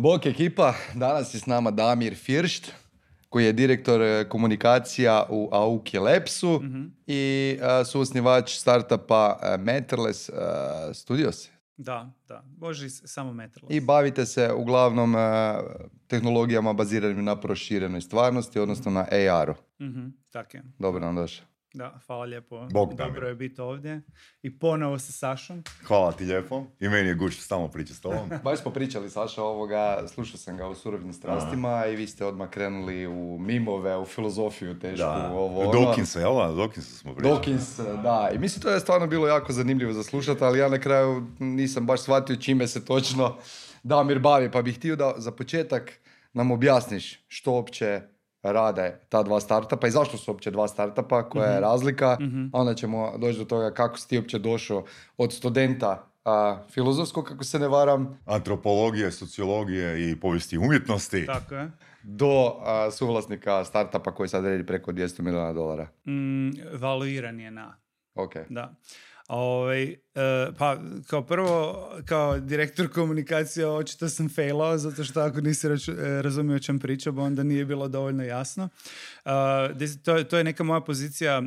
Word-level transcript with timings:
Bok 0.00 0.26
ekipa, 0.26 0.74
danas 0.94 1.34
je 1.34 1.40
s 1.40 1.46
nama 1.46 1.70
Damir 1.70 2.14
Firšt, 2.14 2.72
koji 3.28 3.44
je 3.44 3.52
direktor 3.52 4.02
e, 4.02 4.28
komunikacija 4.28 5.26
u 5.28 5.48
Auki 5.52 5.98
Labsu 5.98 6.62
i 7.06 7.22
uh, 7.56 7.86
suosnivač 7.86 8.50
startupa 8.52 9.36
uh, 9.36 9.64
Matterless 9.64 10.28
uh, 10.28 10.34
Studios. 10.94 11.48
Da, 11.76 12.12
da. 12.28 12.42
Bože, 12.46 12.86
i 12.86 12.90
s- 12.90 13.02
samo 13.04 13.32
metrlo. 13.32 13.68
I 13.70 13.80
bavite 13.80 14.26
se 14.26 14.52
uglavnom 14.52 15.14
uh, 15.14 15.20
tehnologijama 16.06 16.72
baziranim 16.72 17.24
na 17.24 17.36
proširenoj 17.36 18.00
stvarnosti, 18.00 18.58
odnosno 18.58 18.90
na 18.90 19.00
AR-u. 19.02 19.54
Mhm, 19.80 20.06
tak 20.30 20.54
je. 20.54 20.62
Dobro 20.78 21.00
nam 21.00 21.16
došao. 21.16 21.49
Da, 21.74 22.00
hvala 22.06 22.24
lijepo. 22.24 22.66
Bog 22.72 22.94
Damir. 22.94 23.14
Dobro 23.14 23.28
je 23.28 23.34
biti 23.34 23.60
ovdje. 23.60 24.00
I 24.42 24.58
ponovo 24.58 24.98
sa 24.98 25.12
Sašom. 25.12 25.62
Hvala 25.86 26.12
ti 26.12 26.24
lijepo. 26.24 26.64
I 26.80 26.88
meni 26.88 27.08
je 27.08 27.14
gušt 27.14 27.40
stalno 27.42 27.68
pričati 27.68 27.94
s 27.94 28.00
tobom. 28.00 28.30
Baš 28.44 28.60
smo 28.62 28.70
pričali, 28.70 29.10
Saša, 29.10 29.42
ovoga, 29.42 30.04
slušao 30.08 30.36
sam 30.38 30.56
ga 30.56 30.68
u 30.68 30.74
surovim 30.74 31.12
strastima 31.12 31.86
i 31.86 31.96
vi 31.96 32.06
ste 32.06 32.24
odmah 32.24 32.50
krenuli 32.50 33.06
u 33.06 33.38
mimove, 33.38 33.96
u 33.96 34.04
filozofiju 34.04 34.78
tešku, 34.78 34.98
Da. 35.04 35.30
ovo 35.32 35.60
ono. 35.60 35.72
Dawkinsa, 35.72 36.18
jel 36.18 36.34
da? 36.34 36.62
Dawkinsa 36.62 36.80
smo 36.98 37.14
pričali. 37.14 37.34
Dawkins, 37.36 38.02
da. 38.02 38.30
I 38.34 38.38
mislim 38.38 38.62
to 38.62 38.70
je 38.70 38.80
stvarno 38.80 39.06
bilo 39.06 39.26
jako 39.28 39.52
zanimljivo 39.52 39.92
za 39.92 40.02
slušati, 40.02 40.44
ali 40.44 40.58
ja 40.58 40.68
na 40.68 40.78
kraju 40.78 41.26
nisam 41.38 41.86
baš 41.86 42.00
shvatio 42.02 42.36
čime 42.36 42.66
se 42.68 42.84
točno 42.84 43.36
Damir 43.82 44.18
bavi, 44.18 44.50
pa 44.50 44.62
bih 44.62 44.76
htio 44.76 44.96
da 44.96 45.14
za 45.16 45.32
početak 45.32 45.92
nam 46.32 46.50
objasniš 46.50 47.24
što 47.28 47.52
uopće 47.52 48.00
rade 48.42 49.00
ta 49.08 49.22
dva 49.22 49.40
startupa 49.40 49.86
i 49.86 49.90
zašto 49.90 50.16
su 50.18 50.30
uopće 50.30 50.50
dva 50.50 50.68
startupa, 50.68 51.28
koja 51.28 51.50
je 51.50 51.60
razlika, 51.60 52.08
a 52.52 52.60
onda 52.60 52.74
ćemo 52.74 53.18
doći 53.18 53.38
do 53.38 53.44
toga 53.44 53.74
kako 53.74 53.98
si 53.98 54.08
ti 54.08 54.18
uopće 54.18 54.38
došao 54.38 54.84
od 55.16 55.32
studenta 55.32 56.06
a, 56.24 56.62
filozofskog, 56.70 57.24
kako 57.24 57.44
se 57.44 57.58
ne 57.58 57.68
varam, 57.68 58.20
Antropologije, 58.26 59.12
sociologije 59.12 60.10
i 60.10 60.20
povijesti 60.20 60.58
umjetnosti. 60.58 61.26
Tako 61.26 61.54
je. 61.54 61.70
do 62.02 62.54
a, 62.60 62.90
suvlasnika 62.90 63.64
startupa 63.64 64.14
koji 64.14 64.28
sad 64.28 64.44
redi 64.44 64.66
preko 64.66 64.92
200 64.92 65.20
milijuna 65.22 65.52
dolara. 65.52 65.88
Mm, 66.06 66.50
valuiran 66.80 67.40
je 67.40 67.50
na. 67.50 67.76
Ok. 68.14 68.32
Da. 68.48 68.74
Ovaj, 69.30 69.82
e, 69.82 69.96
pa 70.58 70.78
kao 71.06 71.26
prvo, 71.26 71.88
kao 72.04 72.40
direktor 72.40 72.88
komunikacije 72.88 73.66
očito 73.66 74.08
sam 74.08 74.28
failao, 74.28 74.78
zato 74.78 75.04
što 75.04 75.20
ako 75.20 75.40
nisi 75.40 75.66
e, 75.66 75.70
razumio 76.22 76.56
o 76.56 76.58
čem 76.58 76.78
pričam, 76.78 77.18
onda 77.18 77.42
nije 77.42 77.64
bilo 77.64 77.88
dovoljno 77.88 78.24
jasno. 78.24 78.68
To, 80.04 80.24
to 80.24 80.38
je 80.38 80.44
neka 80.44 80.64
moja 80.64 80.80
pozicija 80.80 81.42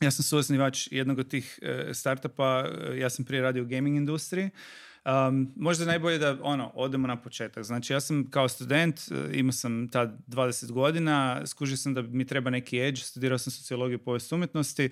ja 0.00 0.10
sam 0.10 0.22
suosnivač 0.22 0.88
jednog 0.90 1.18
od 1.18 1.30
tih 1.30 1.58
e, 1.62 1.94
startupa, 1.94 2.64
ja 2.98 3.10
sam 3.10 3.24
prije 3.24 3.42
radio 3.42 3.62
u 3.62 3.66
gaming 3.66 3.96
industriji. 3.96 4.50
Um, 5.04 5.52
možda 5.56 5.84
je 5.84 5.86
najbolje 5.86 6.18
da 6.18 6.38
ono, 6.42 6.70
odemo 6.74 7.06
na 7.06 7.22
početak. 7.22 7.64
Znači 7.64 7.92
ja 7.92 8.00
sam 8.00 8.30
kao 8.30 8.48
student, 8.48 9.00
e, 9.10 9.38
imao 9.38 9.52
sam 9.52 9.88
tad 9.88 10.18
20 10.26 10.72
godina, 10.72 11.46
skužio 11.46 11.76
sam 11.76 11.94
da 11.94 12.02
mi 12.02 12.26
treba 12.26 12.50
neki 12.50 12.78
edge, 12.80 13.00
studirao 13.00 13.38
sam 13.38 13.50
sociologiju 13.50 13.94
i 13.94 14.04
povijest 14.04 14.32
umjetnosti, 14.32 14.84
e, 14.84 14.90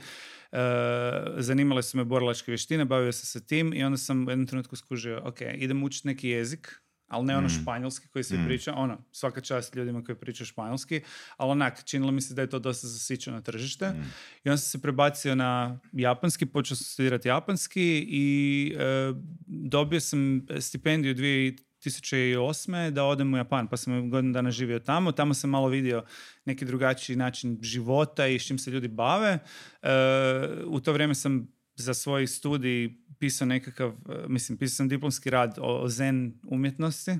zanimale 1.37 1.83
su 1.83 1.97
me 1.97 2.05
borilačke 2.05 2.51
vještine, 2.51 2.85
bavio 2.85 3.13
sam 3.13 3.27
se 3.27 3.47
tim 3.47 3.73
i 3.75 3.85
onda 3.85 3.99
sam 3.99 4.27
u 4.27 4.31
jednom 4.31 4.47
trenutku 4.47 4.77
skužio, 4.77 5.21
ok, 5.25 5.41
idem 5.55 5.83
učiti 5.83 6.09
neki 6.09 6.29
jezik, 6.29 6.81
ali 7.11 7.27
ne 7.27 7.37
ono 7.37 7.49
španjolski 7.49 8.09
koji 8.09 8.25
svi 8.25 8.39
priča, 8.47 8.75
ono, 8.75 8.99
svaka 9.13 9.41
čast 9.41 9.75
ljudima 9.75 10.05
koji 10.05 10.17
pričaju 10.17 10.47
španjolski, 10.47 11.01
ali 11.37 11.51
onak, 11.51 11.85
činilo 11.85 12.13
mi 12.13 12.21
se 12.21 12.35
da 12.35 12.43
je 12.43 12.51
to 12.51 12.59
dosta 12.59 12.87
zasićeno 12.87 13.41
tržište. 13.41 13.93
I 14.45 14.49
onda 14.49 14.57
sam 14.57 14.71
se 14.71 14.83
prebacio 14.83 15.35
na 15.35 15.79
japanski, 15.93 16.47
počeo 16.47 16.77
sam 16.77 16.85
studirati 16.85 17.29
japanski 17.29 18.07
i 18.09 18.75
e, 18.79 19.13
dobio 19.47 20.01
sam 20.01 20.47
stipendiju 20.61 21.15
2008. 21.15 22.91
da 22.91 23.05
odem 23.05 23.35
u 23.35 23.37
Japan, 23.37 23.69
pa 23.69 23.77
sam 23.77 24.11
godinu 24.11 24.33
dana 24.33 24.51
živio 24.51 24.79
tamo. 24.79 25.13
Tamo 25.13 25.35
sam 25.35 25.51
malo 25.51 25.69
vidio 25.69 26.05
neki 26.45 26.65
drugačiji 26.65 27.17
način 27.17 27.59
života 27.63 28.27
i 28.27 28.39
s 28.39 28.47
čim 28.47 28.59
se 28.59 28.71
ljudi 28.71 28.89
bave. 28.89 29.39
E, 29.83 29.89
u 30.67 30.81
to 30.81 30.93
vrijeme 30.93 31.15
sam 31.15 31.49
za 31.75 31.95
svoj 31.95 32.27
studij 32.27 32.91
pisao 33.21 33.47
nekakav, 33.47 33.89
e, 33.91 34.29
mislim, 34.29 34.59
pisao 34.59 34.77
sam 34.77 34.89
diplomski 34.89 35.31
rad 35.31 35.59
o, 35.61 35.89
zen 35.89 36.33
umjetnosti. 36.49 37.19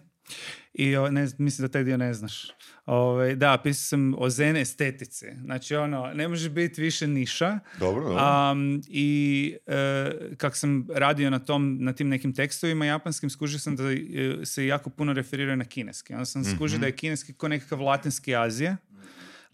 I 0.75 0.97
o, 0.97 1.11
ne, 1.11 1.29
mislim 1.39 1.67
da 1.67 1.73
taj 1.73 1.85
dio 1.85 1.97
ne 1.97 2.15
znaš. 2.15 2.47
Ove, 2.87 3.35
da, 3.35 3.59
pisao 3.63 3.83
sam 3.83 4.15
o 4.19 4.31
zen 4.31 4.57
estetici. 4.57 5.27
Znači, 5.45 5.75
ono, 5.75 6.07
ne 6.15 6.29
može 6.29 6.51
biti 6.51 6.81
više 6.81 7.07
niša. 7.07 7.59
Dobro, 7.79 8.05
dobro. 8.05 8.51
Um, 8.53 8.83
I 8.89 9.57
e, 9.67 10.11
kak 10.37 10.57
sam 10.57 10.87
radio 10.95 11.31
na, 11.31 11.39
tom, 11.39 11.79
na 11.81 11.93
tim 11.93 12.09
nekim 12.09 12.35
tekstovima 12.35 12.87
japanskim, 12.87 13.31
skužio 13.31 13.59
sam 13.59 13.77
da 13.77 13.93
e, 13.93 13.97
se 14.45 14.67
jako 14.67 14.91
puno 14.91 15.13
referiraju 15.13 15.57
na 15.57 15.65
kineski. 15.65 16.13
Onda 16.13 16.25
sam 16.25 16.45
skužio 16.45 16.79
da 16.79 16.87
je 16.87 16.97
kineski 16.97 17.33
ko 17.33 17.49
nekakav 17.49 17.81
latinski 17.81 18.37
Azije, 18.37 18.77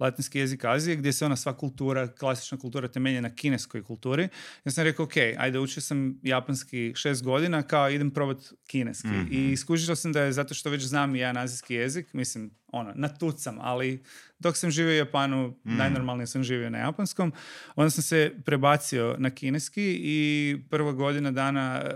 latinski 0.01 0.39
jezik 0.39 0.65
Azije, 0.65 0.97
gdje 0.97 1.13
se 1.13 1.25
ona 1.25 1.37
sva 1.37 1.57
kultura, 1.57 2.09
klasična 2.09 2.59
kultura 2.59 2.89
temelje 2.89 3.21
na 3.21 3.35
kineskoj 3.35 3.83
kulturi. 3.83 4.29
Ja 4.65 4.73
sam 4.73 4.85
rekao, 4.85 5.05
ok, 5.05 5.17
ajde, 5.39 5.59
učio 5.59 5.81
sam 5.81 6.21
japanski 6.23 6.93
šest 6.97 7.25
godina, 7.25 7.63
kao 7.63 7.91
idem 7.91 8.11
probat 8.11 8.39
kineski. 8.67 9.09
I 9.31 9.57
skužio 9.57 9.97
sam 9.97 10.13
da 10.13 10.23
je 10.23 10.33
zato 10.33 10.55
što 10.55 10.71
već 10.71 10.83
znam 10.83 11.17
i 11.17 11.19
jedan 11.19 11.37
azijski 11.37 11.75
jezik, 11.75 12.13
mislim, 12.13 12.51
ono, 12.73 12.93
natucam, 12.95 13.59
ali 13.61 14.03
dok 14.39 14.57
sam 14.57 14.71
živio 14.71 14.93
u 14.93 14.97
Japanu, 14.97 15.57
najnormalnije 15.65 16.27
sam 16.27 16.43
živio 16.43 16.71
na 16.71 16.79
japanskom. 16.79 17.33
Onda 17.77 17.91
sam 17.91 18.03
se 18.03 18.33
prebacio 18.45 19.17
na 19.19 19.31
kineski 19.31 19.99
i 20.01 20.57
prva 20.71 20.93
godina 20.93 21.31
dana 21.31 21.83
e, 21.85 21.95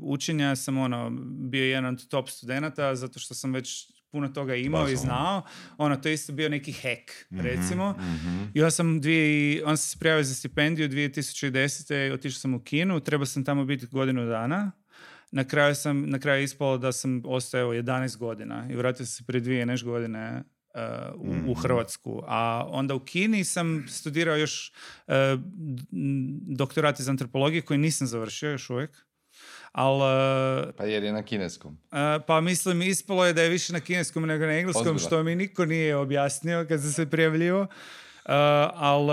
učenja 0.00 0.56
sam 0.56 0.78
ono, 0.78 1.10
bio 1.50 1.64
jedan 1.64 1.86
od 1.86 2.08
top 2.08 2.28
studenata 2.28 2.94
zato 2.94 3.18
što 3.18 3.34
sam 3.34 3.52
već 3.52 3.92
puno 4.14 4.28
toga 4.28 4.54
imao 4.54 4.82
Baš 4.82 4.90
i 4.90 4.94
ono. 4.94 5.02
znao. 5.02 5.42
Ono, 5.78 5.96
to 5.96 6.08
je 6.08 6.14
isto 6.14 6.32
bio 6.32 6.48
neki 6.48 6.72
hack, 6.72 7.10
recimo. 7.30 7.94
I 8.54 8.60
onda 8.60 8.70
sam, 8.70 9.00
dvije, 9.00 9.62
sam 9.64 9.76
se 9.76 9.98
prijavio 9.98 10.24
za 10.24 10.34
stipendiju 10.34 10.88
2010. 10.88 12.12
Otišao 12.12 12.38
sam 12.38 12.54
u 12.54 12.60
Kinu, 12.60 13.00
trebao 13.00 13.26
sam 13.26 13.44
tamo 13.44 13.64
biti 13.64 13.86
godinu 13.86 14.26
dana. 14.26 14.72
Na 15.32 15.44
kraju, 15.44 15.74
sam, 15.74 16.10
na 16.10 16.18
kraju 16.18 16.40
je 16.40 16.44
ispalo 16.44 16.78
da 16.78 16.92
sam 16.92 17.22
ostao 17.24 17.60
evo, 17.60 17.74
11 17.74 18.16
godina 18.16 18.68
i 18.70 18.76
vratio 18.76 19.06
sam 19.06 19.12
se 19.12 19.24
prije 19.26 19.40
dvije 19.40 19.62
i 19.62 19.66
nešto 19.66 19.86
godine 19.86 20.42
uh, 20.74 21.46
u, 21.46 21.50
u 21.50 21.54
Hrvatsku. 21.54 22.22
A 22.26 22.66
onda 22.70 22.94
u 22.94 23.00
Kini 23.00 23.44
sam 23.44 23.84
studirao 23.88 24.36
još 24.36 24.72
uh, 25.06 25.14
doktorat 26.56 27.00
iz 27.00 27.08
antropologije 27.08 27.62
koji 27.62 27.78
nisam 27.78 28.06
završio 28.06 28.50
još 28.50 28.70
uvijek. 28.70 29.06
Ali, 29.74 30.72
Pa 30.76 30.84
jer 30.84 31.02
je 31.02 31.12
na 31.12 31.22
kineskom. 31.22 31.72
uh, 31.72 31.98
pa 32.26 32.40
mislim, 32.40 32.82
ispalo 32.82 33.26
je 33.26 33.32
da 33.32 33.42
je 33.42 33.48
više 33.48 33.72
na 33.72 33.80
kineskom 33.80 34.26
nego 34.26 34.46
na 34.46 34.52
engleskom, 34.52 34.98
što 34.98 35.22
mi 35.22 35.34
niko 35.34 35.64
nije 35.64 35.96
objasnio 35.96 36.66
kad 36.68 36.80
sam 36.80 36.92
se 36.92 37.10
prijavljivo. 37.10 37.60
Uh, 37.60 37.68
ali 38.74 39.12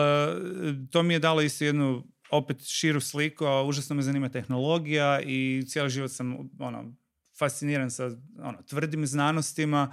to 0.91 1.03
mi 1.03 1.13
je 1.13 1.19
dalo 1.19 1.41
isto 1.41 1.66
jednu 1.66 2.03
opet 2.29 2.57
širu 2.67 3.00
sliku, 3.00 3.45
a 3.45 3.63
užasno 3.63 3.95
me 3.95 4.01
zanima 4.01 4.29
tehnologija 4.29 5.21
i 5.21 5.63
cijeli 5.67 5.89
život 5.89 6.11
sam 6.11 6.50
ono, 6.59 6.94
fasciniran 7.39 7.91
sa 7.91 8.11
ono, 8.39 8.61
tvrdim 8.69 9.07
znanostima 9.07 9.91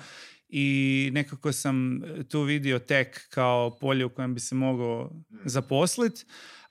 i 0.48 1.10
nekako 1.12 1.52
sam 1.52 2.02
tu 2.28 2.42
vidio 2.42 2.78
tek 2.78 3.28
kao 3.28 3.78
polje 3.80 4.04
u 4.04 4.10
kojem 4.10 4.34
bi 4.34 4.40
se 4.40 4.54
mogao 4.54 5.10
zaposliti, 5.44 6.24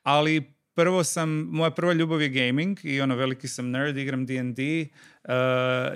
ali 0.03 0.56
prvo 0.77 1.03
sam, 1.03 1.29
moja 1.29 1.71
prva 1.71 1.93
ljubav 1.93 2.21
je 2.21 2.29
gaming 2.29 2.79
i 2.83 3.01
ono 3.01 3.15
veliki 3.15 3.47
sam 3.47 3.69
nerd, 3.69 3.97
igram 3.97 4.25
D&D, 4.25 4.87
uh, 5.23 5.31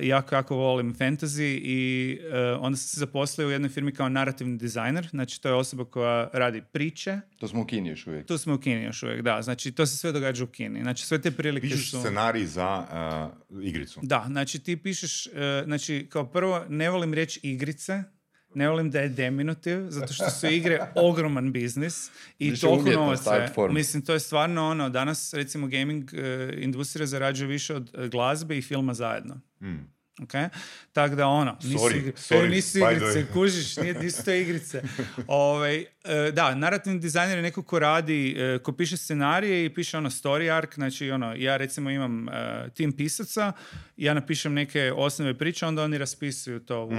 jako, 0.02 0.36
jako 0.36 0.56
volim 0.56 0.96
fantasy 0.96 1.59
i 1.64 2.19
uh, 2.22 2.64
onda 2.64 2.78
sam 2.78 2.88
se 2.88 3.00
zaposlio 3.00 3.47
u 3.47 3.52
jednoj 3.52 3.70
firmi 3.70 3.91
kao 3.91 4.09
narativni 4.09 4.58
dizajner, 4.58 5.08
znači 5.12 5.41
to 5.41 5.50
je 5.50 5.53
osoba 5.53 5.86
koja 5.86 6.30
radi 6.34 6.62
priče, 6.72 7.20
To 7.40 7.47
smo 7.47 7.62
u 7.62 7.66
Kini 7.66 7.90
još 7.90 8.08
uvijek. 8.08 8.28
tu 8.28 8.38
smo 8.38 8.53
u 8.53 8.58
Kini 8.58 8.84
još 8.84 9.03
uvijek, 9.03 9.22
da, 9.22 9.41
znači 9.41 9.72
to 9.72 9.86
se 9.86 9.97
sve 9.97 10.12
događa 10.12 10.44
u 10.44 10.47
Kini, 10.47 10.81
znači 10.81 11.05
sve 11.05 11.22
te 11.22 11.32
prilike 11.32 11.67
Pišeš 11.67 11.91
su... 11.91 12.00
scenarij 12.00 12.46
za 12.46 12.85
uh, 13.52 13.64
igricu. 13.64 14.00
Da, 14.03 14.26
znači 14.28 14.59
ti 14.59 14.78
pišeš, 14.78 15.28
e, 15.28 15.64
znači 15.66 16.08
kao 16.09 16.26
prvo 16.26 16.66
ne 16.70 16.90
volim 16.90 17.14
reći 17.14 17.40
igrice, 17.44 18.03
ne 18.53 18.70
volim 18.70 18.92
da 18.92 19.00
je 19.00 19.09
deminutiv, 19.09 19.90
zato 19.90 20.14
što 20.14 20.30
su 20.30 20.48
igre 20.48 20.80
ogroman 20.96 21.52
biznis 21.52 22.09
i 22.40 22.50
Više 22.50 22.62
toliko 22.62 22.90
novaca. 22.90 23.48
Mislim, 23.70 24.06
to 24.06 24.14
je 24.14 24.20
stvarno 24.20 24.70
ono, 24.70 24.90
danas 24.90 25.34
recimo 25.34 25.68
gaming 25.68 26.14
e, 26.14 26.53
industrija 26.58 27.08
zarađuje 27.08 27.48
više 27.48 27.76
od 27.76 27.92
e, 27.98 28.08
glazbe 28.08 28.58
i 28.58 28.62
filma 28.62 28.94
zajedno. 28.94 29.40
Ok? 30.24 30.32
Tako 30.92 31.16
da 31.16 31.28
ono, 31.28 31.58
nisu, 31.64 31.78
Sorry, 31.86 32.02
igri- 32.02 32.12
sorry, 32.16 32.46
E, 32.46 32.50
nisu 32.50 32.78
igrice, 32.80 33.26
kužiš, 33.34 33.78
nije, 33.78 33.94
nisu 33.94 34.26
to 34.26 34.32
igrice. 34.32 34.82
Ovaj, 35.28 35.76
e, 35.82 35.86
da, 36.32 36.56
narativni 36.56 37.00
dizajner 37.00 37.38
je 37.38 37.42
neko 37.42 37.64
ko 37.64 37.80
radi, 37.80 38.32
e, 38.32 38.59
ko 38.59 38.72
piše 38.72 38.98
scenarije 38.98 39.66
i 39.66 39.70
piše 39.70 39.98
ono 39.98 40.09
story 40.09 40.52
arc, 40.52 40.76
znači 40.76 41.12
ono, 41.12 41.36
ja 41.36 41.58
recimo 41.58 41.90
imam 41.90 42.30
e, 42.30 42.32
tim 42.70 42.92
pisaca, 42.94 43.52
ja 43.98 44.14
napišem 44.14 44.53
neke 44.53 44.92
osnove 44.94 45.34
priče, 45.34 45.66
onda 45.66 45.84
oni 45.84 45.98
raspisuju 45.98 46.59
to 46.59 46.84
u, 46.84 46.90
u, 46.90 46.94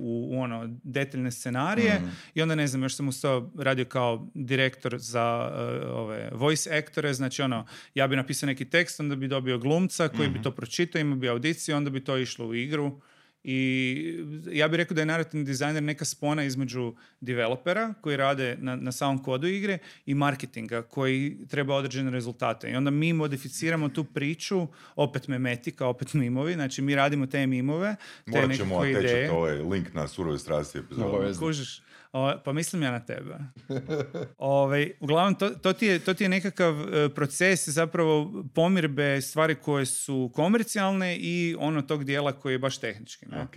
u- 0.00 0.28
u 0.30 0.40
ono 0.40 0.78
detaljne 0.84 1.30
scenarije 1.30 2.00
i 2.34 2.42
onda 2.42 2.54
ne 2.54 2.66
znam, 2.66 2.82
još 2.82 2.96
sam 2.96 3.08
uz 3.08 3.20
to 3.20 3.52
radio 3.56 3.84
kao 3.84 4.28
direktor 4.34 4.94
za 4.98 5.50
e, 5.52 5.86
ove 5.86 6.30
voice 6.32 6.78
aktore, 6.78 7.14
znači 7.14 7.42
ono, 7.42 7.66
ja 7.94 8.06
bi 8.06 8.16
napisao 8.16 8.46
neki 8.46 8.64
tekst, 8.64 9.00
onda 9.00 9.16
bi 9.16 9.28
dobio 9.28 9.58
glumca 9.58 10.08
koji 10.08 10.28
bi 10.28 10.42
to 10.42 10.50
pročitao, 10.50 11.00
imao 11.00 11.16
bi 11.16 11.28
audiciju, 11.28 11.76
onda 11.76 11.90
bi 11.90 12.04
to 12.04 12.18
išlo 12.18 12.46
u 12.46 12.54
igru 12.54 13.00
I 13.44 14.24
ja 14.52 14.68
bih 14.68 14.76
rekao 14.76 14.94
da 14.94 15.00
je 15.00 15.06
narativni 15.06 15.44
dizajner 15.44 15.82
neka 15.82 16.04
spona 16.04 16.44
između 16.44 16.94
developera 17.20 17.94
koji 18.00 18.16
rade 18.16 18.56
na, 18.60 18.76
na 18.76 18.92
samom 18.92 19.22
kodu 19.22 19.46
igre 19.46 19.78
i 20.06 20.14
marketinga 20.14 20.82
koji 20.82 21.36
treba 21.48 21.74
određene 21.74 22.10
rezultate. 22.10 22.70
I 22.70 22.74
onda 22.74 22.90
mi 22.90 23.12
modificiramo 23.12 23.88
tu 23.88 24.04
priču, 24.04 24.66
opet 24.96 25.28
memetika, 25.28 25.86
opet 25.86 26.14
mimovi, 26.14 26.54
znači 26.54 26.82
mi 26.82 26.94
radimo 26.94 27.26
te 27.26 27.46
mimove, 27.46 27.96
te 28.24 28.30
Morat 28.30 28.56
ćemo 28.56 28.80
nekakve 28.84 29.00
ideje. 29.00 29.30
ovaj 29.30 29.56
link 29.56 29.94
na 29.94 30.08
surove 30.08 30.38
strasti 30.38 30.78
epizodu. 30.78 31.38
Kužiš? 31.38 31.82
O, 32.12 32.32
pa 32.44 32.52
mislim 32.52 32.82
ja 32.82 32.90
na 32.90 33.00
tebe. 33.00 33.38
Ovaj, 34.38 34.92
uglavnom, 35.00 35.34
to, 35.34 35.50
to, 35.50 35.72
ti 35.72 35.86
je, 35.86 35.98
to 35.98 36.14
ti 36.14 36.24
je 36.24 36.28
nekakav 36.28 36.74
e, 36.80 37.08
proces 37.14 37.68
zapravo 37.68 38.44
pomirbe 38.54 39.20
stvari 39.20 39.54
koje 39.54 39.86
su 39.86 40.30
komercijalne 40.34 41.16
i 41.16 41.56
ono 41.58 41.82
tog 41.82 42.04
dijela 42.04 42.32
koji 42.32 42.54
je 42.54 42.58
baš 42.58 42.78
tehnički. 42.78 43.26
Ne? 43.26 43.42
Ok. 43.42 43.56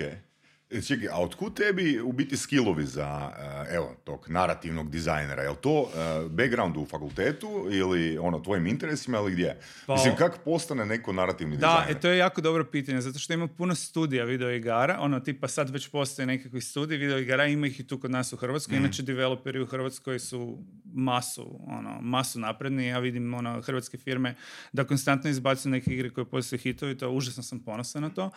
Čekaj, 0.79 1.07
a 1.07 1.17
otkud 1.17 1.53
tebi 1.55 2.01
u 2.01 2.11
biti 2.11 2.37
skillovi 2.37 2.85
za, 2.85 3.31
eh, 3.67 3.75
evo, 3.75 3.95
tog 4.03 4.29
narativnog 4.29 4.89
dizajnera? 4.89 5.41
Je 5.41 5.49
li 5.49 5.55
to 5.57 5.81
eh, 5.85 5.97
background 6.29 6.77
u 6.77 6.85
fakultetu 6.85 7.47
ili 7.71 8.17
ono, 8.17 8.39
tvojim 8.39 8.67
interesima 8.67 9.17
ili 9.17 9.31
gdje? 9.31 9.57
Pa- 9.85 9.93
Mislim, 9.93 10.15
kako 10.15 10.37
postane 10.39 10.85
neko 10.85 11.13
narativni 11.13 11.53
Da, 11.53 11.67
dizajner? 11.67 11.91
e, 11.91 11.99
to 11.99 12.07
je 12.07 12.17
jako 12.17 12.41
dobro 12.41 12.63
pitanje, 12.65 13.01
zato 13.01 13.19
što 13.19 13.33
ima 13.33 13.47
puno 13.47 13.75
studija 13.75 14.25
videoigara, 14.25 14.97
ono 14.99 15.19
tipa 15.19 15.47
sad 15.47 15.69
već 15.69 15.87
postoje 15.87 16.25
nekakvi 16.25 16.61
studiji 16.61 16.97
videoigara, 16.97 17.45
ima 17.45 17.67
ih 17.67 17.79
i 17.79 17.85
tu 17.85 17.97
kod 17.97 18.11
nas 18.11 18.33
u 18.33 18.37
Hrvatskoj, 18.37 18.75
Mhm. 18.75 18.85
inače 18.85 19.03
developeri 19.03 19.61
u 19.61 19.65
Hrvatskoj 19.65 20.19
su 20.19 20.57
masu, 20.85 21.59
ono, 21.67 22.01
masu 22.01 22.39
napredni, 22.39 22.85
ja 22.85 22.99
vidim 22.99 23.33
ono, 23.33 23.61
hrvatske 23.61 23.97
firme 23.97 24.35
da 24.73 24.83
konstantno 24.83 25.29
izbacuju 25.29 25.71
neke 25.71 25.91
igre 25.91 26.09
koje 26.09 26.25
postaju 26.25 26.59
hitovi, 26.59 26.97
to 26.97 27.09
užasno 27.11 27.43
sam 27.43 27.59
ponosan 27.59 28.01
na 28.01 28.09
to. 28.09 28.31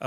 Uh, 0.00 0.06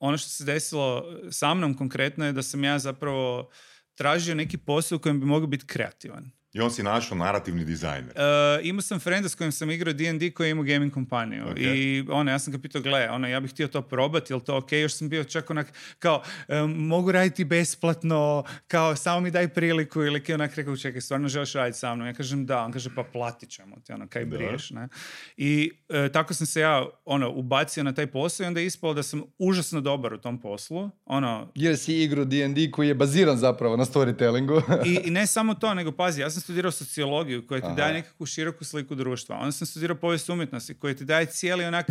ono 0.00 0.18
što 0.18 0.28
se 0.28 0.44
desilo 0.44 1.04
sa 1.30 1.54
mnom 1.54 1.74
konkretno 1.76 2.26
je 2.26 2.32
da 2.32 2.42
sam 2.42 2.64
ja 2.64 2.78
zapravo 2.78 3.50
tražio 3.94 4.34
neki 4.34 4.58
posao 4.58 4.96
u 4.96 4.98
kojem 4.98 5.20
bi 5.20 5.26
mogao 5.26 5.46
biti 5.46 5.66
kreativan. 5.66 6.30
I 6.56 6.60
on 6.60 6.70
si 6.70 6.82
našao 6.82 7.18
narativni 7.18 7.64
dizajner. 7.64 8.10
Uh, 8.10 8.66
imao 8.66 8.82
sam 8.82 9.00
frenda 9.00 9.28
s 9.28 9.34
kojim 9.34 9.52
sam 9.52 9.70
igrao 9.70 9.92
D&D 9.92 10.30
koji 10.30 10.46
je 10.46 10.50
imao 10.50 10.64
gaming 10.64 10.92
kompaniju 10.92 11.44
Ok. 11.50 11.56
i 11.58 12.04
ono, 12.10 12.30
ja 12.30 12.38
sam 12.38 12.52
ga 12.52 12.58
pitao, 12.58 12.80
gle, 12.82 13.10
ono, 13.10 13.28
ja 13.28 13.40
bih 13.40 13.50
htio 13.50 13.68
to 13.68 13.82
probati, 13.82 14.32
jel 14.32 14.40
to 14.40 14.56
ok? 14.56 14.72
Još 14.72 14.92
sam 14.94 15.08
bio 15.08 15.24
čak 15.24 15.50
onak, 15.50 15.66
kao, 15.98 16.22
"Em, 16.48 16.70
mogu 16.70 17.12
raditi 17.12 17.44
besplatno, 17.44 18.44
kao, 18.68 18.96
samo 18.96 19.20
mi 19.20 19.30
daj 19.30 19.48
priliku 19.48 20.02
ili 20.02 20.22
ki 20.22 20.34
onak 20.34 20.54
rekao, 20.54 20.76
čekaj, 20.76 21.00
stvarno 21.00 21.28
želiš 21.28 21.52
raditi 21.52 21.78
sa 21.78 21.94
mnom? 21.94 22.06
Ja 22.06 22.12
kažem, 22.14 22.46
da, 22.46 22.58
on 22.58 22.72
kaže, 22.72 22.90
pa 22.94 23.02
platit 23.04 23.50
ćemo 23.50 23.76
ti, 23.76 23.92
ono, 23.92 24.06
kaj 24.08 24.24
Da. 24.24 24.36
briješ, 24.36 24.70
ne? 24.70 24.88
I 25.36 25.70
e, 25.88 26.08
tako 26.12 26.34
sam 26.34 26.46
se 26.46 26.60
ja, 26.60 26.86
ono, 27.04 27.30
ubacio 27.30 27.82
na 27.84 27.92
taj 27.94 28.06
posao 28.06 28.44
i 28.44 28.48
onda 28.48 28.60
je 28.60 28.66
ispalo 28.66 28.94
da 28.94 29.02
sam 29.02 29.22
užasno 29.38 29.80
dobar 29.80 30.12
u 30.14 30.18
tom 30.18 30.40
poslu, 30.40 30.90
ono, 31.04 31.52
Jer 31.54 31.78
si 31.78 32.02
igru 32.02 32.24
D&D 32.24 32.70
koji 32.70 32.88
je 32.88 32.94
baziran 32.94 33.36
zapravo 33.36 33.76
na 33.76 33.84
storytellingu. 33.84 34.62
I, 34.86 34.98
I 35.04 35.10
ne 35.16 35.26
samo 35.26 35.54
to, 35.54 35.74
nego 35.74 35.92
pazi, 35.92 36.20
ja 36.20 36.30
sam 36.30 36.42
studirao 36.46 36.72
sociologiju 36.72 37.46
koja 37.46 37.60
ti 37.60 37.66
Aha. 37.66 37.74
daje 37.74 37.92
nekakvu 37.92 38.26
široku 38.26 38.64
sliku 38.64 38.94
društva. 38.94 39.36
Onda 39.36 39.52
sam 39.52 39.66
studirao 39.66 39.96
povijest 39.96 40.28
umjetnosti 40.28 40.74
koja 40.74 40.94
ti 40.94 41.04
daje 41.04 41.26
cijeli 41.26 41.64
onak 41.64 41.86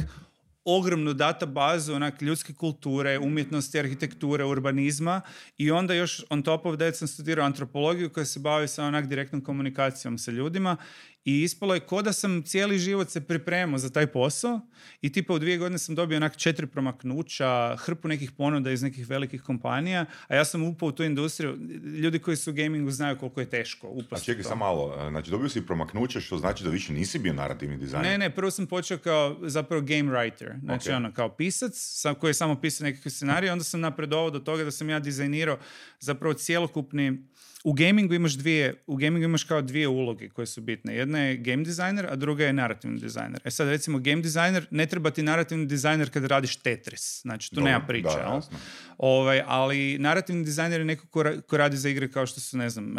ogromnu 0.65 1.13
databazu 1.13 1.93
onak 1.93 2.21
ljudske 2.21 2.53
kulture, 2.53 3.19
umjetnosti, 3.19 3.79
arhitekture, 3.79 4.45
urbanizma 4.45 5.21
i 5.57 5.71
onda 5.71 5.93
još 5.93 6.23
on 6.29 6.43
top 6.43 6.65
of 6.65 6.77
that 6.77 6.95
sam 6.95 7.07
studirao 7.07 7.45
antropologiju 7.45 8.09
koja 8.09 8.25
se 8.25 8.39
bavi 8.39 8.67
sa 8.67 8.85
onak 8.85 9.07
direktnom 9.07 9.41
komunikacijom 9.43 10.17
sa 10.17 10.31
ljudima 10.31 10.77
i 11.25 11.41
ispalo 11.41 11.73
je 11.73 11.79
ko 11.79 12.01
da 12.01 12.13
sam 12.13 12.43
cijeli 12.43 12.79
život 12.79 13.09
se 13.09 13.21
pripremao 13.21 13.77
za 13.77 13.89
taj 13.89 14.07
posao 14.07 14.59
i 15.01 15.11
tipa 15.11 15.33
u 15.33 15.39
dvije 15.39 15.57
godine 15.57 15.77
sam 15.79 15.95
dobio 15.95 16.17
onak 16.17 16.37
četiri 16.37 16.67
promaknuća, 16.67 17.75
hrpu 17.77 18.07
nekih 18.07 18.31
ponuda 18.31 18.71
iz 18.71 18.83
nekih 18.83 19.09
velikih 19.09 19.41
kompanija, 19.41 20.05
a 20.27 20.35
ja 20.35 20.45
sam 20.45 20.63
upao 20.63 20.89
u 20.89 20.91
tu 20.91 21.03
industriju. 21.03 21.57
Ljudi 21.83 22.19
koji 22.19 22.37
su 22.37 22.51
u 22.51 22.53
gamingu 22.53 22.91
znaju 22.91 23.17
koliko 23.17 23.39
je 23.39 23.49
teško 23.49 23.87
A 23.87 23.89
upasti 23.89 24.25
čekaj, 24.25 24.39
u 24.39 24.43
to. 24.43 24.49
samo 24.49 24.65
malo. 24.65 24.95
eh, 24.97 25.09
Znači, 25.09 25.31
dobio 25.31 25.49
si 25.49 25.61
promaknuće, 25.61 26.21
što 26.21 26.37
znači 26.37 26.63
da 26.63 26.69
više 26.69 26.93
nisi 26.93 27.19
bio 27.19 27.33
narativni 27.33 27.77
dizajner. 27.77 28.11
Ne, 28.11 28.17
ne, 28.17 28.29
prvo 28.29 28.51
sam 28.51 28.67
počeo 28.67 28.97
kao 28.97 29.37
zapravo 29.41 29.81
game 29.81 30.11
writer, 30.11 30.59
znači 30.59 30.89
Ok. 30.89 30.95
ono 30.95 31.13
kao 31.13 31.29
pisac 31.29 31.71
sa, 31.75 32.13
koji 32.13 32.29
je 32.29 32.33
samo 32.33 32.55
pisao 32.55 32.85
nekakve 32.85 33.11
scenarije, 33.11 33.51
onda 33.51 33.63
sam 33.63 33.79
napredovao 33.79 34.29
do 34.29 34.39
toga 34.39 34.63
da 34.63 34.71
sam 34.71 34.89
ja 34.89 34.99
dizajnirao 34.99 35.57
zapravo 35.99 36.33
cjelokupni 36.33 37.23
u 37.65 37.73
gamingu 37.73 38.13
imaš 38.13 38.33
dvije, 38.33 38.83
u 38.87 38.95
gamingu 38.95 39.25
imaš 39.25 39.43
kao 39.43 39.61
dvije 39.61 39.87
uloge 39.87 40.29
koje 40.29 40.45
su 40.45 40.61
bitne. 40.61 40.95
Jedna 40.95 41.19
je 41.19 41.37
game 41.37 41.63
designer, 41.63 42.05
a 42.09 42.15
druga 42.15 42.45
je 42.45 42.53
narativni 42.53 42.99
dizajner. 42.99 43.41
E 43.43 43.51
sad 43.51 43.67
recimo 43.67 43.99
game 43.99 44.21
designer, 44.21 44.67
ne 44.71 44.85
treba 44.85 45.09
ti 45.11 45.23
narativni 45.23 45.65
dizajner 45.65 46.09
kad 46.09 46.25
radiš 46.25 46.55
Tetris. 46.55 47.21
Znači 47.21 47.51
tu 47.55 47.61
nema 47.61 47.85
priče, 47.87 48.09
da, 48.15 48.33
jasno. 48.35 48.57
Ovaj, 48.97 49.41
ali 49.45 49.97
narativni 49.99 50.43
dizajner 50.43 50.79
je 50.81 50.85
neko 50.85 51.07
ko, 51.07 51.23
ra- 51.23 51.41
ko 51.41 51.57
radi 51.57 51.77
za 51.77 51.89
igre 51.89 52.11
kao 52.11 52.25
što 52.25 52.39
su, 52.39 52.57
ne 52.57 52.69
znam, 52.69 52.85
uh, 52.85 52.97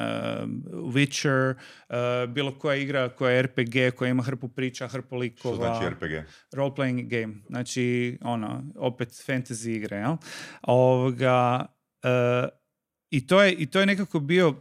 Witcher, 0.94 1.54
uh, 1.54 2.32
bilo 2.32 2.58
koja 2.58 2.76
igra 2.76 3.08
koja 3.08 3.32
je 3.32 3.42
RPG, 3.42 3.94
koja 3.96 4.08
ima 4.08 4.22
hrpu 4.22 4.48
priča, 4.48 4.88
hrpu 4.88 5.08
Što 5.08 5.16
likova. 5.16 5.56
znači 5.56 5.94
RPG? 5.94 6.26
Role 6.52 6.70
playing 6.76 7.08
game. 7.08 7.34
Znači, 7.48 8.18
ono, 8.22 8.64
opet 8.76 9.08
fantasy 9.08 9.70
igre, 9.76 9.96
jel? 9.96 10.16
Ovoga, 10.62 11.66
uh, 12.04 12.65
i, 13.10 13.26
to 13.26 13.42
je, 13.42 13.52
I 13.52 13.66
to 13.66 13.80
je 13.80 13.86
nekako 13.86 14.20
bio, 14.20 14.48
uh, 14.48 14.56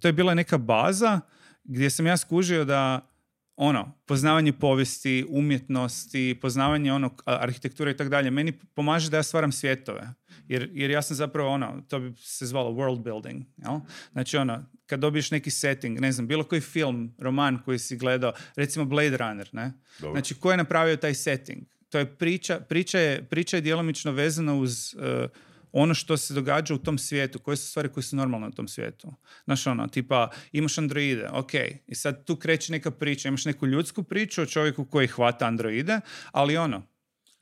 to 0.00 0.08
je 0.08 0.12
bila 0.12 0.34
neka 0.34 0.58
baza 0.58 1.20
gdje 1.64 1.90
sam 1.90 2.06
ja 2.06 2.16
skužio 2.16 2.64
da 2.64 3.08
ono, 3.56 3.92
poznavanje 4.06 4.52
povijesti, 4.52 5.26
umjetnosti, 5.28 6.38
poznavanje 6.40 6.92
ono, 6.92 7.10
arhitekture 7.24 7.90
i 7.90 7.96
tako 7.96 8.10
dalje, 8.10 8.30
meni 8.30 8.52
pomaže 8.52 9.10
da 9.10 9.16
ja 9.16 9.22
stvaram 9.22 9.52
svjetove. 9.52 10.14
Jer, 10.48 10.70
jer 10.72 10.90
ja 10.90 11.02
sam 11.02 11.16
zapravo 11.16 11.50
ono, 11.50 11.82
to 11.88 12.00
bi 12.00 12.12
se 12.16 12.46
zvalo 12.46 12.70
world 12.70 13.02
building, 13.02 13.44
jel? 13.56 13.80
Znači 14.12 14.36
ono, 14.36 14.64
kad 14.86 15.00
dobiješ 15.00 15.30
neki 15.30 15.50
setting, 15.50 16.00
ne 16.00 16.12
znam, 16.12 16.26
bilo 16.26 16.44
koji 16.44 16.60
film, 16.60 17.14
roman 17.18 17.58
koji 17.64 17.78
si 17.78 17.96
gledao, 17.96 18.32
recimo 18.56 18.84
Blade 18.84 19.16
Runner, 19.16 19.48
ne? 19.52 19.72
Dobro. 20.00 20.14
Znači, 20.14 20.34
ko 20.34 20.50
je 20.50 20.56
napravio 20.56 20.96
taj 20.96 21.14
setting? 21.14 21.62
To 21.88 21.98
je 21.98 22.16
priča, 22.16 22.60
priča 22.60 22.98
je, 22.98 23.24
priča 23.24 23.56
je 23.56 23.60
djelomično 23.60 24.12
vezana 24.12 24.54
uz 24.54 24.94
uh, 24.94 25.30
ono 25.72 25.94
što 25.94 26.16
se 26.16 26.34
događa 26.34 26.74
u 26.74 26.78
tom 26.78 26.98
svijetu, 26.98 27.38
koje 27.38 27.56
su 27.56 27.66
stvari 27.68 27.88
koje 27.88 28.04
su 28.04 28.16
normalne 28.16 28.46
u 28.46 28.50
tom 28.50 28.68
svijetu. 28.68 29.14
Znaš 29.44 29.66
ono, 29.66 29.88
tipa, 29.88 30.30
imaš 30.52 30.78
androide, 30.78 31.28
ok, 31.32 31.54
i 31.86 31.94
sad 31.94 32.24
tu 32.24 32.36
kreće 32.36 32.72
neka 32.72 32.90
priča, 32.90 33.28
imaš 33.28 33.44
neku 33.44 33.66
ljudsku 33.66 34.02
priču 34.02 34.42
o 34.42 34.46
čovjeku 34.46 34.84
koji 34.84 35.06
hvata 35.06 35.46
androide, 35.46 36.00
ali 36.32 36.56
ono, 36.56 36.82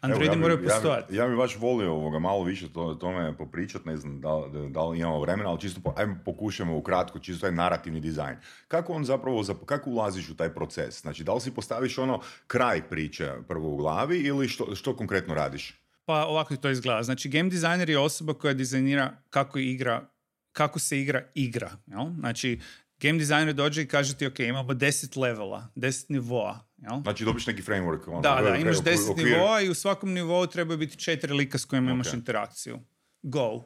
androidi 0.01 0.35
ja 0.35 0.39
moraju 0.39 0.63
ja 0.63 0.69
postojati. 0.69 1.17
Ja 1.17 1.29
bi 1.29 1.37
baš 1.37 1.57
volio 1.57 1.93
ovoga, 1.93 2.19
malo 2.19 2.45
više 2.45 2.73
to, 2.73 2.83
o 2.83 2.95
tome 2.95 3.37
popričat, 3.37 3.85
ne 3.85 3.97
znam 3.97 4.21
da, 4.21 4.37
li- 4.37 4.71
da 4.71 4.85
li 4.85 4.99
imamo 4.99 5.21
vremena, 5.21 5.51
ali 5.51 5.61
čisto 5.61 5.81
po, 5.81 5.95
ajmo 5.97 6.17
pokušamo 6.25 6.77
ukratko, 6.77 7.19
čisto 7.19 7.41
taj 7.41 7.53
narativni 7.53 8.01
dizajn. 8.01 8.37
Kako 8.69 8.93
on 8.93 9.05
zapravo, 9.05 9.43
zap- 9.43 9.65
kako 9.65 9.91
ulaziš 9.91 10.29
u 10.29 10.37
taj 10.37 10.55
proces? 10.55 11.01
Znači, 11.01 11.25
da 11.25 11.35
li 11.35 11.41
si 11.41 11.55
postaviš 11.55 11.99
ono 11.99 12.21
kraj 12.47 12.83
priče 12.89 13.33
prvo 13.49 13.69
u 13.69 13.77
glavi 13.77 14.19
ili 14.19 14.49
što, 14.49 14.75
što 14.75 14.97
konkretno 14.97 15.35
radiš? 15.35 15.80
Pa 16.11 16.27
ovako 16.27 16.57
to 16.57 16.71
izgleda. 16.71 17.03
Znači, 17.03 17.29
game 17.29 17.51
designer 17.51 17.91
je 17.91 17.99
osoba 17.99 18.35
koja 18.35 18.55
dizajnira 18.55 19.17
kako 19.31 19.59
igra, 19.59 20.09
kako 20.53 20.79
se 20.79 21.01
igra 21.01 21.23
igra. 21.35 21.71
Jel? 21.87 22.07
Znači, 22.15 22.61
game 22.99 23.19
designer 23.19 23.55
dođe 23.55 23.83
i 23.83 23.87
kaže 23.87 24.17
ti, 24.17 24.27
ok, 24.27 24.39
imamo 24.41 24.69
10 24.71 25.17
levela, 25.17 25.69
10 25.77 26.05
nivoa. 26.09 26.59
Jel? 26.79 27.01
Znači, 27.03 27.25
dobiš 27.25 27.47
neki 27.47 27.63
framework. 27.63 28.09
Ono, 28.09 28.21
Da, 28.21 28.41
da, 28.43 28.57
imaš 28.57 28.77
okvir- 28.77 28.85
10 28.87 29.11
okvir. 29.11 29.27
nivoa 29.27 29.61
i 29.61 29.69
u 29.69 29.75
svakom 29.75 30.13
nivou 30.13 30.47
trebaju 30.47 30.79
biti 30.79 30.97
četiri 30.97 31.33
lika 31.33 31.59
s 31.59 31.65
kojima 31.65 31.91
imaš 31.91 32.09
Ok. 32.09 32.15
interakciju. 32.15 32.79
Go. 33.23 33.63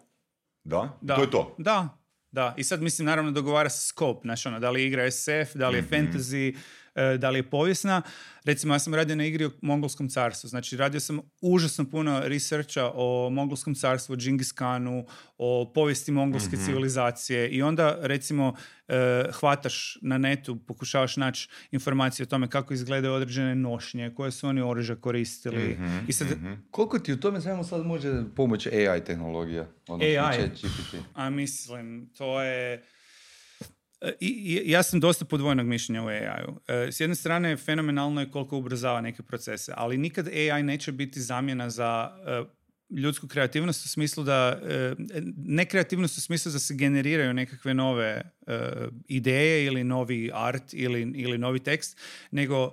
Da? 0.64 0.98
Da. 1.00 1.16
To 1.16 1.22
je 1.22 1.30
to. 1.30 1.54
Da, 1.58 1.88
da. 2.30 2.54
I 2.56 2.64
sad 2.64 2.82
mislim 2.82 3.06
naravno 3.06 3.30
dogovara 3.30 3.70
se 3.70 3.86
scope, 3.86 4.20
znači 4.22 4.48
ono, 4.48 4.60
da 4.60 4.70
li 4.70 4.84
igra 4.84 5.10
SF, 5.10 5.28
da 5.54 5.68
li 5.68 5.78
je 5.78 5.82
Mhm. 5.82 5.94
fantasy, 5.94 6.56
da 7.18 7.30
li 7.30 7.38
je 7.38 7.42
povijesna. 7.42 8.02
Recimo 8.44 8.74
ja 8.74 8.78
sam 8.78 8.94
radio 8.94 9.16
na 9.16 9.24
igri 9.24 9.44
o 9.44 9.50
Mongolskom 9.62 10.08
carstvu, 10.08 10.48
znači 10.48 10.76
radio 10.76 11.00
sam 11.00 11.20
užasno 11.40 11.84
puno 11.84 12.20
researcha 12.20 12.90
o 12.94 13.30
Mongolskom 13.30 13.74
carstvu, 13.74 14.12
o 14.12 14.16
Džingis 14.16 14.52
Khanu, 14.52 15.06
o 15.38 15.72
povijesti 15.74 16.12
mongolske 16.12 16.56
Mhm. 16.56 16.64
civilizacije 16.64 17.48
i 17.48 17.62
onda 17.62 17.98
recimo 18.00 18.54
e, 18.88 18.94
hvataš 19.32 19.98
na 20.02 20.18
netu, 20.18 20.56
pokušavaš 20.58 21.16
naći 21.16 21.48
informacije 21.70 22.24
o 22.24 22.26
tome 22.26 22.48
kako 22.50 22.74
izgledaju 22.74 23.14
određene 23.14 23.54
nošnje, 23.54 24.14
koje 24.14 24.30
su 24.30 24.48
oni 24.48 24.60
oružja 24.60 24.96
koristili. 24.96 25.72
Mhm, 25.74 25.98
I 26.08 26.12
sad, 26.12 26.28
Koliko 26.70 26.98
ti 26.98 27.12
u 27.12 27.20
tome 27.20 27.40
svemu 27.40 27.64
sad 27.64 27.86
može 27.86 28.22
pomoći 28.36 28.70
AI 28.70 29.04
tehnologija? 29.04 29.66
Odnosno 29.88 30.22
AI? 30.22 30.36
ChatGPT? 30.36 30.94
A 31.14 31.30
mislim, 31.30 32.10
to 32.18 32.42
je... 32.42 32.82
E, 34.00 34.12
I, 34.20 34.62
ja 34.64 34.82
sam 34.82 35.00
dosta 35.00 35.24
podvojnog 35.24 35.66
mišljenja 35.66 36.02
u 36.02 36.06
AI-u. 36.06 36.60
E, 36.68 36.92
S 36.92 37.00
jedne 37.00 37.16
strane, 37.16 37.56
fenomenalno 37.56 38.20
je 38.20 38.30
koliko 38.30 38.58
ubrzava 38.58 39.00
neke 39.00 39.22
procese, 39.22 39.72
ali 39.76 39.98
nikad 39.98 40.28
AI 40.28 40.62
neće 40.62 40.92
biti 40.92 41.20
zamjena 41.20 41.70
za 41.70 42.10
e, 42.26 42.42
ljudsku 42.90 43.28
kreativnost 43.28 43.84
u 43.84 43.88
smislu 43.88 44.24
da, 44.24 44.60
ne 45.36 45.64
kreativnost 45.64 46.18
u 46.18 46.20
smislu 46.20 46.52
da 46.52 46.58
se 46.58 46.74
generiraju 46.74 47.34
nekakve 47.34 47.74
nove 47.74 48.22
ideje 49.08 49.64
ili 49.64 49.84
novi 49.84 50.30
art 50.34 50.74
ili, 50.74 51.12
ili 51.14 51.38
novi 51.38 51.58
tekst, 51.58 52.00
nego 52.30 52.72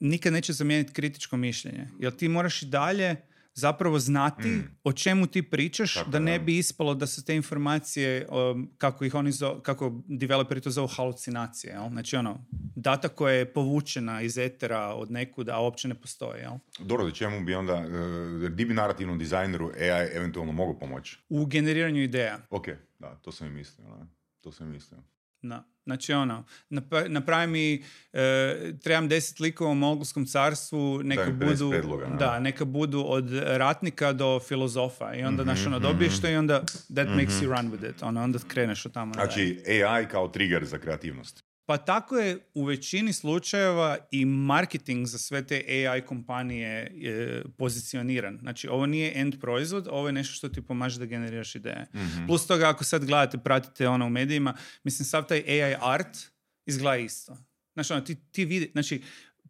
nikad 0.00 0.32
neće 0.32 0.52
zamijeniti 0.52 0.92
kritičko 0.92 1.36
mišljenje. 1.36 1.88
Jer 1.98 2.12
ti 2.12 2.28
moraš 2.28 2.62
i 2.62 2.66
dalje 2.66 3.16
zapravo 3.54 3.98
znati 3.98 4.48
Mm. 4.48 4.76
o 4.84 4.92
čemu 4.92 5.26
ti 5.26 5.42
pričaš, 5.42 5.94
Tako 5.94 6.10
da 6.10 6.18
ne 6.18 6.38
bi 6.38 6.58
ispalo 6.58 6.94
da 6.94 7.06
su 7.06 7.24
te 7.24 7.36
informacije, 7.36 8.26
um, 8.28 8.70
kako 8.78 9.04
ih 9.04 9.14
oni 9.14 9.30
zo- 9.32 9.60
kako 9.60 10.02
developeri 10.06 10.60
to 10.60 10.70
zovu 10.70 10.86
halucinacije, 10.88 11.72
jel? 11.72 11.88
Znači 11.90 12.16
ono, 12.16 12.44
data 12.76 13.08
koja 13.08 13.34
je 13.34 13.52
povučena 13.52 14.22
iz 14.22 14.38
etera 14.38 14.86
od 14.86 15.10
nekuda, 15.10 15.54
a 15.54 15.60
uopće 15.60 15.88
ne 15.88 15.94
postoji, 15.94 16.40
jel? 16.40 16.52
Dobro, 16.78 17.04
da 17.04 17.10
čemu 17.12 17.40
bi 17.40 17.54
onda, 17.54 17.74
uh, 17.74 18.50
di 18.50 18.64
bi 18.64 18.74
narativnom 18.74 19.18
dizajneru 19.18 19.70
AI 19.70 20.08
eventualno 20.14 20.52
mogao 20.52 20.78
pomoći? 20.78 21.18
U 21.28 21.46
generiranju 21.46 22.02
ideja. 22.02 22.38
Ok, 22.50 22.66
da, 22.98 23.14
to 23.14 23.32
sam 23.32 23.46
i 23.46 23.50
mislio, 23.50 23.86
da. 23.88 24.06
To 24.40 24.52
sam 24.52 24.68
i 24.68 24.72
mislio. 24.72 24.98
Da. 25.42 25.64
Znači 25.84 26.12
ono, 26.12 26.44
nap- 26.70 27.08
napravi 27.08 27.46
mi, 27.46 27.82
e, 28.12 28.72
trebam 28.74 29.08
deset 29.08 29.40
likova 29.40 29.70
u 29.70 29.74
Mogulskom 29.74 30.26
carstvu, 30.26 31.00
neka 31.02 31.22
50 31.24 31.32
budu, 31.40 31.70
prijedloga, 31.70 32.06
ne? 32.06 32.16
da, 32.16 32.40
neka 32.40 32.64
budu 32.64 33.04
od 33.06 33.30
ratnika 33.32 34.12
do 34.12 34.40
filozofa 34.40 35.14
i 35.14 35.22
onda, 35.22 35.42
Mhm, 35.42 35.52
znaš, 35.52 35.66
ono, 35.66 35.78
dobiješ 35.78 36.20
to 36.20 36.28
i 36.28 36.36
onda 36.36 36.60
that 36.86 37.08
makes 37.08 37.34
you 37.34 37.46
run 37.48 37.72
with 37.72 37.90
it, 37.90 38.02
ono, 38.02 38.22
onda 38.22 38.38
kreneš 38.48 38.86
od 38.86 38.92
tamo. 38.92 39.14
Znači, 39.14 39.62
AI 39.84 40.06
kao 40.06 40.28
trigger 40.28 40.64
za 40.64 40.78
kreativnost. 40.78 41.44
Pa 41.72 41.78
tako 41.78 42.18
je 42.18 42.38
u 42.54 42.64
većini 42.64 43.12
slučajeva 43.12 43.96
i 44.10 44.24
marketing 44.24 45.06
za 45.06 45.18
sve 45.18 45.46
te 45.46 45.64
AI 45.68 46.00
kompanije 46.00 46.80
e, 46.80 47.42
pozicioniran. 47.58 48.38
Znači, 48.42 48.68
ovo 48.68 48.86
nije 48.86 49.12
end 49.14 49.40
proizvod, 49.40 49.88
ovo 49.90 50.08
je 50.08 50.12
nešto 50.12 50.34
što 50.34 50.48
ti 50.48 50.62
pomaže 50.62 50.98
da 50.98 51.06
generiraš 51.06 51.54
ideje. 51.54 51.86
Mhm. 51.94 52.26
Plus 52.26 52.46
toga, 52.46 52.68
ako 52.68 52.84
sad 52.84 53.04
gledate, 53.04 53.38
pratite 53.38 53.88
ono 53.88 54.06
u 54.06 54.10
medijima, 54.10 54.54
mislim, 54.84 55.06
sav 55.06 55.26
taj 55.26 55.38
AI 55.38 55.74
art 55.80 56.18
izgleda 56.66 56.96
isto. 56.96 57.36
Znači, 57.74 57.92
ono, 57.92 58.02
ti, 58.02 58.14
ti 58.32 58.44
vidi, 58.44 58.70
znači, 58.72 59.02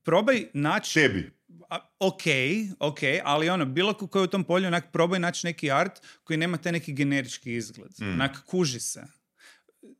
probaj 0.02 0.44
naći... 0.54 0.94
Tebi. 0.94 1.30
A, 1.70 1.78
ok, 1.98 2.22
ok, 2.78 2.98
ali 3.24 3.48
ono, 3.48 3.64
bilo 3.64 3.94
ko 3.94 4.06
ko 4.06 4.18
je 4.18 4.24
u 4.24 4.26
tom 4.26 4.44
polju, 4.44 4.66
onak, 4.66 4.92
probaj 4.92 5.20
naći 5.20 5.46
neki 5.46 5.70
art 5.70 6.00
koji 6.24 6.36
nema 6.36 6.56
taj 6.56 6.72
neki 6.72 6.92
generički 6.92 7.54
izgled. 7.54 7.92
Mm. 8.00 8.12
Onak, 8.12 8.44
kuži 8.46 8.80
se. 8.80 9.21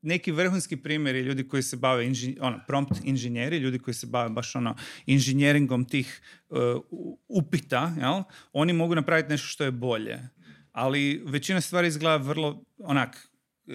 Neki 0.02 0.32
vrhunski 0.32 0.76
primjeri 0.76 1.20
ljudi 1.20 1.48
koji 1.48 1.62
se 1.62 1.76
bave, 1.76 2.06
inži, 2.06 2.36
ono, 2.40 2.60
prompt 2.66 2.92
inženjeri, 3.04 3.56
ljudi 3.56 3.78
koji 3.78 3.94
se 3.94 4.06
bave 4.06 4.28
baš 4.30 4.56
ono, 4.56 4.76
inženjeringom 5.06 5.84
tih 5.84 6.22
uh, 6.48 6.58
upita, 7.28 7.94
jel? 8.00 8.22
oni 8.52 8.72
mogu 8.72 8.94
napraviti 8.94 9.28
nešto 9.28 9.46
što 9.46 9.64
je 9.64 9.70
bolje. 9.70 10.18
Ali 10.72 11.22
većina 11.26 11.60
stvari 11.60 11.88
izgleda 11.88 12.16
vrlo, 12.16 12.64
onak, 12.78 13.28
uh, 13.66 13.72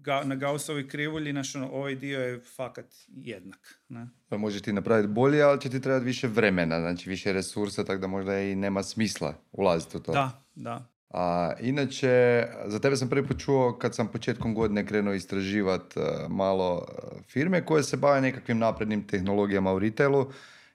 ga, 0.00 0.22
na 0.24 0.34
Gaussovoj 0.34 0.88
krivulji, 0.88 1.32
naš, 1.32 1.54
ono, 1.54 1.70
ovaj 1.70 1.94
dio 1.94 2.20
je 2.20 2.40
fakat 2.40 2.94
jednak. 3.08 3.80
Ne? 3.88 4.08
Pa 4.28 4.36
može 4.36 4.62
ti 4.62 4.72
napraviti 4.72 5.08
bolje, 5.08 5.42
ali 5.42 5.60
će 5.60 5.70
ti 5.70 5.80
trebati 5.80 6.04
više 6.04 6.28
vremena, 6.28 6.80
znači 6.80 7.10
više 7.10 7.32
resursa, 7.32 7.84
tako 7.84 8.00
da 8.00 8.06
možda 8.06 8.40
i 8.40 8.56
nema 8.56 8.82
smisla 8.82 9.34
ulaziti 9.52 9.96
u 9.96 10.00
to. 10.00 10.12
Da, 10.12 10.44
da. 10.54 10.95
A, 11.10 11.52
inače, 11.60 12.46
za 12.66 12.78
tebe 12.78 12.96
sam 12.96 13.08
prvi 13.08 13.26
put 13.26 13.38
čuo 13.38 13.78
kad 13.78 13.94
sam 13.94 14.08
početkom 14.08 14.54
godine 14.54 14.86
krenuo 14.86 15.14
istraživati 15.14 16.00
malo 16.28 16.86
e, 16.88 17.22
firme 17.28 17.64
koje 17.64 17.82
se 17.82 17.96
bave 17.96 18.20
nekakvim 18.20 18.58
naprednim 18.58 19.06
tehnologijama 19.06 19.72
u 19.72 19.78
retailu, 19.78 20.26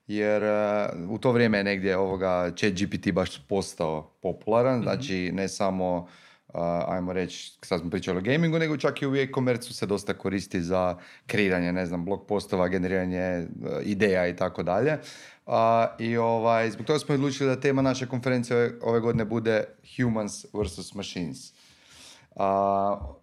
jer 0.08 0.44
e, 0.44 0.88
u 1.10 1.18
to 1.18 1.32
vrijeme 1.32 1.58
je 1.58 1.64
negdje 1.64 1.98
ovoga 1.98 2.52
chat 2.56 2.74
GPT 2.74 3.12
baš 3.12 3.48
postao 3.48 4.14
popularan, 4.22 4.82
znači 4.82 5.32
ne 5.34 5.48
samo 5.48 6.08
a, 6.54 6.86
ajmo 6.88 7.14
reći, 7.14 7.58
sad 7.62 7.80
smo 7.82 7.90
pričali 7.90 8.18
o 8.18 8.22
gamingu, 8.22 8.60
nego 8.60 8.78
čak 8.78 9.02
i 9.02 9.08
u 9.08 9.16
e-commerce 9.16 9.74
se 9.74 9.86
dosta 9.86 10.14
koristi 10.14 10.62
za 10.62 10.98
kreiranje, 11.28 11.74
ne 11.74 11.86
znam, 11.86 12.06
blog 12.06 12.28
postova, 12.28 12.68
generiranje 12.68 13.20
e, 13.20 13.48
ideja 13.84 14.28
i 14.28 14.36
tako 14.36 14.64
dalje. 14.64 14.98
A, 15.52 15.96
I 16.00 16.18
ovaj, 16.18 16.72
zbog 16.72 16.86
toga 16.86 17.00
smo 17.00 17.16
odlučili 17.16 17.50
da 17.50 17.60
tema 17.60 17.82
naše 17.82 18.08
konferencije 18.08 18.58
ove, 18.58 18.72
ove 18.82 19.00
godine 19.00 19.26
bude 19.26 19.64
Humans 19.98 20.46
vs. 20.54 20.94
Machines. 20.94 21.54
A, 22.36 23.16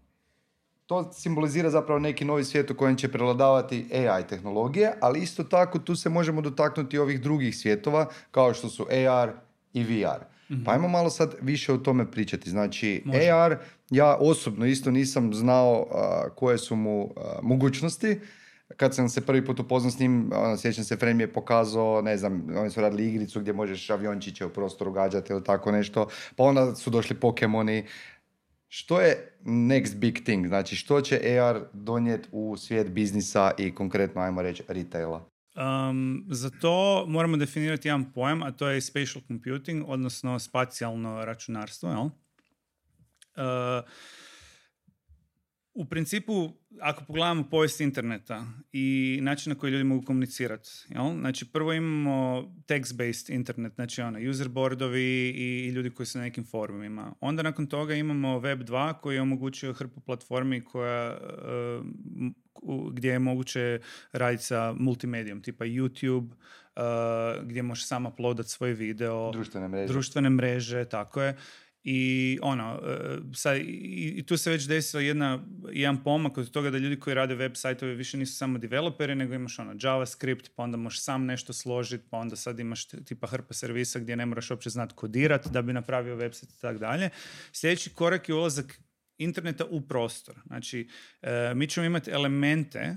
to 0.87 1.13
simbolizira 1.13 1.71
zapravo 1.71 2.01
neki 2.01 2.25
novi 2.25 2.45
svijet 2.45 2.71
u 2.71 2.77
kojem 2.77 2.97
će 2.97 3.13
prevladavati 3.13 3.87
AI 3.93 4.27
tehnologije, 4.27 4.93
ali 5.01 5.21
isto 5.21 5.45
tako 5.45 5.79
tu 5.79 5.97
se 5.97 6.09
možemo 6.09 6.41
dotaknuti 6.41 6.99
ovih 6.99 7.21
drugih 7.21 7.57
svjetova 7.57 8.09
kao 8.31 8.55
što 8.55 8.69
su 8.69 8.87
AR 8.91 9.31
i 9.73 9.85
VR. 9.85 10.25
Pa 10.65 10.73
ajmo 10.73 10.89
malo 10.89 11.11
sad 11.11 11.35
više 11.41 11.73
o 11.73 11.79
tome 11.79 12.11
pričati. 12.11 12.51
Znači, 12.51 13.03
Može. 13.05 13.31
AR, 13.31 13.57
ja 13.91 14.17
osobno 14.21 14.67
isto 14.67 14.91
nisam 14.91 15.35
znao 15.35 15.87
a, 15.93 16.29
koje 16.35 16.59
su 16.59 16.77
mu 16.77 17.15
a, 17.17 17.39
mogućnosti. 17.43 18.21
Kad 18.79 18.95
sam 18.95 19.09
se 19.09 19.27
prvi 19.27 19.45
put 19.45 19.61
upoznao 19.61 19.91
s 19.91 19.99
njim, 19.99 20.31
ono, 20.35 20.57
sjećam 20.57 20.85
se, 20.85 20.97
Frame 20.97 21.23
je 21.23 21.33
pokazao, 21.33 22.03
ne 22.03 22.17
znam, 22.17 22.47
oni 22.57 22.71
su 22.71 22.81
radili 22.81 23.09
igricu 23.09 23.41
gdje 23.41 23.53
možeš 23.53 23.91
aviončiće 23.91 24.47
u 24.47 24.51
prostoru 24.51 24.93
gađati 24.93 25.33
ili 25.33 25.45
tako 25.45 25.73
nešto, 25.73 26.09
pa 26.37 26.45
onda 26.45 26.75
su 26.75 26.91
došli 26.91 27.17
Pokemoni. 27.17 27.87
Što 28.69 29.01
je 29.01 29.39
next 29.45 29.97
big 29.97 30.19
thing? 30.25 30.47
Znači, 30.47 30.77
što 30.77 31.01
će 31.01 31.39
AR 31.41 31.61
donijeti 31.73 32.29
u 32.33 32.57
svijet 32.57 32.91
biznisa 32.91 33.51
i 33.59 33.75
konkretno, 33.75 34.21
ajmo 34.21 34.43
reći, 34.43 34.63
retaila? 34.69 35.29
Um, 35.57 36.25
za 36.29 36.51
to 36.61 37.05
moramo 37.09 37.37
definirati 37.37 37.89
jedan 37.89 38.13
pojam, 38.13 38.43
a 38.43 38.53
to 38.53 38.69
je 38.69 38.81
spatial 38.81 39.23
computing, 39.27 39.85
odnosno 39.89 40.39
spacijalno 40.39 41.25
računarstvo. 41.25 41.91
Jel? 41.91 42.05
Uh, 42.05 43.85
u 45.75 45.85
principu, 45.85 46.53
ako 46.81 47.05
pogledamo 47.05 47.45
povijest 47.45 47.81
interneta 47.81 48.47
i 48.73 49.19
način 49.23 49.51
na 49.51 49.59
koji 49.59 49.71
ljudi 49.71 49.85
mogu 49.85 50.05
komunicirati, 50.05 50.69
jel? 50.89 51.11
znači 51.13 51.45
prvo 51.47 51.73
imamo 51.73 52.37
text-based 52.67 53.31
internet, 53.31 53.75
znači 53.75 54.03
ono, 54.03 54.31
userboardovi 54.31 55.03
i, 55.29 55.67
i 55.67 55.69
ljudi 55.69 55.91
koji 55.91 56.07
su 56.07 56.19
na 56.19 56.25
nekim 56.25 56.45
forumima. 56.45 57.13
Onda 57.21 57.43
nakon 57.43 57.67
toga 57.67 57.95
imamo 57.95 58.39
Web 58.39 58.61
2 58.61 58.95
koji 58.95 59.15
je 59.15 59.23
omogućio 59.23 59.73
hrpu 59.73 60.01
platformi 60.01 60.61
koja, 60.61 61.19
uh, 61.81 61.87
u- 62.63 62.91
gdje 62.91 63.11
je 63.11 63.19
moguće 63.19 63.81
raditi 64.13 64.43
sa 64.45 64.75
multimedijom, 64.75 65.43
tipa 65.43 65.65
YouTube, 65.65 66.29
uh, 66.77 66.83
gdje 67.45 67.63
možeš 67.63 67.87
sam 67.87 68.07
uploadat 68.07 68.47
svoj 68.47 68.73
video 68.73 69.31
Društvene 69.33 69.69
mreže. 69.69 69.93
društvene 69.93 70.31
mreže, 70.31 70.85
tako 70.85 71.23
je. 71.23 71.37
I 71.85 72.39
ono, 72.43 72.81
e, 72.87 73.19
sad, 73.35 73.57
i, 73.57 74.25
tu 74.27 74.37
se 74.37 74.51
već 74.51 74.65
desio 74.65 75.01
jedna, 75.01 75.45
jedan 75.73 76.03
pomak 76.05 76.39
od 76.39 76.51
toga 76.51 76.71
da 76.71 76.79
ljudi 76.79 77.01
koji 77.01 77.15
rade 77.15 77.35
web 77.35 77.53
sajtove 77.55 77.95
više 77.95 78.19
nisu 78.19 78.37
samo 78.37 78.59
developeri, 78.59 79.15
nego 79.15 79.35
imaš 79.35 79.59
ono 79.59 79.75
JavaScript, 79.81 80.51
pa 80.55 80.63
onda 80.63 80.77
možeš 80.77 81.01
sam 81.01 81.25
nešto 81.25 81.53
složiti, 81.53 82.05
pa 82.11 82.19
onda 82.19 82.37
sad 82.37 82.61
imaš 82.61 82.89
tipa 82.89 83.27
hrpa 83.27 83.55
servisa 83.55 83.99
gdje 83.99 84.17
ne 84.17 84.27
moraš 84.27 84.51
uopće 84.51 84.71
znati 84.71 84.95
kodirat 84.95 85.47
da 85.47 85.63
bi 85.63 85.73
napravio 85.73 86.17
website 86.17 86.59
i 86.59 86.61
tako 86.61 86.79
dalje. 86.79 87.11
Sljedeći 87.53 87.91
korak 87.91 88.29
je 88.29 88.35
ulazak 88.35 88.81
interneta 89.19 89.65
u 89.65 89.81
prostor. 89.81 90.35
Znači, 90.47 90.89
e, 91.23 91.53
mi 91.55 91.67
ćemo 91.67 91.87
imati 91.87 92.11
elemente 92.11 92.97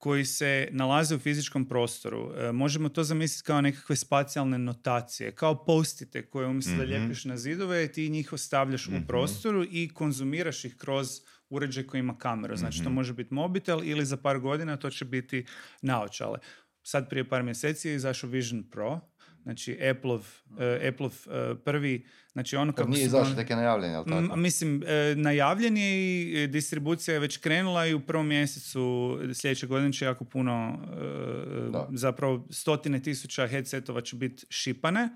koji 0.00 0.24
se 0.24 0.68
nalaze 0.70 1.14
u 1.14 1.18
fizičkom 1.18 1.66
prostoru. 1.66 2.32
E, 2.38 2.52
možemo 2.52 2.88
to 2.88 3.04
zamisliti 3.04 3.46
kao 3.46 3.60
nekakve 3.60 3.96
spacijalne 3.96 4.58
notacije, 4.58 5.32
kao 5.32 5.64
postite 5.64 6.22
koje 6.22 6.46
umjesto 6.46 6.70
da 6.72 6.82
Mhm. 6.82 6.92
ljepiš 6.92 7.24
na 7.24 7.36
zidove, 7.36 7.88
ti 7.88 8.08
njih 8.08 8.32
ostavljaš 8.32 8.86
u 8.88 9.06
prostoru 9.06 9.64
i 9.64 9.88
konzumiraš 9.88 10.64
ih 10.64 10.76
kroz 10.76 11.08
uređaj 11.50 11.84
koji 11.84 11.98
ima 11.98 12.18
kameru. 12.18 12.56
Znači 12.56 12.76
Mhm. 12.76 12.84
to 12.84 12.90
može 12.90 13.12
biti 13.12 13.34
mobitel 13.34 13.84
ili 13.84 14.04
za 14.04 14.16
par 14.16 14.38
godina 14.38 14.76
to 14.76 14.90
će 14.90 15.04
biti 15.04 15.44
naočale. 15.82 16.38
Sad 16.82 17.08
prije 17.08 17.28
par 17.28 17.42
mjeseci 17.42 17.88
je 17.88 17.94
izašao 17.94 18.30
Vision 18.30 18.62
Pro, 18.64 19.00
znači 19.42 19.78
Appleov, 19.90 20.26
e, 20.58 20.88
Appleov 20.88 21.12
e, 21.12 21.54
prvi, 21.64 22.06
znači 22.32 22.56
ono 22.56 22.72
kako 22.72 22.90
nije 22.90 23.04
izašao 23.04 23.34
tek 23.34 23.50
je 23.50 23.56
najavljen, 23.56 23.90
jel 23.90 24.04
tako? 24.04 24.34
M, 24.34 24.42
Mislim, 24.42 24.82
e, 24.86 25.14
najavljen 25.16 25.76
je 25.76 26.20
i 26.44 26.46
distribucija 26.46 27.14
je 27.14 27.20
već 27.20 27.36
krenula 27.36 27.86
i 27.86 27.94
u 27.94 28.00
prvom 28.00 28.26
mjesecu 28.26 29.18
sljedeće 29.34 29.66
godine 29.66 29.92
će 29.92 30.04
jako 30.04 30.24
puno, 30.24 30.78
e, 30.92 31.70
Da. 31.70 31.88
zapravo 31.92 32.46
stotine 32.50 33.02
tisuća 33.02 33.46
headsetova 33.46 34.00
će 34.00 34.16
biti 34.16 34.46
šipane. 34.48 35.08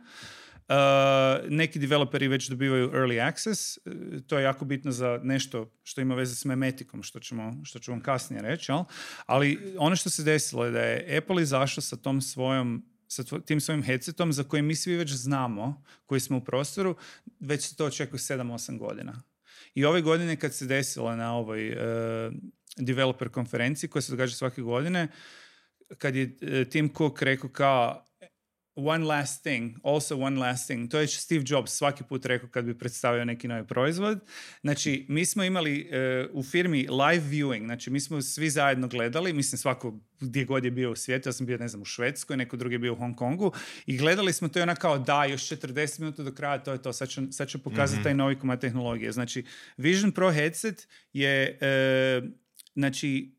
E, 0.69 0.75
neki 1.49 1.79
developeri 1.79 2.29
već 2.29 2.49
dobivaju 2.49 2.91
early 2.91 3.29
access, 3.29 3.79
to 4.27 4.39
je 4.39 4.45
jako 4.45 4.65
bitno 4.65 4.93
za 4.93 5.21
nešto 5.23 5.71
što 5.83 6.01
ima 6.01 6.15
veze 6.15 6.35
s 6.35 6.45
memetikom, 6.45 7.03
što, 7.03 7.21
ćemo, 7.21 7.61
što 7.65 7.79
ću 7.79 7.91
vam 7.91 8.01
kasnije 8.01 8.43
reći, 8.43 8.73
jel? 8.73 8.85
ali 9.27 9.75
ono 9.79 9.97
što 9.97 10.11
se 10.11 10.23
desilo 10.23 10.65
je 10.65 10.71
da 10.71 10.81
je 10.81 11.19
Apple 11.19 11.43
izašao 11.43 11.83
sa 11.83 11.97
tom 11.97 12.21
svojom 12.21 12.94
sa 13.15 13.23
tvo- 13.25 13.41
tim 13.41 13.61
svojim 13.61 13.83
headsetom 13.83 14.33
za 14.33 14.45
koji 14.45 14.63
mi 14.63 14.75
svi 14.75 14.97
već 14.97 15.11
znamo, 15.13 15.83
koji 16.07 16.21
smo 16.21 16.37
u 16.37 16.45
prostoru, 16.45 16.97
već 17.41 17.69
se 17.69 17.77
to 17.77 17.87
očekuje 17.87 18.19
7-8 18.19 18.79
godina. 18.79 19.23
I 19.75 19.85
ove 19.85 20.03
godine 20.03 20.37
kad 20.37 20.55
se 20.55 20.67
desilo 20.67 21.17
na 21.17 21.35
ovoj 21.37 21.69
e, 21.69 22.31
developer 22.77 23.29
konferenciji 23.29 23.91
koja 23.91 24.03
se 24.03 24.13
događa 24.13 24.35
svake 24.35 24.63
godine, 24.63 25.09
kad 25.99 26.17
je 26.17 26.37
e, 26.41 26.65
Tim 26.65 26.95
Cook 26.97 27.23
rekao 27.23 27.51
kao 27.51 28.05
one 28.77 29.05
last 29.05 29.43
thing, 29.43 29.77
also 29.83 30.17
one 30.17 30.41
last 30.41 30.67
thing. 30.67 30.91
To 30.91 30.99
je 30.99 31.07
Steve 31.07 31.45
Jobs 31.47 31.73
svaki 31.73 32.05
put 32.05 32.27
rekao 32.27 32.49
kad 32.49 32.65
bi 32.65 32.79
predstavio 32.79 33.25
neki 33.25 33.49
novi 33.49 33.67
proizvod. 33.67 34.21
Znači, 34.61 35.07
mi 35.09 35.27
smo 35.27 35.45
imali 35.45 35.89
e, 35.91 36.27
u 36.33 36.43
firmi 36.43 36.89
live 36.91 37.25
viewing, 37.31 37.65
znači 37.65 37.91
mi 37.91 38.01
smo 38.01 38.23
svi 38.23 38.51
zajedno 38.51 38.89
gledali, 38.89 39.33
mislim 39.33 39.59
svako 39.59 40.01
gdje 40.21 40.45
god 40.45 40.65
je 40.65 40.71
bio 40.71 40.93
u 40.93 40.97
svijetu, 40.97 41.29
ja 41.29 41.33
sam 41.33 41.47
bio 41.47 41.59
ne 41.59 41.69
znam 41.69 41.83
u 41.83 41.85
Švedskoj, 41.85 42.37
neko 42.37 42.57
drugi 42.57 42.75
je 42.75 42.79
bio 42.79 42.93
u 42.93 42.97
Hong 42.97 43.17
Kongu 43.17 43.53
i 43.87 43.97
gledali 43.97 44.33
smo 44.33 44.49
to 44.49 44.59
i 44.59 44.63
ona 44.63 44.75
kao 44.75 44.99
da, 44.99 45.25
još 45.25 45.43
40 45.43 46.01
minuta 46.01 46.23
do 46.23 46.33
kraja, 46.33 46.59
to 46.59 46.73
je 46.73 46.83
to, 46.83 46.93
sad 46.93 47.09
ću, 47.09 47.23
sad 47.31 47.49
ću 47.49 47.63
pokazati 47.63 48.03
taj 48.03 48.15
novi 48.15 48.39
komad 48.39 48.61
tehnologije. 48.61 49.13
Znači, 49.13 49.45
Vision 49.77 50.13
Pro 50.13 50.33
headset 50.33 50.89
je, 51.13 51.59
e, 51.61 52.23
znači, 52.75 53.35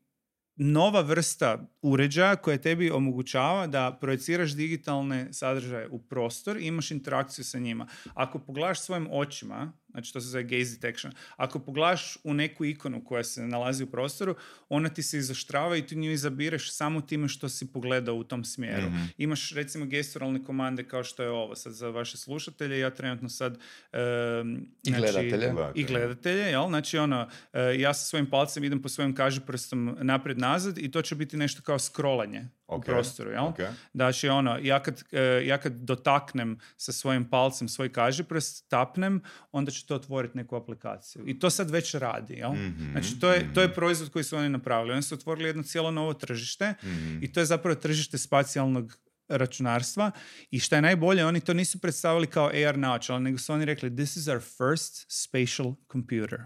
nova 0.56 1.00
vrsta 1.00 1.68
uređaja 1.90 2.36
koja 2.36 2.58
tebi 2.58 2.90
omogućava 2.90 3.66
da 3.66 3.98
projeciraš 4.00 4.54
digitalne 4.54 5.32
sadržaje 5.32 5.88
u 5.88 5.98
prostor 5.98 6.56
i 6.56 6.66
imaš 6.66 6.90
interakciju 6.90 7.44
sa 7.44 7.58
njima. 7.58 7.86
Ako 8.14 8.38
pogledaš 8.38 8.80
svojim 8.80 9.08
očima, 9.10 9.72
znači 9.96 10.12
to 10.12 10.20
se 10.20 10.26
zove 10.26 10.44
gaze 10.44 10.74
detection, 10.74 11.12
ako 11.36 11.58
pogledaš 11.58 12.18
u 12.24 12.34
neku 12.34 12.64
ikonu 12.64 13.04
koja 13.04 13.24
se 13.24 13.46
nalazi 13.46 13.84
u 13.84 13.86
prostoru, 13.86 14.34
ona 14.68 14.88
ti 14.88 15.02
se 15.02 15.18
izaštrava 15.18 15.76
i 15.76 15.86
ti 15.86 15.96
nju 15.96 16.12
izabireš 16.12 16.72
samo 16.72 17.00
time 17.00 17.28
što 17.28 17.48
si 17.48 17.72
pogledao 17.72 18.14
u 18.14 18.24
tom 18.24 18.44
smjeru. 18.44 18.86
Mhm. 18.86 19.04
Imaš 19.18 19.52
recimo 19.52 19.86
gesturalne 19.86 20.44
komande 20.44 20.84
kao 20.84 21.04
što 21.04 21.22
je 21.22 21.30
ovo 21.30 21.54
sad 21.54 21.72
za 21.72 21.88
vaše 21.88 22.16
slušatelje, 22.16 22.78
ja 22.78 22.90
trenutno 22.90 23.28
sad 23.28 23.58
em, 23.92 24.66
I 24.82 24.90
znači, 24.90 25.02
gledatelje. 25.02 25.52
i 25.74 25.84
gledatelje, 25.84 26.42
jel? 26.42 26.68
Znači 26.68 26.98
ono, 26.98 27.28
e, 27.52 27.60
ja 27.78 27.94
sa 27.94 28.04
svojim 28.04 28.30
palcem 28.30 28.64
idem 28.64 28.82
po 28.82 28.88
svojim 28.88 29.14
kažiprstom 29.14 29.96
naprijed 30.00 30.38
nazad 30.38 30.78
i 30.78 30.90
to 30.90 31.02
će 31.02 31.14
biti 31.14 31.36
nešto 31.36 31.62
kao 31.62 31.75
scrollanje 31.78 32.48
u 32.68 32.74
Ok, 32.74 32.84
prostoru, 32.84 33.30
jel? 33.30 33.44
ok. 33.44 33.58
Znači 33.94 34.28
ono, 34.28 34.58
ja 34.58 34.82
kad, 34.82 35.04
e, 35.12 35.20
ja 35.46 35.58
kad 35.58 35.72
dotaknem 35.72 36.58
sa 36.76 36.92
svojim 36.92 37.30
palcem 37.30 37.68
svoj 37.68 37.92
kažiprst, 37.92 38.68
tapnem, 38.68 39.22
onda 39.52 39.70
će 39.70 39.86
to 39.86 39.94
otvoriti 39.94 40.36
neku 40.36 40.56
aplikaciju. 40.56 41.24
I 41.26 41.38
to 41.38 41.50
sad 41.50 41.70
već 41.70 41.94
radi, 41.94 42.34
jel? 42.34 42.52
Mhm, 42.52 42.90
Znači 42.92 43.20
to 43.20 43.32
je, 43.32 43.54
to 43.54 43.60
je 43.60 43.74
proizvod 43.74 44.10
koji 44.10 44.24
su 44.24 44.36
oni 44.36 44.48
napravili. 44.48 44.92
Oni 44.92 45.02
su 45.02 45.14
otvorili 45.14 45.48
jedno 45.48 45.62
cijelo 45.62 45.90
novo 45.90 46.14
tržište 46.14 46.74
Mhm. 46.82 47.18
i 47.22 47.32
to 47.32 47.40
je 47.40 47.46
zapravo 47.46 47.74
tržište 47.74 48.18
spacijalnog 48.18 48.96
računarstva 49.28 50.10
i 50.50 50.60
šta 50.60 50.76
je 50.76 50.82
najbolje, 50.82 51.26
oni 51.26 51.40
to 51.40 51.54
nisu 51.54 51.78
predstavili 51.78 52.26
kao 52.26 52.46
AR 52.48 52.78
naočala, 52.78 53.18
nego 53.18 53.38
su 53.38 53.52
oni 53.52 53.64
rekli 53.64 53.96
this 53.96 54.16
is 54.16 54.28
our 54.28 54.40
first 54.40 55.06
spatial 55.10 55.74
computer. 55.92 56.42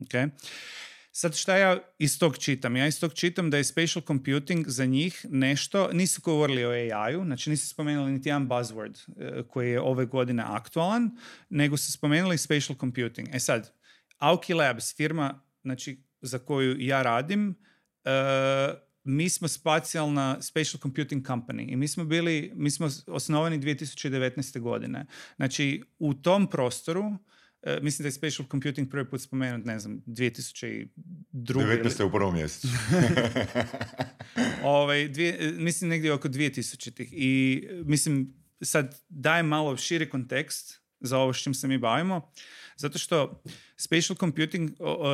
Okay? 0.00 0.30
Sad 1.18 1.36
šta 1.36 1.56
ja 1.56 1.78
iz 1.98 2.18
tog 2.18 2.38
čitam? 2.38 2.76
Ja 2.76 2.86
iz 2.86 3.00
tog 3.00 3.14
čitam 3.14 3.50
da 3.50 3.56
je 3.56 3.64
spatial 3.64 4.02
computing 4.06 4.68
za 4.68 4.84
njih 4.84 5.26
nešto, 5.30 5.88
nisu 5.92 6.20
govorili 6.20 6.64
o 6.64 6.70
AI-u, 6.70 7.24
znači 7.24 7.50
nisu 7.50 7.68
spomenuli 7.68 8.12
niti 8.12 8.28
jedan 8.28 8.48
buzzword 8.48 8.98
eh, 9.16 9.42
koji 9.48 9.70
je 9.70 9.80
ove 9.80 10.06
godine 10.06 10.42
aktualan, 10.46 11.10
nego 11.48 11.76
su 11.76 11.92
spomenuli 11.92 12.38
spatial 12.38 12.78
computing. 12.80 13.28
E 13.32 13.38
sad, 13.40 13.72
Auki 14.18 14.54
Labs, 14.54 14.96
firma 14.96 15.42
znači, 15.62 16.02
za 16.20 16.38
koju 16.38 16.80
ja 16.80 17.02
radim, 17.02 17.54
eh, 18.04 18.74
mi 19.04 19.28
smo 19.28 19.48
spacijalna 19.48 20.42
spatial 20.42 20.80
computing 20.82 21.26
company 21.26 21.72
i 21.72 21.76
mi 21.76 21.88
smo 21.88 22.04
bili, 22.04 22.52
mi 22.54 22.70
smo 22.70 22.88
osnovani 23.06 23.58
2019. 23.58 24.60
godine. 24.60 25.06
Znači, 25.36 25.82
u 25.98 26.14
tom 26.14 26.50
prostoru 26.50 27.18
E, 27.62 27.78
mislim 27.82 28.02
da 28.02 28.08
je 28.08 28.12
spatial 28.12 28.48
computing 28.50 28.90
prvi 28.90 29.10
put 29.10 29.20
spomenut, 29.20 29.66
ne 29.66 29.78
znam, 29.78 30.02
2002. 30.06 30.62
ili- 30.62 30.90
19. 31.32 32.04
u 32.04 32.10
prvom 32.10 32.34
mjesecu. 32.34 32.68
Ovaj, 34.62 35.08
dvije, 35.08 35.36
e, 35.40 35.52
mislim 35.52 35.90
negdje 35.90 36.12
oko 36.12 36.28
2000-ih. 36.28 37.08
I 37.12 37.64
e, 37.70 37.82
mislim, 37.84 38.34
sad 38.62 39.00
dajem 39.08 39.46
malo 39.46 39.76
širi 39.76 40.10
kontekst 40.10 40.80
za 41.00 41.18
ovo 41.18 41.32
s 41.32 41.42
čim 41.42 41.54
se 41.54 41.68
mi 41.68 41.78
bavimo, 41.78 42.30
zato 42.76 42.98
što 42.98 43.42
spatial 43.80 44.16
computing 44.16 44.70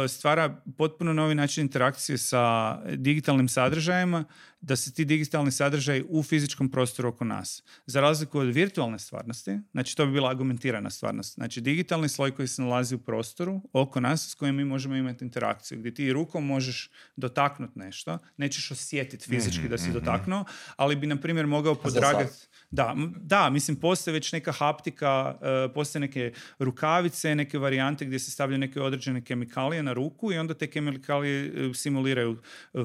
stvara 0.09 0.62
potpuno 0.78 1.12
novi 1.12 1.35
način 1.35 1.62
interakcije 1.62 2.18
sa 2.18 2.78
digitalnim 2.97 3.49
sadržajima, 3.49 4.25
da 4.61 4.76
se 4.76 4.92
ti 4.92 5.04
digitalni 5.04 5.50
sadržaji 5.50 6.04
u 6.09 6.23
fizičkom 6.23 6.71
prostoru 6.71 7.09
oko 7.09 7.25
nas. 7.25 7.62
Za 7.87 8.00
razliku 8.00 8.38
od 8.38 8.47
virtualne 8.47 8.99
stvarnosti, 8.99 9.59
znači 9.73 9.97
to 9.97 10.06
bi 10.06 10.12
bila 10.12 10.30
argumentirana 10.30 10.90
stvarnost. 10.90 11.35
Znači 11.35 11.61
digitalni 11.61 12.09
sloj 12.09 12.31
koji 12.31 12.48
se 12.48 12.62
nalazi 12.62 12.94
u 12.94 12.98
prostoru 12.98 13.61
oko 13.72 14.00
nas 14.00 14.31
s 14.31 14.35
kojim 14.35 14.57
mi 14.57 14.64
možemo 14.64 14.96
imati 14.96 15.24
interakciju, 15.24 15.79
gdje 15.79 15.94
ti 15.94 16.12
rukom 16.12 16.46
možeš 16.46 16.90
dotaknuti 17.16 17.79
nešto, 17.79 18.18
nećeš 18.37 18.70
osjetiti 18.70 19.29
fizički 19.29 19.68
da 19.68 19.79
si 19.79 19.92
dotaknuo, 19.92 20.44
ali 20.77 20.96
bi 20.96 21.07
na 21.07 21.16
primjer 21.16 21.46
mogao 21.46 21.74
podragati 21.74 22.48
da, 22.74 22.96
da, 23.16 23.50
mislim, 23.50 23.77
postoje 23.77 24.12
već 24.12 24.33
neka 24.33 24.53
haptika, 24.53 25.38
e, 25.42 25.72
postoje 25.74 26.00
neke 26.00 26.33
rukavice, 26.59 27.35
neke 27.35 27.59
varijante 27.59 28.05
gdje 28.05 28.18
se 28.18 28.31
stavljaju 28.55 28.59
neke 28.59 28.81
određene 28.81 29.25
kemikalije 29.25 29.83
na 29.83 29.93
ruku 29.93 30.33
i 30.33 30.38
onda 30.38 30.55
te 30.55 30.67
kemikalije 30.67 31.47
e, 31.47 31.75
simuliraju 31.75 32.37
e, 32.75 32.79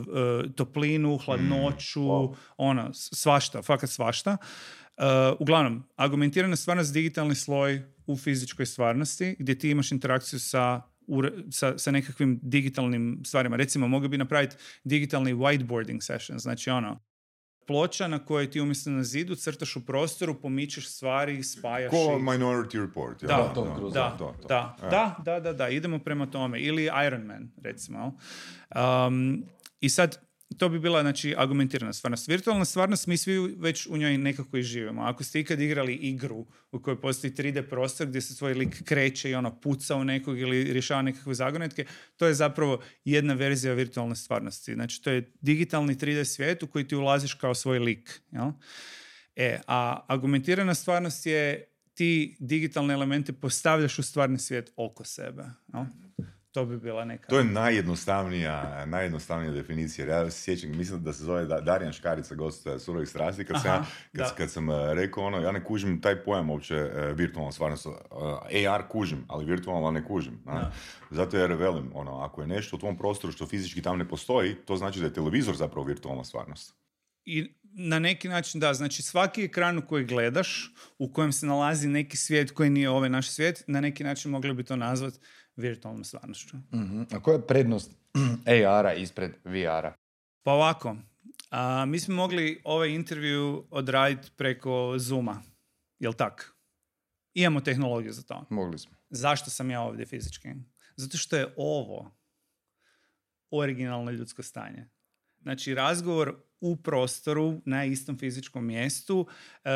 toplinu, 0.56 1.18
hladnoću, 1.18 2.02
ono, 2.58 2.94
s- 2.94 3.10
svašta, 3.14 3.62
fakat 3.62 3.90
svašta. 3.90 4.38
E, 4.98 5.04
uglavnom, 5.40 5.84
argumentirana 5.96 6.56
stvarnost 6.56 6.94
digitalni 6.94 7.36
sloj 7.36 7.82
u 8.08 8.18
fizičkoj 8.18 8.66
stvarnosti 8.66 9.36
gdje 9.40 9.58
ti 9.60 9.70
imaš 9.70 9.92
interakciju 9.92 10.40
sa 10.40 10.82
sa, 11.52 11.78
sa 11.78 11.92
nekakvim 11.92 12.40
digitalnim 12.44 13.22
stvarima. 13.26 13.56
Recimo, 13.58 13.88
mogli 13.88 14.10
bi 14.10 14.18
napraviti 14.18 14.56
digitalni 14.84 15.34
whiteboarding 15.34 16.02
session, 16.02 16.40
znači 16.40 16.70
ono, 16.70 17.00
ploča 17.70 18.08
na 18.08 18.18
kojoj 18.20 18.50
ti 18.50 18.62
umjesto 18.62 18.90
na 18.90 19.04
zidu 19.04 19.36
crtaš 19.36 19.76
u 19.76 19.86
prostoru, 19.86 20.34
pomičeš 20.34 20.90
stvari, 20.90 21.44
spajaš 21.44 21.92
Ko 21.92 22.18
ih. 22.18 22.24
Minority 22.24 22.82
Report. 22.82 23.22
jel? 23.24 23.30
Da, 23.30 23.54
Tom 23.54 23.68
Cruise, 23.76 23.94
da, 23.94 24.10
to, 24.18 24.34
to. 24.42 24.48
da, 24.48 24.76
E. 24.84 24.90
da, 24.90 25.16
da, 25.26 25.40
da, 25.40 25.54
da, 25.54 25.70
idemo 25.70 26.00
prema 26.00 26.26
tome. 26.26 26.60
Ili 26.60 26.90
Iron 27.08 27.22
Man, 27.22 27.52
recimo. 27.64 28.18
Um, 28.76 29.44
I 29.82 29.90
sad, 29.90 30.18
to 30.58 30.70
bi 30.70 30.80
bila 30.80 31.02
znači, 31.02 31.36
argumentirana 31.38 31.94
stvarnost. 31.94 32.28
Virtualna 32.28 32.66
stvarnost, 32.66 33.08
mi 33.08 33.18
svi 33.18 33.56
već 33.58 33.88
u 33.88 33.98
njoj 33.98 34.18
nekako 34.18 34.58
i 34.58 34.64
živimo. 34.64 35.02
Ako 35.02 35.24
ste 35.24 35.40
ikad 35.40 35.62
igrali 35.62 35.94
igru 35.94 36.46
u 36.72 36.80
kojoj 36.80 37.02
postoji 37.02 37.34
3D 37.34 37.70
prostor 37.70 38.08
gdje 38.08 38.22
se 38.22 38.36
svoj 38.36 38.54
lik 38.54 38.84
kreće 38.84 39.30
i 39.30 39.36
ono 39.36 39.60
puca 39.60 39.96
u 39.96 40.04
nekog 40.04 40.40
ili 40.40 40.74
rješava 40.74 41.02
nekakve 41.02 41.34
zagonetke, 41.34 41.86
to 42.18 42.28
je 42.28 42.34
zapravo 42.34 42.82
jedna 43.06 43.34
verzija 43.34 43.74
virtualne 43.74 44.16
stvarnosti. 44.16 44.74
Znači, 44.74 45.04
to 45.04 45.10
je 45.10 45.32
digitalni 45.42 45.96
3D 45.96 46.24
svijet 46.24 46.64
u 46.64 46.68
koji 46.68 46.88
ti 46.88 46.96
ulaziš 46.96 47.34
kao 47.34 47.56
svoj 47.56 47.80
lik. 47.80 48.22
Jel? 48.32 48.52
E, 49.36 49.60
a 49.68 50.06
argumentirana 50.08 50.76
stvarnost 50.76 51.26
je 51.26 51.66
ti 51.94 52.38
digitalne 52.40 52.94
elemente 52.94 53.34
postavljaš 53.34 54.00
u 54.00 54.04
stvarni 54.04 54.40
svijet 54.40 54.72
oko 54.76 55.04
sebe. 55.04 55.44
jel? 55.74 55.84
To 56.52 56.66
bi 56.66 56.78
bila 56.78 57.06
neka... 57.06 57.28
To 57.28 57.38
je 57.38 57.44
najjednostavnija, 57.44 58.86
najjednostavnija 58.86 59.52
definicija. 59.52 60.08
Ja 60.08 60.32
se 60.32 60.42
sjećam, 60.42 60.78
mislim 60.78 61.04
da 61.04 61.14
se 61.14 61.24
zove 61.24 61.46
Da- 61.46 61.62
Darijan 61.62 61.94
Škarica, 61.94 62.36
gost 62.36 62.68
eh, 62.68 62.80
Surovih 62.80 63.10
strasti, 63.10 63.46
kad, 63.46 63.62
sam, 63.62 63.72
ja- 63.72 63.76
Aha, 63.76 63.86
kad, 64.12 64.28
da. 64.28 64.36
kad 64.38 64.52
sam 64.52 64.70
eh, 64.70 64.94
rekao 64.94 65.24
ono, 65.24 65.38
ja 65.38 65.52
ne 65.52 65.64
kužim 65.64 66.02
taj 66.02 66.24
pojam 66.24 66.50
uopće 66.50 66.76
eh, 66.76 67.14
virtualna 67.14 67.52
stvarnost. 67.52 67.88
AR 68.68 68.84
kužim, 68.90 69.26
ali 69.28 69.46
virtualno 69.46 69.92
ne 69.92 70.06
kužim. 70.06 70.40
a? 70.46 70.54
Da. 70.54 70.72
Zato 71.12 71.38
jer 71.38 71.54
velim, 71.54 71.92
ono, 71.94 72.20
ako 72.20 72.42
je 72.42 72.48
nešto 72.48 72.76
u 72.76 72.80
tvom 72.80 72.98
prostoru 72.98 73.34
što 73.34 73.48
fizički 73.48 73.82
tam 73.82 73.98
ne 73.98 74.08
postoji, 74.08 74.56
to 74.56 74.78
znači 74.78 75.00
da 75.00 75.06
je 75.06 75.14
televizor 75.14 75.56
zapravo 75.56 75.88
virtualna 75.88 76.24
stvarnost. 76.24 76.76
I 77.26 77.54
na 77.64 78.00
neki 78.00 78.28
način 78.30 78.60
da, 78.60 78.74
znači 78.74 79.02
svaki 79.02 79.44
ekran 79.44 79.78
u 79.78 79.88
koji 79.88 80.06
gledaš, 80.06 80.74
u 81.00 81.14
kojem 81.14 81.32
se 81.32 81.46
nalazi 81.46 81.88
neki 81.88 82.18
svijet 82.18 82.52
koji 82.52 82.70
nije 82.70 82.90
ovaj 82.90 83.10
naš 83.10 83.30
svijet, 83.30 83.64
na 83.68 83.82
neki 83.82 84.04
način 84.04 84.32
mogli 84.32 84.54
bi 84.54 84.64
to 84.64 84.76
nazvati 84.76 85.20
virtualnom 85.60 86.04
stvarnošću. 86.04 86.58
Mhm. 86.58 87.02
A 87.12 87.20
koja 87.20 87.36
je 87.36 87.48
prednost 87.48 87.92
AR-a 88.68 88.94
ispred 88.94 89.32
VR-a? 89.44 89.94
Pa 90.44 90.52
ovako, 90.52 90.96
a, 91.52 91.86
mi 91.86 92.00
smo 92.00 92.16
mogli 92.16 92.62
ovaj 92.64 92.90
intervju 92.90 93.68
odraditi 93.72 94.32
preko 94.36 94.96
Zooma, 94.98 95.42
jel 96.00 96.14
tak? 96.14 96.56
Imamo 97.34 97.62
tehnologiju 97.62 98.14
za 98.14 98.22
to. 98.22 98.46
Mogli 98.50 98.80
smo. 98.80 98.92
Zašto 99.10 99.50
sam 99.50 99.72
ja 99.72 99.82
ovdje 99.82 100.06
fizički? 100.06 100.50
Zato 100.96 101.18
što 101.18 101.38
je 101.38 101.54
ovo 101.58 102.12
originalno 103.52 104.12
ljudsko 104.12 104.44
stanje. 104.44 104.90
Znači, 105.42 105.76
razgovor 105.76 106.36
u 106.62 106.76
prostoru 106.76 107.62
na 107.66 107.86
istom 107.86 108.18
fizičkom 108.18 108.66
mjestu, 108.66 109.28
e, 109.64 109.70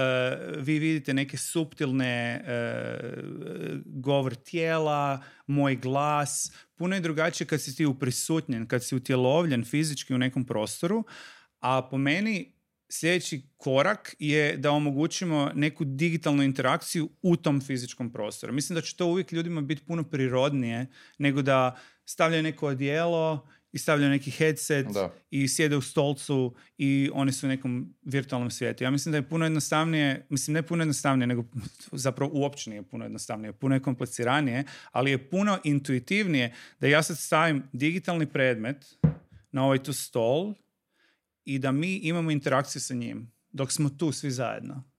vi 0.57 0.79
vidite 0.79 1.13
neke 1.13 1.37
suptilne 1.37 2.43
e, 2.45 2.99
govor 3.85 4.35
tijela, 4.35 5.23
moj 5.47 5.75
glas, 5.75 6.51
puno 6.75 6.95
je 6.95 7.01
drugačije 7.01 7.47
kad 7.47 7.61
si 7.61 7.75
ti 7.75 7.85
uprisutnjen, 7.85 8.67
kad 8.67 8.83
si 8.83 8.95
utjelovljen 8.95 9.65
fizički 9.65 10.13
u 10.13 10.17
nekom 10.17 10.45
prostoru, 10.45 11.03
a 11.59 11.87
po 11.91 11.97
meni 11.97 12.53
sljedeći 12.89 13.41
korak 13.57 14.15
je 14.19 14.57
da 14.57 14.71
omogućimo 14.71 15.51
neku 15.55 15.83
digitalnu 15.85 16.43
interakciju 16.43 17.09
u 17.21 17.35
tom 17.35 17.61
fizičkom 17.61 18.11
prostoru. 18.11 18.53
Mislim 18.53 18.75
da 18.75 18.81
će 18.81 18.95
to 18.95 19.05
uvijek 19.05 19.31
ljudima 19.31 19.61
biti 19.61 19.85
puno 19.85 20.03
prirodnije 20.03 20.87
nego 21.17 21.41
da 21.41 21.77
stavljaju 22.05 22.43
neko 22.43 22.67
odijelo 22.67 23.47
i 23.73 23.77
stavljaju 23.77 24.09
neki 24.09 24.31
headset 24.31 24.87
Da. 24.87 25.13
i 25.31 25.47
sjede 25.47 25.77
u 25.77 25.81
stolcu 25.81 26.55
i 26.77 27.09
oni 27.13 27.31
su 27.31 27.45
u 27.45 27.49
nekom 27.49 27.95
virtualnom 28.01 28.51
svijetu. 28.51 28.83
Ja 28.83 28.91
mislim 28.91 29.11
da 29.11 29.17
je 29.17 29.29
puno 29.29 29.45
jednostavnije, 29.45 30.25
mislim 30.29 30.53
ne 30.53 30.63
puno 30.63 30.81
jednostavnije, 30.83 31.27
nego 31.27 31.43
zapravo 31.91 32.31
uopće 32.33 32.69
nije 32.69 32.83
puno 32.83 33.05
jednostavnije, 33.05 33.53
puno 33.53 33.75
je 33.75 33.81
kompliciranije, 33.81 34.63
ali 34.91 35.11
je 35.11 35.29
puno 35.29 35.59
intuitivnije 35.63 36.53
da 36.79 36.87
ja 36.87 37.03
sad 37.03 37.17
stavim 37.17 37.63
digitalni 37.71 38.25
predmet 38.25 38.97
na 39.51 39.65
ovaj 39.65 39.83
tu 39.83 39.93
stol 39.93 40.53
i 41.45 41.59
da 41.59 41.71
mi 41.71 41.95
imamo 41.95 42.31
interakciju 42.31 42.81
sa 42.81 42.93
njim 42.93 43.31
dok 43.51 43.71
smo 43.71 43.89
tu 43.89 44.11
svi 44.11 44.31
zajedno. 44.31 44.92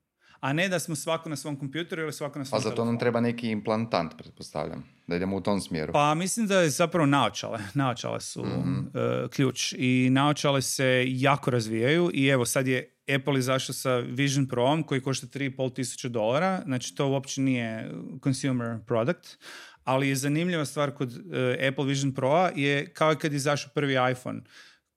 A 0.45 0.53
ne 0.53 0.69
da 0.69 0.79
smo 0.79 0.97
svako 0.97 1.29
na 1.29 1.37
svom 1.37 1.57
kompjuteru 1.57 2.03
ili 2.03 2.13
svako 2.13 2.39
na 2.39 2.43
Pa 2.45 2.49
svom 2.49 2.63
za 2.63 2.71
to 2.71 2.85
nam 2.85 2.99
treba 2.99 3.21
neki 3.21 3.51
implantant, 3.51 4.17
pretpostavljam. 4.19 4.85
Da 5.07 5.17
idemo 5.17 5.37
u 5.37 5.41
tom 5.41 5.61
smjeru. 5.61 5.93
Pa 5.93 6.15
mislim 6.15 6.47
da 6.47 6.61
je 6.61 6.71
zapravo 6.71 7.07
naočale. 7.07 7.59
Naočale 7.75 8.21
su 8.21 8.45
e, 8.45 9.29
ključ 9.29 9.75
i 9.79 10.09
naočale 10.11 10.63
se 10.63 11.05
jako 11.09 11.51
razvijaju 11.51 12.11
i 12.15 12.27
evo 12.27 12.45
sad 12.45 12.67
je 12.67 12.97
Apple 13.17 13.39
izašao 13.39 13.75
sa 13.75 13.97
Vision 13.97 14.49
Pro 14.49 14.83
koji 14.87 15.01
košta 15.01 15.27
3,5 15.27 15.75
tisuća 15.75 16.09
dolara, 16.09 16.63
znači 16.65 16.95
to 16.95 17.09
uopće 17.09 17.41
nije 17.41 17.91
consumer 18.25 18.79
product, 18.87 19.39
ali 19.85 20.09
je 20.09 20.17
zanimljiva 20.17 20.65
stvar 20.65 20.91
kod 20.91 21.13
e, 21.33 21.69
Apple 21.69 21.85
Vision 21.85 22.15
Pro 22.15 22.51
je 22.55 22.93
kao 22.93 23.13
i 23.13 23.17
kad 23.17 23.33
je 23.33 23.37
izašao 23.37 23.71
prvi 23.75 23.97
iPhone. 24.13 24.41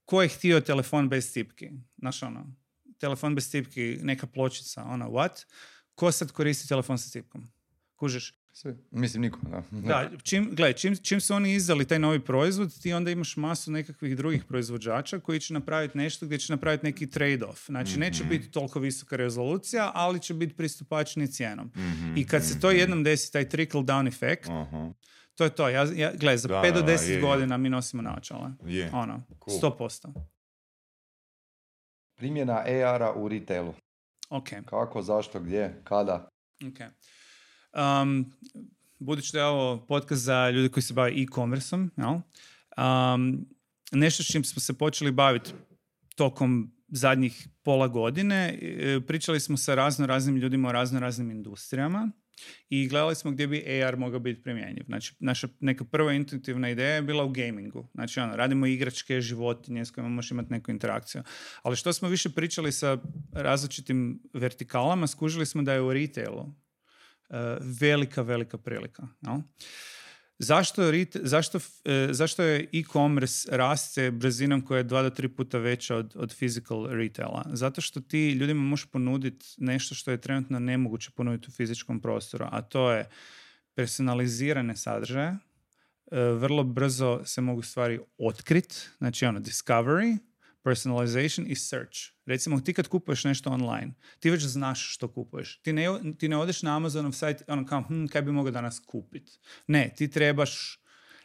Ko 0.06 0.22
je 0.22 0.28
htio 0.28 0.60
telefon 0.60 1.10
bez 1.10 1.34
tipki? 1.34 1.70
Znaš 1.98 2.24
ono, 2.24 2.46
telefon 2.98 3.36
bez 3.36 3.52
tipki, 3.52 4.00
neka 4.02 4.28
pločica, 4.28 4.84
ono, 4.84 5.10
what? 5.10 5.46
Ko 5.96 6.12
sad 6.12 6.32
koristi 6.32 6.68
telefon 6.68 6.98
sa 6.98 7.12
tipkom? 7.12 7.44
Kužiš? 7.96 8.34
Svi. 8.52 8.74
Mislim, 8.92 9.22
niko. 9.22 9.40
Da. 9.42 9.64
Da, 9.72 10.10
čim, 10.24 10.50
gle, 10.56 10.74
čim, 10.74 10.96
čim 10.96 11.22
su 11.22 11.34
oni 11.34 11.54
izdali 11.54 11.86
taj 11.86 12.00
novi 12.00 12.20
proizvod, 12.20 12.80
ti 12.82 12.94
onda 12.94 13.12
imaš 13.12 13.38
masu 13.38 13.72
nekakvih 13.72 14.18
drugih 14.18 14.44
proizvođača 14.44 15.20
koji 15.20 15.40
će 15.40 15.54
napraviti 15.54 15.98
nešto 15.98 16.26
gdje 16.26 16.38
će 16.38 16.54
napraviti 16.54 16.86
neki 16.86 17.08
trade-off. 17.08 17.66
Znači, 17.66 18.00
neće 18.00 18.24
biti 18.24 18.52
toliko 18.52 18.80
visoka 18.80 19.16
rezolucija, 19.16 19.92
ali 19.94 20.20
će 20.20 20.34
biti 20.34 20.54
pristupačniji 20.56 21.28
cijenom. 21.28 21.72
I 22.16 22.26
kad 22.28 22.46
se 22.46 22.60
to 22.60 22.72
jednom 22.72 23.04
desi, 23.04 23.32
taj 23.34 23.50
trickle 23.50 23.82
down 23.82 24.08
efekt, 24.08 24.50
Aha. 24.50 24.94
to 25.36 25.44
je 25.44 25.50
to. 25.50 25.70
Ja, 25.70 25.88
ja, 25.96 26.12
gle, 26.16 26.38
za 26.38 26.48
Da, 26.48 26.56
5 26.56 26.74
do 26.74 26.82
da, 26.82 26.92
10 26.92 27.10
je, 27.10 27.14
je. 27.16 27.22
godina 27.22 27.58
mi 27.58 27.70
nosimo 27.70 28.02
naočala. 28.02 28.54
Je. 28.66 28.90
Ono, 28.94 29.24
Cool. 29.46 29.60
100%. 29.62 30.14
Primjena 32.18 32.54
AR-a 32.54 33.14
u 33.16 33.28
retailu. 33.28 33.74
Ok. 34.30 34.50
Kako, 34.66 35.02
zašto, 35.02 35.40
gdje, 35.40 35.82
kada? 35.84 36.30
Ok. 36.68 36.80
Um, 37.74 38.32
budući 39.00 39.30
da 39.34 39.40
je 39.40 39.46
ovo 39.46 39.86
podcast 39.86 40.22
za 40.22 40.50
ljude 40.50 40.70
koji 40.70 40.84
se 40.84 40.94
bave 40.94 41.12
e-commerceom, 41.12 41.92
jel? 41.98 42.14
Um, 42.14 43.46
nešto 43.92 44.24
s 44.24 44.32
čim 44.32 44.44
smo 44.44 44.60
se 44.60 44.78
počeli 44.78 45.12
baviti 45.12 45.54
tokom 46.16 46.72
zadnjih 46.88 47.48
pola 47.64 47.88
godine, 47.88 48.60
e, 48.62 49.00
pričali 49.08 49.40
smo 49.40 49.58
sa 49.58 49.76
razno 49.76 50.06
raznim 50.06 50.38
ljudima 50.38 50.70
o 50.70 50.72
razno 50.72 51.00
raznim 51.00 51.32
industrijama 51.32 52.12
i 52.70 52.88
gledali 52.88 53.16
smo 53.16 53.32
gdje 53.32 53.48
bi 53.48 53.84
AR 53.84 53.98
mogao 53.98 54.20
biti 54.20 54.44
primjenjiv. 54.44 54.84
Znači, 54.86 55.16
naša 55.20 55.48
neka 55.60 55.84
prva 55.84 56.14
intuitivna 56.14 56.70
ideja 56.70 56.96
je 56.96 57.02
bila 57.02 57.24
u 57.24 57.30
gamingu. 57.30 57.88
Znači, 57.94 58.20
ono, 58.20 58.36
radimo 58.36 58.66
igračke, 58.66 59.22
životinje 59.22 59.86
s 59.86 59.92
kojima 59.92 60.10
možeš 60.10 60.32
imati 60.32 60.52
neku 60.52 60.72
interakciju. 60.72 61.24
Ali 61.62 61.76
što 61.76 61.94
smo 61.94 62.10
više 62.10 62.30
pričali 62.30 62.72
sa 62.72 62.98
različitim 63.34 64.20
vertikalama, 64.34 65.08
skužili 65.08 65.46
smo 65.46 65.62
da 65.62 65.74
je 65.74 65.82
u 65.82 65.94
retailu 65.94 66.46
e, 67.30 67.58
velika, 67.80 68.22
velika 68.22 68.58
prilika. 68.58 69.08
jel? 69.22 69.38
Zašto, 70.40 70.92
rite- 70.92 71.20
zašto, 71.24 71.60
e, 71.86 72.08
zašto 72.12 72.44
je 72.44 72.70
e-commerce 72.74 73.58
raste 73.58 74.12
brzinom 74.12 74.62
koja 74.62 74.78
je 74.78 74.84
dva 74.84 75.02
do 75.02 75.10
tri 75.10 75.28
puta 75.28 75.58
veća 75.58 75.96
od, 75.96 76.14
od 76.16 76.36
physical 76.40 76.88
retaila? 76.88 77.46
Zato 77.54 77.82
što 77.82 78.00
ti 78.02 78.32
ljudima 78.32 78.62
možeš 78.62 78.86
ponuditi 78.86 79.46
nešto 79.58 79.96
što 79.96 80.12
je 80.12 80.22
trenutno 80.22 80.60
nemoguće 80.60 81.12
ponuditi 81.16 81.48
u 81.50 81.52
fizičkom 81.52 82.00
prostoru, 82.00 82.46
a 82.52 82.62
to 82.62 82.92
je 82.92 83.10
personalizirane 83.76 84.76
sadržaje, 84.76 85.28
e, 85.28 85.38
vrlo 86.20 86.64
brzo 86.64 87.22
se 87.26 87.42
mogu 87.42 87.62
stvari 87.62 88.00
otkrit, 88.18 88.90
znači 88.98 89.26
ono 89.26 89.40
discovery, 89.40 90.18
personalization 90.68 91.48
i 91.48 91.56
search. 91.56 91.98
Recimo 92.26 92.60
ti 92.60 92.74
kad 92.74 92.88
kupuješ 92.88 93.24
nešto 93.24 93.50
online, 93.50 93.94
ti 94.20 94.30
već 94.30 94.44
znaš 94.44 94.94
što 94.94 95.08
kupuješ. 95.08 95.62
Ti 95.62 95.74
ne, 95.74 95.88
ti 96.20 96.30
ne 96.30 96.38
odeš 96.38 96.62
na 96.62 96.76
Amazonov 96.76 97.12
sajt 97.12 97.44
ono 97.48 97.66
kao, 97.66 97.82
hm, 97.88 98.06
kaj 98.06 98.22
bi 98.22 98.32
mogao 98.32 98.52
danas 98.52 98.80
kupit. 98.80 99.40
Ne, 99.68 99.94
ti 99.98 100.12
trebaš, 100.12 100.80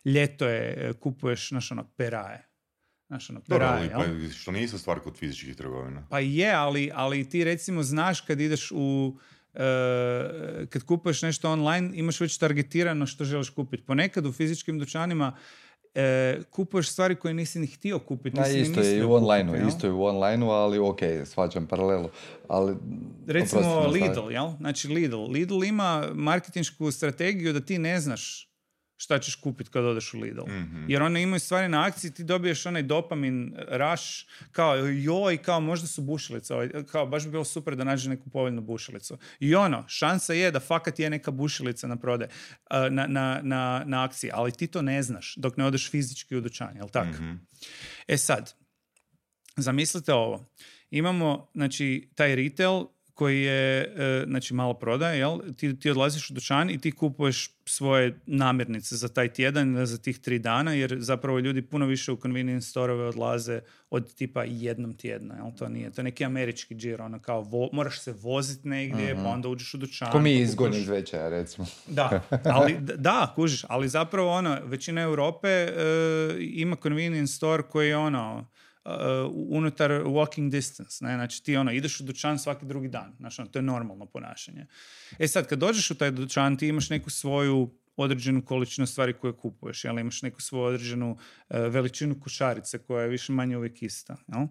ljeto 0.05 0.47
je, 0.47 0.93
kupuješ, 1.01 1.49
znaš 1.49 1.73
ono, 1.73 1.85
peraje. 1.97 2.49
Znaš 3.07 3.31
ono, 3.31 3.41
Dobro, 3.49 3.67
peraje, 3.67 3.91
ali 3.95 4.09
jel? 4.11 4.29
pa, 4.29 4.35
što 4.35 4.53
nije 4.53 4.65
isto 4.65 4.79
stvar 4.79 5.01
kod 5.01 5.19
fizičkih 5.19 5.57
trgovina. 5.57 6.07
Pa 6.11 6.21
je, 6.21 6.53
ali, 6.53 6.91
ali 6.95 7.29
ti 7.29 7.45
recimo 7.45 7.83
znaš 7.83 8.21
kad 8.21 8.41
ideš 8.41 8.73
u 8.75 9.19
e, 9.55 10.67
kad 10.71 10.83
kupuješ 10.83 11.23
nešto 11.23 11.51
online, 11.51 11.91
imaš 11.95 12.21
već 12.21 12.39
targetirano 12.39 13.07
što 13.07 13.25
želiš 13.25 13.51
kupiti. 13.51 13.87
Ponekad 13.87 14.27
u 14.27 14.33
fizičkim 14.33 14.79
dućanima 14.79 15.37
e, 15.95 16.39
kupuješ 16.51 16.91
stvari 16.91 17.17
koje 17.17 17.35
nisi 17.35 17.59
ni 17.59 17.67
htio 17.67 17.99
kupiti. 17.99 18.41
Nisi 18.41 18.55
ni 18.55 18.61
isto 18.61 18.81
je 18.81 18.99
i 18.99 19.05
u 19.05 19.13
online 19.13 19.51
kupiti, 19.51 19.69
isto 19.69 19.87
je 19.87 19.93
u 19.93 20.05
online 20.05 20.47
ali 20.47 20.79
ok, 20.79 21.01
svađam 21.25 21.67
paralelu. 21.67 22.09
Ali, 22.49 22.77
Recimo. 23.27 23.87
Lidl, 23.87 24.31
jel? 24.31 24.51
Znači 24.61 24.89
Lidl. 24.89 25.25
Lidl 25.25 25.65
ima 25.65 26.09
marketinšku 26.15 26.91
strategiju 26.91 27.53
da 27.53 27.61
ti 27.61 27.79
ne 27.79 28.01
znaš 28.01 28.52
šta 29.03 29.19
ćeš 29.19 29.35
kupiti 29.35 29.71
kad 29.71 29.85
odeš 29.85 30.15
u 30.15 30.21
Lidl. 30.21 30.43
Mhm. 30.47 30.91
Jer 30.91 31.03
one 31.03 31.23
imaju 31.23 31.41
stvari 31.41 31.69
na 31.69 31.87
akciji, 31.87 32.11
ti 32.11 32.25
dobiješ 32.25 32.67
onaj 32.67 32.83
dopamin 32.83 33.55
rush, 33.69 34.05
kao 34.53 34.77
joj, 34.77 35.37
kao 35.37 35.61
možda 35.61 35.87
su 35.87 36.03
bušilice, 36.03 36.55
ovaj, 36.55 36.71
kao 36.91 37.07
baš 37.07 37.25
bi 37.25 37.31
bilo 37.31 37.45
super 37.45 37.77
da 37.77 37.85
nađe 37.85 38.11
neku 38.11 38.31
povoljnu 38.31 38.61
bušilicu. 38.61 39.19
I 39.41 39.55
ono, 39.55 39.85
šansa 39.88 40.33
je 40.33 40.51
da 40.51 40.61
fakat 40.61 40.99
je 40.99 41.11
neka 41.11 41.31
bušilica 41.31 41.87
na 41.87 41.97
prode, 41.97 42.29
na, 42.71 43.07
na, 43.07 43.41
na, 43.43 43.83
na 43.87 44.05
akciji, 44.05 44.31
ali 44.35 44.53
ti 44.53 44.67
to 44.67 44.83
ne 44.83 45.03
znaš 45.03 45.35
dok 45.37 45.57
ne 45.57 45.65
odeš 45.65 45.91
fizički 45.91 46.37
u 46.37 46.41
dućan, 46.41 46.77
jel 46.77 46.88
tako? 46.88 47.23
Mhm. 47.23 47.33
E 48.09 48.19
sad, 48.19 48.55
zamislite 49.57 50.12
ovo. 50.12 50.51
Imamo, 50.91 51.51
znači, 51.55 52.11
taj 52.15 52.37
retail 52.37 52.85
koji 53.14 53.42
je, 53.42 53.81
e, 53.81 54.25
znači, 54.27 54.55
malo 54.55 54.75
prodaje, 54.75 55.18
jel? 55.18 55.38
Ti, 55.57 55.79
ti 55.79 55.90
odlaziš 55.90 56.31
u 56.31 56.35
dućan 56.35 56.70
i 56.70 56.79
ti 56.79 56.92
kupuješ 56.92 57.51
svoje 57.66 58.20
namirnice 58.27 58.96
za 58.96 59.09
taj 59.09 59.29
tjedan 59.29 59.77
ili 59.77 59.87
za 59.87 59.98
tih 59.98 60.18
tri 60.18 60.38
dana, 60.38 60.72
jer 60.72 60.96
zapravo 60.98 61.38
ljudi 61.38 61.62
puno 61.62 61.87
više 61.87 62.12
u 62.12 62.16
convenience 62.16 62.68
storeve 62.68 63.05
odlaze 63.05 63.61
od 63.90 64.14
tipa 64.14 64.44
jednom 64.44 64.96
tjedno, 64.96 65.35
jel? 65.35 65.46
To 65.59 65.68
nije, 65.68 65.90
to 65.90 66.01
je 66.01 66.05
neki 66.05 66.25
američki 66.25 66.75
džir, 66.75 67.03
ono 67.03 67.18
kao, 67.18 67.42
vo- 67.42 67.68
moraš 67.72 68.01
se 68.01 68.12
voziti 68.12 68.68
negdje, 68.68 69.14
pa 69.14 69.29
onda 69.29 69.48
uđeš 69.48 69.75
u 69.75 69.79
dućan. 69.79 70.12
Ko 70.12 70.18
mi 70.20 70.46
pa 70.59 70.68
iz 70.68 70.85
Zvečaja, 70.85 71.29
recimo. 71.29 71.66
da, 71.87 72.22
ali 72.57 72.77
da, 72.81 73.33
kužiš, 73.35 73.64
ali 73.68 73.88
zapravo 73.88 74.31
ono, 74.31 74.59
većina 74.64 75.01
Europe 75.01 75.48
e, 75.48 75.72
ima 76.40 76.77
convenience 76.83 77.33
store 77.33 77.62
koji 77.62 77.88
je 77.88 77.96
ono, 77.96 78.46
e, 78.85 78.90
unutar 79.49 79.90
walking 79.90 80.51
distance, 80.51 81.05
ne? 81.05 81.14
znači 81.14 81.45
ti 81.45 81.57
ono, 81.57 81.73
ideš 81.73 82.01
u 82.01 82.05
dućan 82.05 82.38
svaki 82.38 82.66
drugi 82.66 82.88
dan, 82.88 83.16
znači 83.18 83.40
ono, 83.40 83.51
to 83.51 83.59
je 83.59 83.62
normalno 83.62 84.07
ponašanje. 84.07 84.66
E 85.18 85.29
sad, 85.29 85.47
kad 85.47 85.59
dođeš 85.59 85.90
u 85.90 85.95
taj 85.95 86.11
dućan, 86.11 86.57
ti 86.57 86.68
imaš 86.68 86.90
neku 86.90 87.11
svoju 87.11 87.71
određenu 87.97 88.45
količinu 88.45 88.87
stvari 88.87 89.12
koje 89.12 89.33
kupuješ, 89.33 89.85
jel? 89.85 89.99
imaš 89.99 90.23
neku 90.23 90.42
svoju 90.42 90.64
određenu 90.64 91.16
e, 91.51 91.59
veličinu 91.59 92.21
košarice 92.21 92.79
koja 92.79 93.03
je 93.03 93.09
više 93.09 93.33
manje 93.33 93.57
uvijek 93.57 93.83
ista. 93.83 94.16
Jel? 94.29 94.47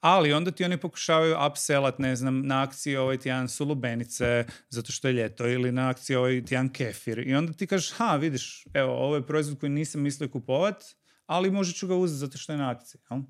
Ali 0.00 0.32
onda 0.32 0.50
ti 0.50 0.64
oni 0.64 0.76
pokušavaju 0.76 1.36
upsellat, 1.50 1.98
ne 1.98 2.16
znam, 2.16 2.46
na 2.46 2.62
akciji 2.62 2.96
ovaj 2.96 3.18
tjedan 3.18 3.48
su 3.48 3.64
lubenice 3.64 4.44
zato 4.68 4.92
što 4.92 5.08
je 5.08 5.14
ljeto 5.14 5.48
ili 5.48 5.72
na 5.72 5.88
akciji 5.88 6.16
ovaj 6.16 6.44
tjedan 6.44 6.68
kefir. 6.68 7.18
I 7.18 7.34
onda 7.34 7.52
ti 7.52 7.66
kažeš, 7.66 7.92
ha, 7.92 8.16
vidiš, 8.16 8.64
evo, 8.74 8.92
ovo 8.92 9.16
je 9.16 9.26
proizvod 9.26 9.58
koji 9.60 9.70
nisam 9.70 10.00
mislio 10.00 10.28
kupovat, 10.28 10.84
ali 11.26 11.50
možda 11.50 11.74
ću 11.74 11.86
ga 11.86 11.94
uzeti 11.94 12.18
zato 12.18 12.38
što 12.38 12.52
je 12.52 12.58
na 12.58 12.70
akciji. 12.70 13.00
Jel? 13.10 13.20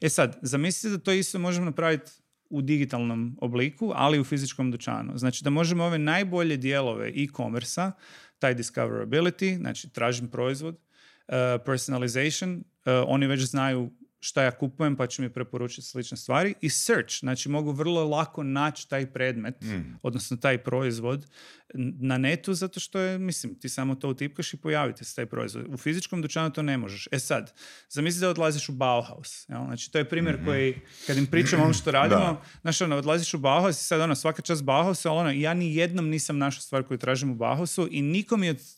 E 0.00 0.08
sad, 0.08 0.38
zamislite 0.42 0.96
da 0.96 1.02
to 1.02 1.12
isto 1.12 1.38
možemo 1.38 1.64
napraviti 1.64 2.10
u 2.50 2.62
digitalnom 2.62 3.38
obliku, 3.40 3.92
ali 3.94 4.20
u 4.20 4.24
fizičkom 4.24 4.70
dućanu. 4.70 5.18
Znači 5.18 5.44
da 5.44 5.50
možemo 5.50 5.84
ove 5.84 5.98
najbolje 5.98 6.56
dijelove 6.56 7.08
e-commerce 7.08 7.90
taj 8.38 8.54
discoverability, 8.54 9.56
znači 9.56 9.88
tražim 9.88 10.28
proizvod, 10.28 10.74
uh, 10.74 11.34
personalization, 11.64 12.56
uh, 12.56 12.62
oni 13.06 13.26
već 13.26 13.42
znaju 13.42 13.90
šta 14.20 14.42
ja 14.42 14.50
kupujem 14.50 14.96
pa 14.96 15.06
će 15.06 15.22
mi 15.22 15.30
preporučiti 15.30 15.86
slične 15.86 16.16
stvari 16.16 16.54
i 16.60 16.70
search, 16.70 17.18
znači 17.20 17.48
mogu 17.48 17.72
vrlo 17.72 18.04
lako 18.08 18.42
naći 18.42 18.88
taj 18.88 19.12
predmet, 19.12 19.54
odnosno 20.02 20.36
taj 20.36 20.58
proizvod 20.58 21.26
na 21.74 22.18
netu 22.18 22.54
zato 22.54 22.80
što 22.80 22.98
je, 22.98 23.18
mislim, 23.18 23.54
ti 23.54 23.68
samo 23.68 23.94
to 23.94 24.08
utipkaš 24.08 24.54
i 24.54 24.56
pojavite 24.56 25.04
se 25.04 25.14
taj 25.14 25.26
proizvod. 25.26 25.66
U 25.68 25.76
fizičkom 25.76 26.22
dućanu 26.22 26.50
to 26.50 26.62
ne 26.62 26.78
možeš. 26.78 27.08
E 27.12 27.18
sad, 27.18 27.52
zamisli 27.88 28.20
da 28.20 28.28
odlaziš 28.28 28.68
u 28.68 28.72
Bauhaus, 28.72 29.48
jel? 29.48 29.64
znači 29.64 29.92
to 29.92 29.98
je 29.98 30.08
primjer 30.08 30.44
koji, 30.44 30.80
kad 31.06 31.16
im 31.16 31.26
pričam 31.26 31.60
ono 31.60 31.72
što 31.72 31.90
radimo, 32.00 32.20
Da. 32.20 32.42
znaš 32.62 32.80
ono, 32.80 32.96
odlaziš 32.96 33.34
u 33.34 33.38
Bauhaus 33.38 33.80
i 33.80 33.84
sad 33.84 34.00
ono, 34.00 34.14
svaka 34.14 34.42
čast 34.42 34.64
Bauhausu, 34.64 35.08
ali 35.08 35.18
ono, 35.18 35.30
ja 35.30 35.54
ni 35.54 35.74
jednom 35.76 36.08
nisam 36.08 36.38
našao 36.38 36.60
stvar 36.60 36.82
koju 36.82 36.98
tražim 36.98 37.30
u 37.30 37.34
Bauhausu 37.34 37.88
i 37.90 38.02
niko 38.02 38.36
mi 38.36 38.50
od 38.50 38.77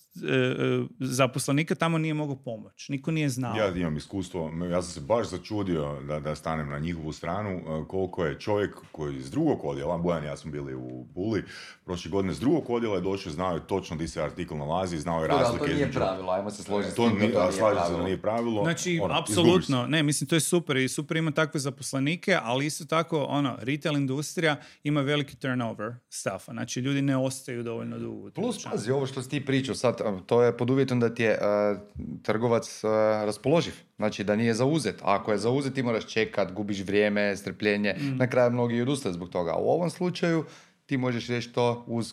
zaposlenika 1.00 1.74
tamo 1.74 1.98
nije 1.98 2.14
mogao 2.14 2.36
pomoći. 2.36 2.92
Niko 2.92 3.10
nije 3.10 3.28
znao. 3.28 3.56
Ja 3.56 3.68
imam 3.70 3.96
iskustvo, 3.96 4.50
ja 4.70 4.82
sam 4.82 4.92
se 4.92 5.00
baš 5.02 5.28
začudio 5.28 6.00
da, 6.00 6.20
da 6.20 6.34
stanem 6.34 6.68
na 6.68 6.78
njihovu 6.78 7.12
stranu, 7.12 7.50
e, 7.50 7.62
koliko 7.88 8.24
je 8.24 8.38
čovjek 8.40 8.76
koji 8.92 9.16
iz 9.16 9.30
drugog 9.30 9.64
odjela, 9.64 9.98
Bojan 9.98 10.24
i 10.24 10.26
ja 10.26 10.36
smo 10.36 10.50
bili 10.52 10.74
u 10.74 11.06
Puli, 11.14 11.44
prošle 11.84 12.10
godine 12.10 12.34
s 12.34 12.40
drugog 12.40 12.70
odjela 12.70 12.94
je 12.94 13.00
došao, 13.00 13.32
znao 13.32 13.54
je 13.54 13.66
točno 13.66 13.96
gdje 13.96 14.08
se 14.08 14.22
artikl 14.22 14.54
nalazi, 14.54 14.98
znao 14.98 15.22
je 15.22 15.28
razlike. 15.28 15.58
To 15.58 15.66
nije 15.66 15.76
između- 15.78 15.94
pravilo, 15.94 16.32
ajmo 16.32 16.50
se 16.50 16.62
složiti 16.62 16.96
To 16.96 17.10
nije, 17.10 17.32
to 17.32 17.38
a 17.38 17.42
nije 17.42 17.52
slažem 17.52 17.76
se 17.76 17.80
da 17.80 17.86
pravilo. 17.86 18.04
nije 18.04 18.18
pravilo. 18.18 18.62
Znači, 18.64 19.00
ono, 19.02 19.14
apsolutno, 19.14 19.86
ne, 19.86 20.02
mislim, 20.02 20.28
to 20.28 20.36
je 20.36 20.40
super 20.40 20.76
i 20.76 20.88
super 20.88 21.16
ima 21.16 21.30
takve 21.30 21.60
zaposlenike, 21.60 22.38
ali 22.42 22.66
isto 22.66 22.84
tako, 22.86 23.18
ono, 23.20 23.56
retail 23.60 23.96
industrija 23.96 24.56
ima 24.84 25.00
veliki 25.00 25.36
turnover 25.36 25.94
staffa, 26.08 26.52
znači 26.52 26.80
ljudi 26.80 27.02
ne 27.02 27.16
ostaju 27.16 27.62
dovoljno 27.62 27.98
dugo. 27.98 28.30
Plus, 28.32 28.64
pazi, 28.64 28.90
ovo 28.90 29.06
što 29.06 29.22
si 29.22 29.28
ti 29.28 29.44
pričao 29.46 29.74
sad, 29.74 29.99
to 30.26 30.42
je 30.42 30.56
pod 30.56 30.70
uvjetom 30.70 31.00
da 31.00 31.14
ti 31.14 31.22
je 31.22 31.38
a, 31.40 31.76
trgovac 32.22 32.84
a, 32.84 32.88
raspoloživ. 33.24 33.72
Znači 33.96 34.24
da 34.24 34.36
nije 34.36 34.54
zauzet. 34.54 35.02
A 35.02 35.14
ako 35.14 35.32
je 35.32 35.38
zauzet 35.38 35.74
ti 35.74 35.82
moraš 35.82 36.06
čekat, 36.06 36.52
gubiš 36.52 36.80
vrijeme, 36.84 37.36
strpljenje. 37.36 37.94
Mm. 38.00 38.16
Na 38.16 38.26
kraju 38.26 38.50
mnogi 38.50 38.76
i 38.76 38.82
odustaju 38.82 39.12
zbog 39.14 39.28
toga. 39.28 39.50
A 39.50 39.58
u 39.58 39.70
ovom 39.70 39.90
slučaju 39.90 40.44
ti 40.86 40.96
možeš 40.96 41.28
riješiti 41.28 41.54
to 41.54 41.84
uz 41.86 42.12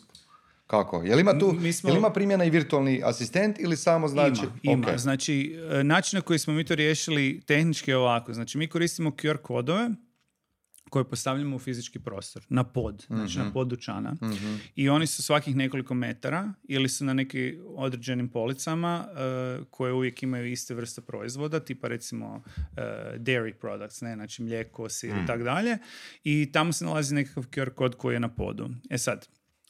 kako? 0.68 1.02
Jel 1.04 1.20
ima 1.20 1.40
tu, 1.40 1.56
mi 1.60 1.74
smo- 1.74 1.90
jel 1.90 1.98
ima 1.98 2.10
primjena 2.10 2.46
i 2.46 2.50
virtualni 2.50 3.02
asistent 3.06 3.60
ili 3.60 3.78
samo 3.78 4.08
znači... 4.08 4.42
Ima, 4.64 4.74
ima. 4.88 4.98
Znači, 4.98 5.60
e, 5.72 5.84
način 5.84 6.18
na 6.18 6.22
koji 6.22 6.40
smo 6.40 6.54
mi 6.54 6.64
to 6.64 6.76
riješili 6.76 7.42
tehnički 7.46 7.92
je 7.92 7.98
ovako. 7.98 8.34
Znači, 8.34 8.58
mi 8.58 8.68
koristimo 8.68 9.10
QR 9.12 9.38
kodove 9.38 9.90
koje 10.90 11.10
postavljamo 11.10 11.56
u 11.56 11.60
fizički 11.60 12.00
prostor, 12.00 12.46
na 12.50 12.64
pod, 12.64 13.06
znači 13.08 13.40
na 13.40 13.52
pod 13.54 13.68
dućana. 13.68 14.16
I 14.76 14.90
oni 14.90 15.08
su 15.08 15.24
svakih 15.24 15.56
nekoliko 15.56 15.94
metara 15.94 16.54
ili 16.64 16.90
su 16.90 17.06
na 17.06 17.14
nekim 17.14 17.64
određenim 17.68 18.30
policama 18.30 19.08
e, 19.08 19.64
koje 19.70 19.94
uvijek 19.94 20.24
imaju 20.24 20.52
iste 20.52 20.76
vrste 20.76 21.02
proizvoda, 21.02 21.60
tipa 21.60 21.88
recimo 21.88 22.44
e, 22.58 22.82
dairy 23.18 23.54
products, 23.54 24.02
ne, 24.02 24.16
znači 24.16 24.44
mlijeko, 24.44 24.90
sir 24.90 25.10
i 25.24 25.28
tako 25.28 25.44
dalje. 25.44 25.78
I 26.24 26.52
tamo 26.52 26.74
se 26.74 26.86
nalazi 26.86 27.16
nekakav 27.16 27.44
QR 27.44 27.70
kod 27.70 27.96
koji 27.96 28.16
je 28.16 28.20
na 28.20 28.30
podu. 28.30 28.70
E 28.90 28.98
sad, 28.98 29.28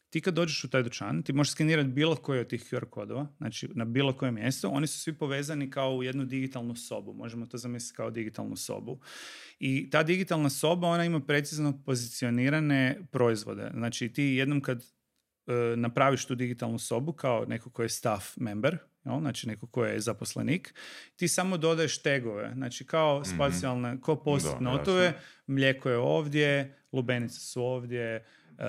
ti 0.10 0.22
kad 0.22 0.34
dođeš 0.34 0.64
u 0.64 0.70
taj 0.70 0.84
dućan, 0.84 1.24
ti 1.24 1.34
možeš 1.34 1.52
skenirati 1.52 1.90
bilo 1.90 2.16
koji 2.16 2.40
od 2.40 2.48
tih 2.48 2.64
QR 2.64 2.86
kodova, 2.86 3.28
znači 3.38 3.70
na 3.76 3.86
bilo 3.86 4.18
koje 4.18 4.32
mjesto, 4.32 4.70
oni 4.70 4.88
su 4.88 5.00
svi 5.00 5.14
povezani 5.14 5.70
kao 5.70 5.96
u 5.96 6.04
jednu 6.04 6.26
digitalnu 6.26 6.76
sobu, 6.76 7.14
možemo 7.14 7.46
to 7.46 7.58
zamisliti 7.58 7.96
kao 7.96 8.12
digitalnu 8.12 8.56
sobu. 8.56 9.00
I 9.60 9.90
ta 9.90 10.04
digitalna 10.04 10.50
soba, 10.50 10.88
ona 10.88 11.06
ima 11.06 11.20
precizno 11.20 11.84
pozicionirane 11.86 13.08
proizvode. 13.12 13.72
Znači 13.74 14.14
ti 14.14 14.24
jednom 14.24 14.62
kad 14.62 14.82
e, 14.82 15.54
napraviš 15.76 16.26
tu 16.26 16.36
digitalnu 16.36 16.80
sobu 16.80 17.14
kao 17.14 17.46
neko 17.46 17.70
ko 17.70 17.84
je 17.84 17.90
staff 17.90 18.38
member, 18.38 18.78
jel? 19.06 19.20
znači 19.20 19.48
neko 19.48 19.68
ko 19.68 19.86
je 19.86 20.00
zaposlenik, 20.00 20.74
ti 21.16 21.28
samo 21.28 21.58
dodaješ 21.58 22.02
tegove, 22.02 22.52
znači 22.56 22.86
kao 22.86 23.26
spacijalne, 23.26 24.02
ko 24.02 24.16
post 24.16 24.56
notove, 24.60 25.14
mlijeko 25.48 25.90
je 25.90 25.98
ovdje, 25.98 26.78
lubenice 26.92 27.40
su 27.40 27.64
ovdje, 27.64 28.26
e, 28.58 28.64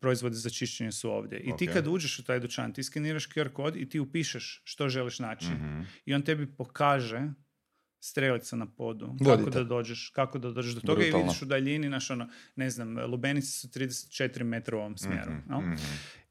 proizvodi 0.00 0.36
za 0.36 0.50
čišćenje 0.50 0.92
su 0.92 1.10
ovdje. 1.10 1.38
I 1.40 1.56
ti 1.58 1.68
Ok. 1.68 1.74
kad 1.74 1.86
uđeš 1.86 2.18
u 2.18 2.24
taj 2.24 2.40
dućan, 2.40 2.72
ti 2.72 2.82
skeniraš 2.82 3.28
QR 3.28 3.52
kod 3.52 3.76
i 3.76 3.88
ti 3.88 4.00
upišeš 4.00 4.62
što 4.64 4.88
želiš 4.88 5.18
naći. 5.18 5.46
Mhm. 5.46 5.80
I 6.04 6.14
on 6.14 6.22
tebi 6.22 6.46
pokaže 6.56 7.28
strelica 8.00 8.56
na 8.56 8.66
podu. 8.66 9.14
Kako 9.18 9.30
Vodite. 9.30 9.50
da 9.50 9.64
dođeš, 9.64 10.10
kako 10.14 10.38
da 10.38 10.50
dođeš 10.50 10.74
do 10.74 10.80
toga 10.80 10.94
Brutalno. 11.00 11.18
i 11.18 11.28
vidiš 11.28 11.42
u 11.42 11.46
daljini, 11.46 11.88
naš 11.88 12.10
ono, 12.10 12.28
ne 12.56 12.70
znam, 12.70 12.98
lubenice 13.10 13.46
su 13.48 13.68
34 13.68 14.42
metra 14.42 14.76
u 14.76 14.80
ovom 14.80 14.96
smjeru. 14.96 15.32
Mhm, 15.32 15.52
jel? 15.52 15.60
mhm. 15.60 15.74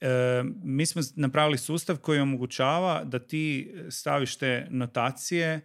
E, 0.01 0.43
mi 0.63 0.85
smo 0.85 1.01
napravili 1.15 1.57
sustav 1.57 1.97
koji 1.97 2.19
omogućava 2.19 3.03
da 3.03 3.19
ti 3.19 3.73
staviš 3.89 4.35
te 4.35 4.67
notacije, 4.69 5.61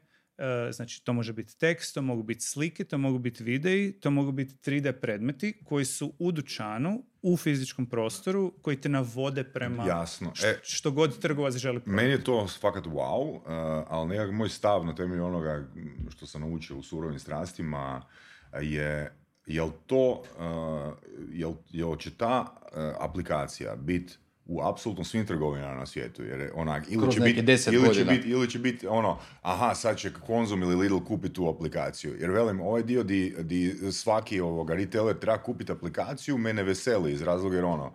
znači 0.73 1.05
to 1.05 1.13
može 1.13 1.33
biti 1.33 1.59
tekst, 1.59 1.95
to 1.95 2.03
mogu 2.03 2.23
biti 2.23 2.41
slike, 2.41 2.85
to 2.85 2.99
mogu 2.99 3.19
biti 3.19 3.45
videi, 3.45 3.93
to 3.93 4.11
mogu 4.11 4.33
biti 4.33 4.55
3D 4.71 4.93
predmeti 4.93 5.63
koji 5.65 5.85
su 5.85 6.13
u 6.19 6.33
dućanu, 6.33 7.05
u 7.23 7.37
fizičkom 7.37 7.87
prostoru, 7.87 8.53
koji 8.63 8.81
te 8.81 8.89
navode 8.89 9.45
prema 9.45 9.87
Jasno. 9.87 10.33
što, 10.35 10.47
E, 10.47 10.59
što 10.63 10.91
god 10.91 11.19
trgovac 11.19 11.55
želi 11.55 11.81
Meni 11.87 12.11
je 12.11 12.25
to 12.25 12.49
fakat 12.61 12.85
wow, 12.85 13.37
uh, 13.37 13.43
ali 13.89 14.09
nekak 14.09 14.33
moj 14.33 14.49
stav 14.49 14.87
na 14.87 14.95
temelju 14.95 15.25
onoga 15.25 15.67
što 16.11 16.27
sam 16.27 16.41
naučio 16.41 16.77
u 16.77 16.83
surovim 16.83 17.19
strastima 17.19 18.03
je 18.61 19.13
jel 19.47 19.71
to, 19.87 20.11
uh, 20.11 20.93
jel, 21.33 21.53
jel 21.71 21.97
će 21.97 22.11
ta 22.11 22.57
aplikacija 23.01 23.77
biti 23.77 24.15
u 24.47 24.63
apsolutno 24.63 25.05
svim 25.05 25.27
trgovinama 25.27 25.75
na 25.75 25.87
svijetu, 25.87 26.25
jer 26.25 26.41
je 26.41 26.53
onak, 26.55 26.85
ili 26.89 27.03
Kroz 27.03 27.15
će 27.15 27.21
biti, 27.21 27.43
10 27.43 27.75
ili 27.75 27.95
će 27.95 28.05
biti, 28.05 28.29
ili 28.29 28.51
će 28.51 28.59
biti 28.59 28.87
ono, 28.87 29.19
aha, 29.43 29.75
sad 29.75 29.97
će 29.97 30.13
Konzum 30.27 30.63
ili 30.63 30.77
Lidl 30.77 30.99
kupiti 30.99 31.35
tu 31.35 31.49
aplikaciju. 31.49 32.17
Jer 32.21 32.31
velim, 32.31 32.61
ovaj 32.61 32.83
dio 32.83 33.03
di, 33.03 33.35
di 33.39 33.93
svaki 33.93 34.41
ovoga 34.41 34.75
retailer 34.75 35.19
treba 35.19 35.39
kupiti 35.39 35.73
aplikaciju, 35.73 36.39
mene 36.39 36.63
veseli 36.63 37.13
iz 37.13 37.23
razloga 37.23 37.57
jer 37.57 37.65
ono, 37.65 37.93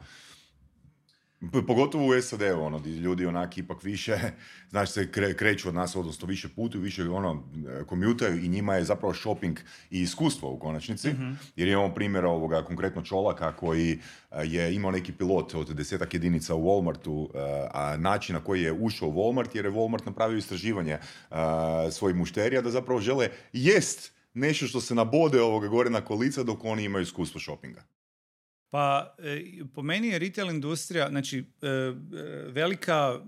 Pogotovo 1.68 2.06
u 2.08 2.22
SAD-u, 2.22 2.62
ono, 2.62 2.80
di 2.80 2.90
ljudi 2.90 3.26
onak 3.26 3.58
ipak 3.58 3.84
više, 3.84 4.18
znači 4.72 4.92
se 4.92 5.12
kre- 5.12 5.36
kreću 5.36 5.70
od 5.70 5.76
nas, 5.76 5.96
odnosno 5.96 6.28
više 6.28 6.50
putuju, 6.50 6.82
više 6.82 7.10
ono, 7.10 7.44
komjutaju 7.88 8.44
i 8.44 8.48
njima 8.48 8.76
je 8.76 8.84
zapravo 8.84 9.14
shopping 9.14 9.60
i 9.92 10.02
iskustvo 10.02 10.52
u 10.52 10.60
konačnici. 10.60 11.10
Jer 11.56 11.68
imamo 11.68 11.94
primjer 11.94 12.26
ovoga 12.26 12.64
konkretno 12.64 13.02
Čolaka 13.02 13.56
koji 13.56 14.00
e, 14.32 14.46
je 14.46 14.76
imao 14.76 14.92
neki 14.92 15.14
pilot 15.14 15.54
od 15.56 15.70
desetak 15.70 16.14
jedinica 16.14 16.56
u 16.56 16.64
Walmartu, 16.64 17.28
e, 17.34 17.68
a 17.74 17.98
način 17.98 18.36
na 18.36 18.44
koji 18.44 18.62
je 18.62 18.74
ušao 18.74 19.10
u 19.10 19.14
Walmart, 19.14 19.56
jer 19.56 19.66
je 19.66 19.72
Walmart 19.72 20.06
napravio 20.06 20.38
istraživanje 20.38 20.94
e, 20.94 21.02
svojih 21.92 22.16
mušterija 22.16 22.62
da 22.62 22.70
zapravo 22.70 23.02
žele 23.02 23.30
jest 23.54 24.12
nešto 24.34 24.68
što 24.68 24.82
se 24.82 24.96
nabode 24.96 25.42
ovoga 25.42 25.68
gore 25.68 25.90
na 25.90 26.02
kolica 26.02 26.44
dok 26.44 26.64
oni 26.64 26.84
imaju 26.84 27.04
iskustvo 27.04 27.40
shoppinga. 27.40 27.97
Pa, 28.70 29.16
e, 29.18 29.44
po 29.76 29.82
meni 29.82 30.08
je 30.08 30.20
retail 30.20 30.50
industrija, 30.50 31.10
znači, 31.10 31.46
e, 31.62 31.68
e, 31.68 31.94
velika, 32.52 33.20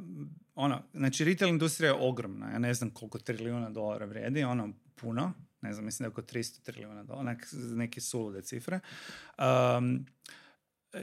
ono, 0.55 0.83
znači, 0.93 1.25
retail 1.25 1.49
industrija 1.49 1.91
je 1.91 1.97
ogromna, 1.99 2.51
ja 2.51 2.59
ne 2.59 2.73
znam 2.73 2.89
koliko 2.89 3.19
trilijuna 3.19 3.69
dolara 3.69 4.05
vrijedi, 4.05 4.43
ono, 4.43 4.73
puno, 4.95 5.33
ne 5.61 5.73
znam, 5.73 5.85
mislim 5.85 6.03
da 6.03 6.07
je 6.07 6.11
oko 6.11 6.21
300 6.21 6.61
trilijuna 6.61 7.03
dolara, 7.03 7.23
nek, 7.23 7.47
neke 7.53 8.01
sulude 8.01 8.41
cifre. 8.41 8.79
Um, 9.37 10.05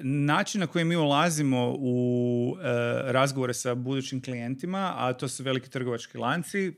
način 0.02 0.60
na 0.60 0.66
koji 0.66 0.84
mi 0.84 0.96
ulazimo 0.96 1.74
u 1.78 2.56
e, 2.60 3.12
razgovore 3.12 3.54
sa 3.54 3.74
budućim 3.74 4.22
klijentima, 4.22 4.94
a 4.96 5.12
to 5.12 5.28
su 5.28 5.42
veliki 5.42 5.70
trgovački 5.70 6.18
lanci, 6.18 6.72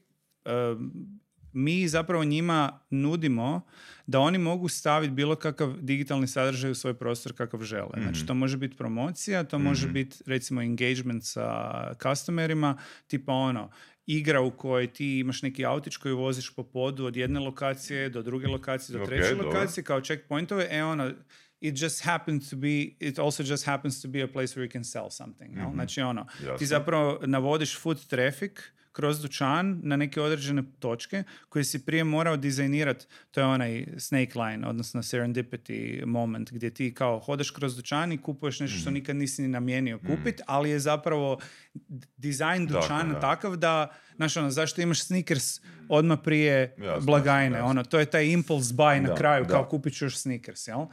mi 1.58 1.88
zapravo 1.88 2.24
njima 2.24 2.80
nudimo 2.90 3.60
da 4.06 4.20
oni 4.20 4.38
mogu 4.38 4.68
staviti 4.68 5.12
bilo 5.12 5.36
kakav 5.36 5.74
digitalni 5.80 6.26
sadržaj 6.26 6.70
u 6.70 6.74
svoj 6.74 6.94
prostor 6.94 7.32
kakav 7.32 7.62
žele. 7.62 7.90
Znači 8.02 8.26
to 8.26 8.34
može 8.34 8.56
biti 8.56 8.76
promocija, 8.76 9.44
to 9.44 9.58
može 9.58 9.88
biti 9.88 10.16
recimo 10.26 10.62
engagement 10.62 11.24
sa 11.24 11.48
customerima, 12.02 12.78
tipa 13.06 13.32
ono, 13.32 13.70
igra 14.06 14.40
u 14.40 14.50
kojoj 14.50 14.86
ti 14.86 15.18
imaš 15.18 15.42
neki 15.42 15.64
autić 15.64 15.96
koji 15.96 16.14
voziš 16.14 16.54
po 16.54 16.62
podu 16.62 17.06
od 17.06 17.16
jedne 17.16 17.40
lokacije 17.40 18.08
do 18.08 18.22
druge 18.22 18.46
lokacije 18.46 18.98
do 18.98 19.06
treće 19.06 19.34
dobro. 19.34 19.46
lokacije 19.46 19.84
kao 19.84 20.00
checkpointove, 20.00 20.68
e 20.70 20.84
ono, 20.84 21.10
it 21.60 21.82
just 21.82 22.04
happens 22.04 22.50
to 22.50 22.56
be, 22.56 22.82
it 22.82 23.18
also 23.18 23.42
just 23.42 23.66
happens 23.66 24.02
to 24.02 24.08
be 24.08 24.22
a 24.22 24.28
place 24.28 24.54
where 24.54 24.68
you 24.68 24.72
can 24.72 24.84
sell 24.84 25.10
something. 25.10 25.56
jel? 25.56 25.72
Znači 25.74 26.00
ono, 26.00 26.26
Jasno. 26.40 26.56
ti 26.56 26.66
zapravo 26.66 27.20
navodiš 27.26 27.78
foot 27.80 28.08
traffic 28.08 28.52
kroz 28.98 29.20
dućan 29.20 29.80
na 29.82 29.96
neke 29.96 30.20
određene 30.22 30.62
točke 30.78 31.22
koje 31.48 31.64
si 31.64 31.78
prije 31.80 32.04
morao 32.04 32.36
dizajnirati. 32.36 33.06
To 33.30 33.40
je 33.40 33.46
onaj 33.46 33.86
snake 33.98 34.32
line, 34.36 34.66
odnosno 34.66 35.02
serendipity 35.02 35.78
moment 36.06 36.52
gdje 36.52 36.70
ti 36.70 36.94
kao 36.94 37.18
hodaš 37.20 37.50
kroz 37.50 37.76
dućan 37.76 38.12
i 38.12 38.18
kupuješ 38.18 38.60
nešto 38.60 38.74
Mhm. 38.74 38.80
što 38.80 38.90
nikad 38.90 39.16
nisi 39.16 39.42
ni 39.42 39.48
namijenio 39.48 39.98
kupit, 40.00 40.40
ali 40.46 40.70
je 40.70 40.78
zapravo 40.80 41.38
dizajn 42.16 42.66
Dakle, 42.66 42.80
dućana 42.80 43.12
da. 43.12 43.20
takav 43.20 43.56
da, 43.56 43.88
znaš 44.16 44.36
ono, 44.36 44.50
zašto 44.50 44.80
imaš 44.80 45.02
sneakers 45.02 45.60
odmah 45.88 46.18
prije 46.24 46.74
Jasno, 46.78 47.06
blagajne, 47.06 47.56
jasno. 47.56 47.70
ono, 47.70 47.84
to 47.84 47.98
je 47.98 48.06
taj 48.06 48.26
impulse 48.26 48.74
buy 48.74 49.00
na 49.00 49.08
Da, 49.08 49.14
kraju, 49.14 49.44
da. 49.44 49.50
kao 49.50 49.64
kupit 49.64 49.94
ću 49.94 50.04
još 50.04 50.16
sneakers, 50.16 50.68
jel? 50.68 50.86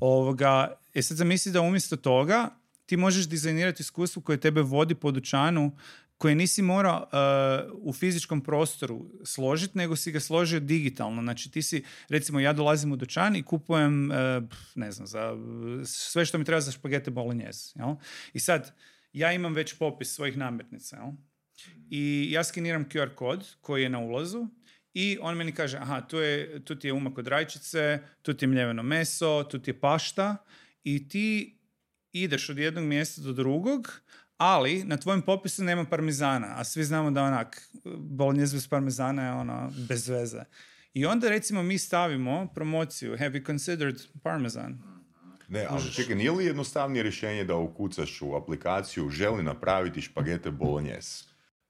Ovoga, 0.00 0.72
e 0.94 1.02
sad 1.02 1.16
zamisli 1.16 1.52
da 1.52 1.60
umjesto 1.60 1.96
toga 1.96 2.50
ti 2.86 2.96
možeš 2.96 3.28
dizajnirati 3.28 3.82
iskustvo 3.82 4.22
koje 4.22 4.40
tebe 4.40 4.62
vodi 4.62 4.94
po 4.94 5.10
dućanu 5.10 5.76
koje 6.22 6.34
nisi 6.34 6.62
morao 6.62 7.08
uh, 7.72 7.88
u 7.88 7.92
fizičkom 7.92 8.40
prostoru 8.40 9.10
složiti, 9.24 9.78
nego 9.78 9.96
si 9.96 10.12
ga 10.12 10.20
složio 10.20 10.60
digitalno. 10.60 11.22
Znači 11.22 11.50
ti 11.50 11.62
si, 11.62 11.82
recimo 12.08 12.40
ja 12.40 12.52
dolazim 12.52 12.92
u 12.92 12.96
dućan 12.96 13.36
i 13.36 13.42
kupujem, 13.42 14.10
uh, 14.10 14.16
ne 14.74 14.92
znam, 14.92 15.06
za, 15.06 15.36
sve 15.84 16.24
što 16.24 16.38
mi 16.38 16.44
treba 16.44 16.60
za 16.60 16.72
špagete 16.72 17.10
bolognese. 17.10 17.72
Jel? 17.78 17.94
I 18.32 18.40
sad, 18.40 18.74
ja 19.12 19.32
imam 19.32 19.54
već 19.54 19.74
popis 19.78 20.14
svojih 20.14 20.38
namirnica. 20.38 20.96
Jel? 20.96 21.10
I 21.90 22.28
ja 22.30 22.44
skeniram 22.44 22.88
QR 22.88 23.14
kod 23.14 23.56
koji 23.60 23.82
je 23.82 23.90
na 23.90 23.98
ulazu 23.98 24.46
i 24.94 25.18
on 25.20 25.36
meni 25.36 25.52
kaže, 25.52 25.78
aha, 25.78 26.00
tu, 26.00 26.16
je, 26.16 26.64
tu 26.64 26.78
ti 26.78 26.86
je 26.86 26.92
umak 26.92 27.18
od 27.18 27.26
rajčice, 27.26 27.98
tu 28.22 28.34
ti 28.34 28.44
je 28.44 28.48
mljeveno 28.48 28.82
meso, 28.82 29.42
tu 29.50 29.58
ti 29.58 29.70
je 29.70 29.80
pašta 29.80 30.36
i 30.84 31.08
ti 31.08 31.58
ideš 32.12 32.50
od 32.50 32.58
jednog 32.58 32.84
mjesta 32.84 33.22
do 33.22 33.32
drugog, 33.32 34.02
ali 34.42 34.84
na 34.84 34.96
tvojem 34.96 35.22
popisu 35.22 35.64
nema 35.64 35.84
parmezana, 35.84 36.54
a 36.56 36.64
svi 36.64 36.84
znamo 36.84 37.10
da 37.10 37.22
onak, 37.22 37.68
bolognese 37.98 38.56
bez 38.56 38.68
parmezana 38.68 39.26
je 39.26 39.32
ono 39.32 39.70
bez 39.88 40.08
veze. 40.08 40.44
I 40.94 41.06
onda 41.06 41.28
recimo 41.28 41.62
mi 41.62 41.78
stavimo 41.78 42.46
promociju 42.54 43.16
Have 43.18 43.38
you 43.38 43.46
considered 43.46 43.96
parmesan? 44.22 44.82
Ne, 45.48 45.66
ali 45.70 45.92
čekaj, 45.92 46.14
nije 46.14 46.30
li 46.30 46.44
jednostavnije 46.44 47.02
rješenje 47.02 47.44
da 47.44 47.56
ukucaš 47.56 48.22
u 48.22 48.34
aplikaciju 48.34 49.10
želi 49.10 49.42
napraviti 49.42 50.00
špagete 50.00 50.50
bolognese? 50.50 51.24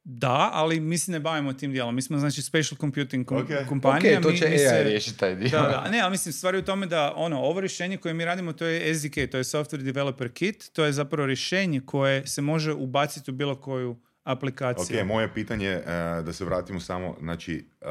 Da, 0.04 0.50
ali 0.52 0.80
mi 0.80 0.98
se 0.98 1.12
ne 1.12 1.20
bavimo 1.20 1.52
tim 1.52 1.72
dijelom. 1.72 1.94
Mi 1.94 2.02
smo 2.02 2.18
znači 2.18 2.42
special 2.42 2.78
computing 2.78 3.26
kom- 3.26 3.36
Ok. 3.38 3.48
kompanija. 3.68 4.16
Ok, 4.16 4.22
to 4.22 4.30
mi- 4.30 4.38
će 4.38 4.44
mi 4.44 4.52
AI 4.52 4.58
se- 4.58 4.82
riješiti 4.82 5.18
taj 5.18 5.34
dio. 5.34 5.48
Da, 5.50 5.58
da. 5.58 5.88
Ne, 5.92 6.00
ali 6.00 6.10
mislim, 6.10 6.32
stvar 6.32 6.54
je 6.54 6.60
u 6.60 6.64
tome 6.64 6.86
da 6.86 7.12
ono, 7.16 7.38
ovo 7.38 7.60
rješenje 7.60 7.96
koje 7.96 8.14
mi 8.14 8.24
radimo, 8.24 8.52
to 8.52 8.66
je 8.66 8.94
SDK, 8.94 9.30
to 9.30 9.36
je 9.36 9.44
Software 9.44 9.82
Developer 9.82 10.28
Kit, 10.30 10.70
to 10.72 10.84
je 10.84 10.92
zapravo 10.92 11.26
rješenje 11.26 11.80
koje 11.80 12.26
se 12.26 12.42
može 12.42 12.72
ubaciti 12.72 13.30
u 13.30 13.34
bilo 13.34 13.54
koju 13.56 13.96
aplikaciju. 14.24 14.98
Ok, 14.98 15.06
moje 15.06 15.34
pitanje, 15.34 15.68
e, 15.68 15.82
da 16.22 16.32
se 16.32 16.44
vratimo 16.44 16.80
samo, 16.80 17.16
znači, 17.20 17.66
e, 17.80 17.84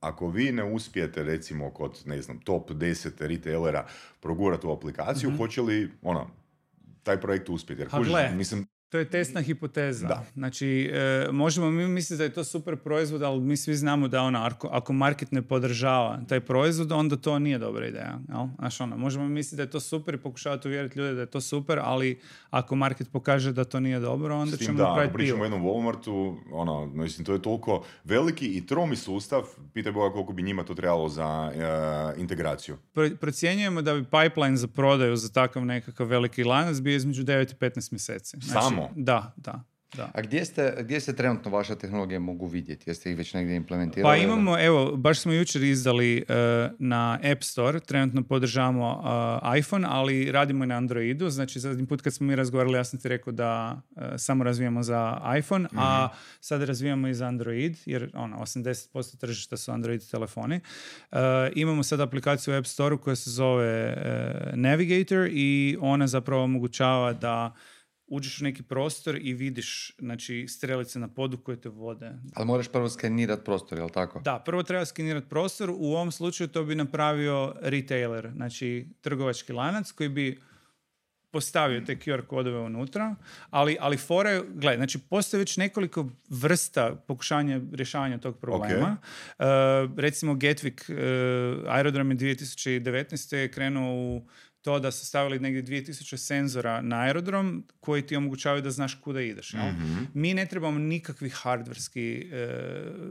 ako 0.00 0.28
vi 0.28 0.52
ne 0.52 0.64
uspijete 0.64 1.22
recimo 1.22 1.70
kod, 1.70 2.02
ne 2.04 2.22
znam, 2.22 2.38
top 2.38 2.70
10 2.70 3.10
retailera 3.18 3.86
progurati 4.20 4.66
u 4.66 4.72
aplikaciju, 4.72 5.32
hoće 5.32 5.62
li, 5.62 5.90
ono, 6.02 6.30
taj 7.02 7.20
projekt 7.20 7.48
uspjeti? 7.48 7.82
Jer. 7.82 7.90
Ha, 7.90 7.98
kužiš, 7.98 8.10
gle. 8.10 8.30
mislim, 8.30 8.66
To 8.90 8.98
je 8.98 9.04
testna 9.10 9.40
hipoteza. 9.40 10.06
Da. 10.08 10.24
Znači, 10.34 10.90
e, 10.92 11.26
možemo 11.32 11.70
mi 11.70 11.88
misliti 11.88 12.18
da 12.18 12.24
je 12.24 12.32
to 12.32 12.44
super 12.44 12.76
proizvod, 12.76 13.22
ali 13.22 13.40
mi 13.40 13.56
svi 13.56 13.74
znamo 13.74 14.08
da 14.08 14.22
ono, 14.22 14.38
ako, 14.38 14.68
ako 14.72 14.92
market 14.92 15.32
ne 15.32 15.42
podržava 15.42 16.20
taj 16.28 16.40
proizvod, 16.40 16.92
onda 16.92 17.16
to 17.16 17.38
nije 17.38 17.58
dobra 17.58 17.86
ideja. 17.86 18.18
Jel? 18.28 18.46
Znaš, 18.58 18.80
ono, 18.80 18.96
možemo 18.96 19.28
misliti 19.28 19.56
da 19.56 19.62
je 19.62 19.70
to 19.70 19.80
super 19.80 20.14
i 20.14 20.18
pokušavati 20.18 20.68
uvjeriti 20.68 20.98
ljude 20.98 21.14
da 21.14 21.20
je 21.20 21.26
to 21.26 21.40
super, 21.40 21.78
ali 21.82 22.20
ako 22.50 22.76
market 22.76 23.12
pokaže 23.12 23.52
da 23.52 23.64
to 23.64 23.80
nije 23.80 24.00
dobro, 24.00 24.36
onda 24.36 24.56
s 24.56 24.58
tim 24.58 24.66
ćemo 24.66 24.78
da, 24.78 24.84
napraviti 24.84 25.14
pričamo 25.14 25.42
o 25.42 25.46
pivo. 25.46 25.56
jednom 25.56 25.62
Walmartu, 25.62 26.36
ono, 26.52 26.86
mislim, 26.86 27.24
to 27.24 27.32
je 27.32 27.42
toliko 27.42 27.84
veliki 28.04 28.46
i 28.46 28.66
tromi 28.66 28.96
sustav, 28.96 29.42
pitaj 29.74 29.92
Boga 29.92 30.12
koliko 30.12 30.32
bi 30.32 30.42
njima 30.42 30.64
to 30.64 30.74
trebalo 30.74 31.08
za 31.08 31.52
e, 32.16 32.20
integraciju. 32.20 32.76
Pro- 32.92 33.16
Procjenjujemo 33.20 33.82
da 33.82 33.94
bi 33.94 34.04
pipeline 34.04 34.56
za 34.56 34.66
prodaju 34.68 35.16
za 35.16 35.28
takav 35.28 35.64
nekakav 35.64 36.06
veliki 36.06 36.44
lanac 36.44 36.80
bio 36.80 36.96
između 36.96 37.24
9 37.24 37.52
i 37.52 37.56
15 37.56 37.92
mjeseci. 37.92 38.36
Znači, 38.40 38.64
Samo? 38.64 38.79
Da, 38.96 39.32
da. 39.36 39.64
Da. 39.96 40.10
A 40.14 40.20
gdje, 40.20 40.44
ste, 40.44 40.74
gdje 40.80 41.00
se 41.00 41.16
trenutno 41.16 41.50
vaša 41.50 41.74
tehnologija 41.74 42.20
mogu 42.20 42.46
vidjeti? 42.46 42.90
Jeste 42.90 43.10
ih 43.10 43.16
već 43.16 43.34
negdje 43.34 43.56
implementirali? 43.56 44.18
Pa 44.18 44.24
imamo, 44.24 44.58
evo, 44.60 44.96
baš 44.96 45.20
smo 45.20 45.32
jučer 45.32 45.62
izdali 45.62 46.16
e, 46.18 46.24
na 46.78 47.18
App 47.32 47.42
Store, 47.42 47.80
trenutno 47.80 48.22
podržavamo 48.22 49.02
e, 49.54 49.58
iPhone, 49.58 49.88
ali 49.90 50.32
radimo 50.32 50.64
i 50.64 50.66
na 50.66 50.76
Androidu, 50.76 51.30
znači 51.30 51.60
zadnji 51.60 51.86
put 51.86 52.02
kad 52.02 52.14
smo 52.14 52.26
mi 52.26 52.36
razgovarali, 52.36 52.76
ja 52.76 52.84
sam 52.84 53.00
ti 53.00 53.08
rekao 53.08 53.32
da 53.32 53.80
e, 53.96 54.18
samo 54.18 54.44
razvijamo 54.44 54.82
za 54.82 55.20
iPhone, 55.38 55.68
a 55.76 56.08
sad 56.40 56.62
razvijamo 56.62 57.08
i 57.08 57.14
za 57.14 57.26
Android, 57.26 57.76
jer 57.86 58.10
ono, 58.14 58.36
80% 58.36 59.18
tržišta 59.18 59.56
su 59.56 59.72
Android 59.72 60.10
telefoni. 60.10 60.60
Imamo 61.54 61.82
sad 61.82 62.00
aplikaciju 62.00 62.54
u 62.54 62.56
App 62.56 62.66
Store 62.66 62.96
koja 62.96 63.16
se 63.16 63.30
zove 63.30 63.96
Navigator 64.54 65.28
i 65.32 65.76
ona 65.80 66.06
zapravo 66.06 66.44
omogućava 66.44 67.12
da 67.12 67.54
uđeš 68.10 68.40
u 68.40 68.44
neki 68.44 68.62
prostor 68.62 69.18
i 69.22 69.32
vidiš 69.34 69.92
znači, 69.98 70.46
strelice 70.48 70.98
na 70.98 71.08
podu 71.08 71.38
koje 71.38 71.60
te 71.60 71.68
vode 71.68 72.12
Ali 72.34 72.46
moraš 72.46 72.68
prvo 72.68 72.88
skenirati 72.88 73.44
prostor, 73.44 73.78
jel 73.78 73.88
tako? 73.88 74.20
da, 74.20 74.42
prvo 74.44 74.62
treba 74.62 74.84
skenirati 74.84 75.28
prostor. 75.28 75.70
U 75.70 75.94
ovom 75.94 76.12
slučaju 76.12 76.48
to 76.48 76.64
bi 76.64 76.74
napravio 76.74 77.54
retailer, 77.60 78.30
znači 78.36 78.86
trgovački 79.00 79.52
lanac 79.52 79.92
koji 79.92 80.08
bi 80.08 80.40
postavio 81.30 81.80
te 81.80 81.96
QR 81.96 82.26
kodove 82.26 82.58
unutra, 82.58 83.14
ali, 83.50 83.76
ali 83.80 83.96
fora 83.96 84.30
je, 84.30 84.42
gledaj, 84.48 84.76
znači 84.76 84.98
postoji 84.98 85.38
već 85.38 85.56
nekoliko 85.56 86.08
vrsta 86.28 86.94
pokušanja 87.06 87.60
rješavanja 87.72 88.18
tog 88.18 88.38
problema. 88.38 88.96
Uh, 89.38 89.44
recimo 89.96 90.34
Gatwick 90.34 90.90
uh, 90.90 91.72
aerodrom 91.72 92.10
je 92.10 92.16
2019. 92.16 93.36
je 93.36 93.50
krenuo 93.50 93.94
u 93.94 94.22
to 94.62 94.78
da 94.78 94.90
su 94.90 95.06
stavili 95.06 95.38
negdje 95.38 95.62
2000 95.64 96.16
senzora 96.16 96.82
na 96.82 97.00
aerodrom 97.00 97.66
koji 97.80 98.02
ti 98.02 98.16
omogućavaju 98.16 98.62
da 98.62 98.70
znaš 98.70 98.94
kuda 98.94 99.20
ideš. 99.20 99.54
jel? 99.54 99.62
Mi 100.14 100.34
ne 100.34 100.46
trebamo 100.46 100.78
nikakvi 100.78 101.30
hardverski 101.30 102.30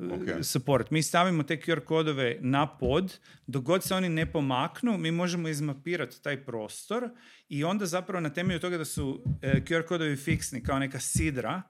uh, 0.06 0.12
Ok. 0.14 0.44
support. 0.44 0.92
Mi 0.92 1.04
stavimo 1.04 1.44
te 1.44 1.58
QR 1.58 1.80
kodove 1.80 2.38
na 2.42 2.68
pod, 2.70 3.18
dok 3.48 3.64
god 3.64 3.84
se 3.84 3.96
oni 3.96 4.10
ne 4.10 4.26
pomaknu, 4.26 4.98
mi 4.98 5.12
možemo 5.12 5.48
izmapirati 5.48 6.22
taj 6.22 6.38
prostor 6.38 7.10
i 7.50 7.64
onda 7.64 7.86
zapravo 7.86 8.20
na 8.20 8.30
temelju 8.30 8.60
toga 8.60 8.78
da 8.78 8.86
su 8.86 9.22
e, 9.42 9.62
QR 9.62 9.84
kodovi 9.84 10.16
fiksni 10.16 10.64
kao 10.64 10.80
neka 10.80 11.00
sidra, 11.00 11.62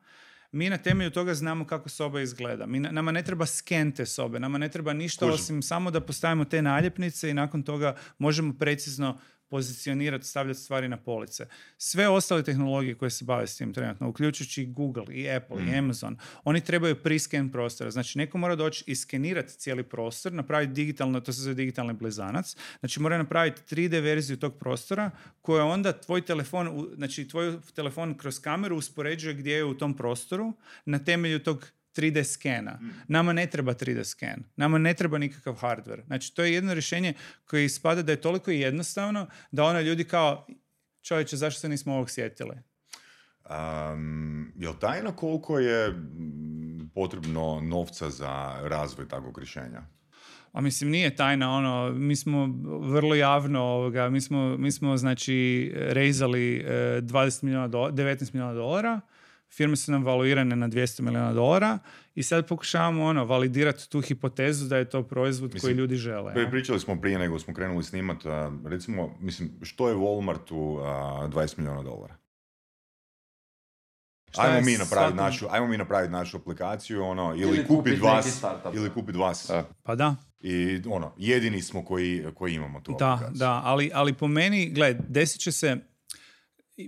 mi 0.52 0.70
na 0.70 0.78
temelju 0.78 1.12
toga 1.12 1.34
znamo 1.34 1.66
kako 1.68 1.90
soba 1.90 2.22
izgleda. 2.22 2.66
Mi, 2.66 2.80
nama 2.80 3.12
ne 3.12 3.24
treba 3.24 3.46
sken 3.46 3.92
te 3.92 4.06
sobe, 4.06 4.40
nama 4.40 4.58
ne 4.58 4.70
treba 4.70 4.94
ništa 4.94 5.26
Kužim. 5.26 5.34
osim 5.34 5.62
samo 5.62 5.92
da 5.92 6.02
postavimo 6.02 6.46
te 6.46 6.62
naljepnice 6.62 7.30
i 7.30 7.34
nakon 7.34 7.64
toga 7.64 7.96
možemo 8.18 8.54
precizno 8.54 9.20
pozicionirati, 9.50 10.28
stavljati 10.28 10.60
stvari 10.60 10.88
na 10.88 10.98
police. 10.98 11.48
Sve 11.78 12.10
ostale 12.10 12.44
tehnologije 12.44 12.96
koje 12.96 13.12
se 13.12 13.26
bave 13.26 13.48
s 13.48 13.58
tim 13.58 13.74
trenutno, 13.74 14.10
uključujući 14.10 14.64
i 14.64 14.66
Google 14.66 15.06
i 15.16 15.30
Apple 15.32 15.58
i 15.66 15.78
Amazon, 15.78 16.18
oni 16.44 16.62
trebaju 16.62 17.04
prisken 17.04 17.52
prostora. 17.52 17.92
Znači, 17.92 18.18
neko 18.18 18.38
mora 18.38 18.56
doći 18.56 18.84
i 18.88 18.96
skenirati 18.96 19.54
cijeli 19.54 19.84
prostor, 19.84 20.34
napraviti 20.34 20.74
digitalno, 20.74 21.20
to 21.20 21.34
se 21.34 21.42
zove 21.42 21.56
digitalni 21.56 21.94
blizanac, 21.94 22.56
znači 22.80 23.00
mora 23.00 23.18
napraviti 23.18 23.76
3D 23.76 24.02
verziju 24.02 24.38
tog 24.38 24.60
prostora 24.60 25.12
koja 25.42 25.66
onda 25.66 25.94
tvoj 25.94 26.22
telefon, 26.22 26.90
znači 26.96 27.28
tvoj 27.28 27.58
telefon 27.76 28.18
kroz 28.18 28.40
kameru 28.40 28.78
uspoređuje 28.78 29.34
gdje 29.34 29.54
je 29.54 29.64
u 29.64 29.78
tom 29.78 29.94
prostoru 29.94 30.54
na 30.86 31.00
temelju 31.00 31.40
tog 31.40 31.66
3D 32.02 32.24
skena. 32.24 32.80
Nama 33.08 33.34
ne 33.34 33.46
treba 33.48 33.74
3D 33.74 34.04
sken. 34.04 34.44
Nama 34.56 34.78
ne 34.78 34.94
treba 34.94 35.18
nikakav 35.18 35.54
hardware. 35.54 36.06
Znači, 36.06 36.36
to 36.36 36.44
je 36.44 36.54
jedno 36.54 36.74
rješenje 36.74 37.14
koje 37.46 37.66
ispada 37.66 38.02
da 38.02 38.12
je 38.12 38.22
toliko 38.22 38.52
jednostavno 38.52 39.28
da 39.52 39.64
ono 39.64 39.82
ljudi 39.82 40.04
kao 40.04 40.48
čovječe, 41.02 41.38
zašto 41.38 41.60
se 41.60 41.70
nismo 41.70 41.94
ovog 41.94 42.10
sjetili? 42.10 42.56
Um, 43.50 44.54
jel 44.56 44.74
tajna 44.80 45.16
koliko 45.16 45.60
je 45.60 45.90
mm, 45.90 46.90
potrebno 46.96 47.62
novca 47.62 48.10
za 48.10 48.60
razvoj 48.64 49.08
takvog 49.08 49.38
rješenja? 49.38 49.82
A 50.52 50.62
mislim, 50.62 50.90
nije 50.90 51.16
tajna, 51.16 51.52
ono, 51.52 51.92
mi 51.92 52.16
smo 52.16 52.50
vrlo 52.82 53.16
javno, 53.16 53.62
ovoga, 53.62 54.10
mi 54.10 54.22
smo, 54.22 54.58
mi 54.58 54.72
smo 54.72 54.98
znači, 54.98 55.72
rezali 55.76 56.58
e, 56.58 57.02
20 57.02 57.44
milijuna 57.44 57.68
dolara, 57.68 57.94
19 57.94 58.34
milijuna 58.34 58.54
dolara, 58.54 59.02
firme 59.50 59.76
su 59.76 59.92
nam 59.92 60.04
valuirane 60.04 60.56
na 60.56 60.68
200 60.68 61.02
milijuna 61.02 61.34
dolara 61.34 61.80
i 62.16 62.24
sad 62.24 62.48
pokušavamo 62.48 63.04
ono, 63.04 63.26
validirati 63.26 63.90
tu 63.90 64.02
hipotezu 64.02 64.66
da 64.66 64.78
je 64.78 64.90
to 64.90 65.04
proizvod 65.04 65.54
Mislim, 65.54 65.68
koji 65.68 65.78
ljudi 65.78 65.96
žele. 65.96 66.34
Pri- 66.34 66.44
ja. 66.44 66.50
Pričali 66.50 66.80
smo 66.80 67.02
prije 67.02 67.20
nego 67.20 67.40
smo 67.40 67.54
krenuli 67.54 67.84
snimat, 67.84 68.26
a, 68.26 68.52
recimo, 68.66 69.16
mislim, 69.20 69.52
što 69.62 69.90
je 69.90 69.96
Walmartu 69.96 70.80
a, 70.80 71.28
20 71.28 71.58
milijuna 71.58 71.84
dolara? 71.84 72.16
Šta 74.32 74.42
Ajmo 74.42 74.56
mi, 74.56 74.72
napraviti 74.74 74.90
svakom- 74.90 75.16
našu, 75.18 75.46
ajmo 75.50 75.68
mi 75.68 75.78
napraviti 75.78 76.12
našu 76.12 76.38
aplikaciju, 76.38 77.04
ono, 77.04 77.34
ili, 77.34 77.42
Ili 77.42 77.58
kupit 77.58 77.68
kupit 77.68 77.92
neki 77.94 78.06
vas, 78.06 78.44
ili 78.74 78.90
kupit 78.90 79.16
vas. 79.16 79.46
Da. 79.48 79.64
Pa 79.84 79.96
da. 79.96 80.16
I 80.40 80.82
ono, 80.88 81.14
jedini 81.18 81.62
smo 81.62 81.86
koji, 81.86 82.26
koji 82.36 82.54
imamo 82.54 82.82
tu 82.82 82.96
Da, 83.00 83.14
aplikaciju. 83.14 83.40
da, 83.40 83.62
ali, 83.64 83.92
ali 83.94 84.14
po 84.14 84.28
meni, 84.28 84.70
gledaj, 84.70 85.02
desit 85.08 85.42
će 85.42 85.52
se, 85.52 85.78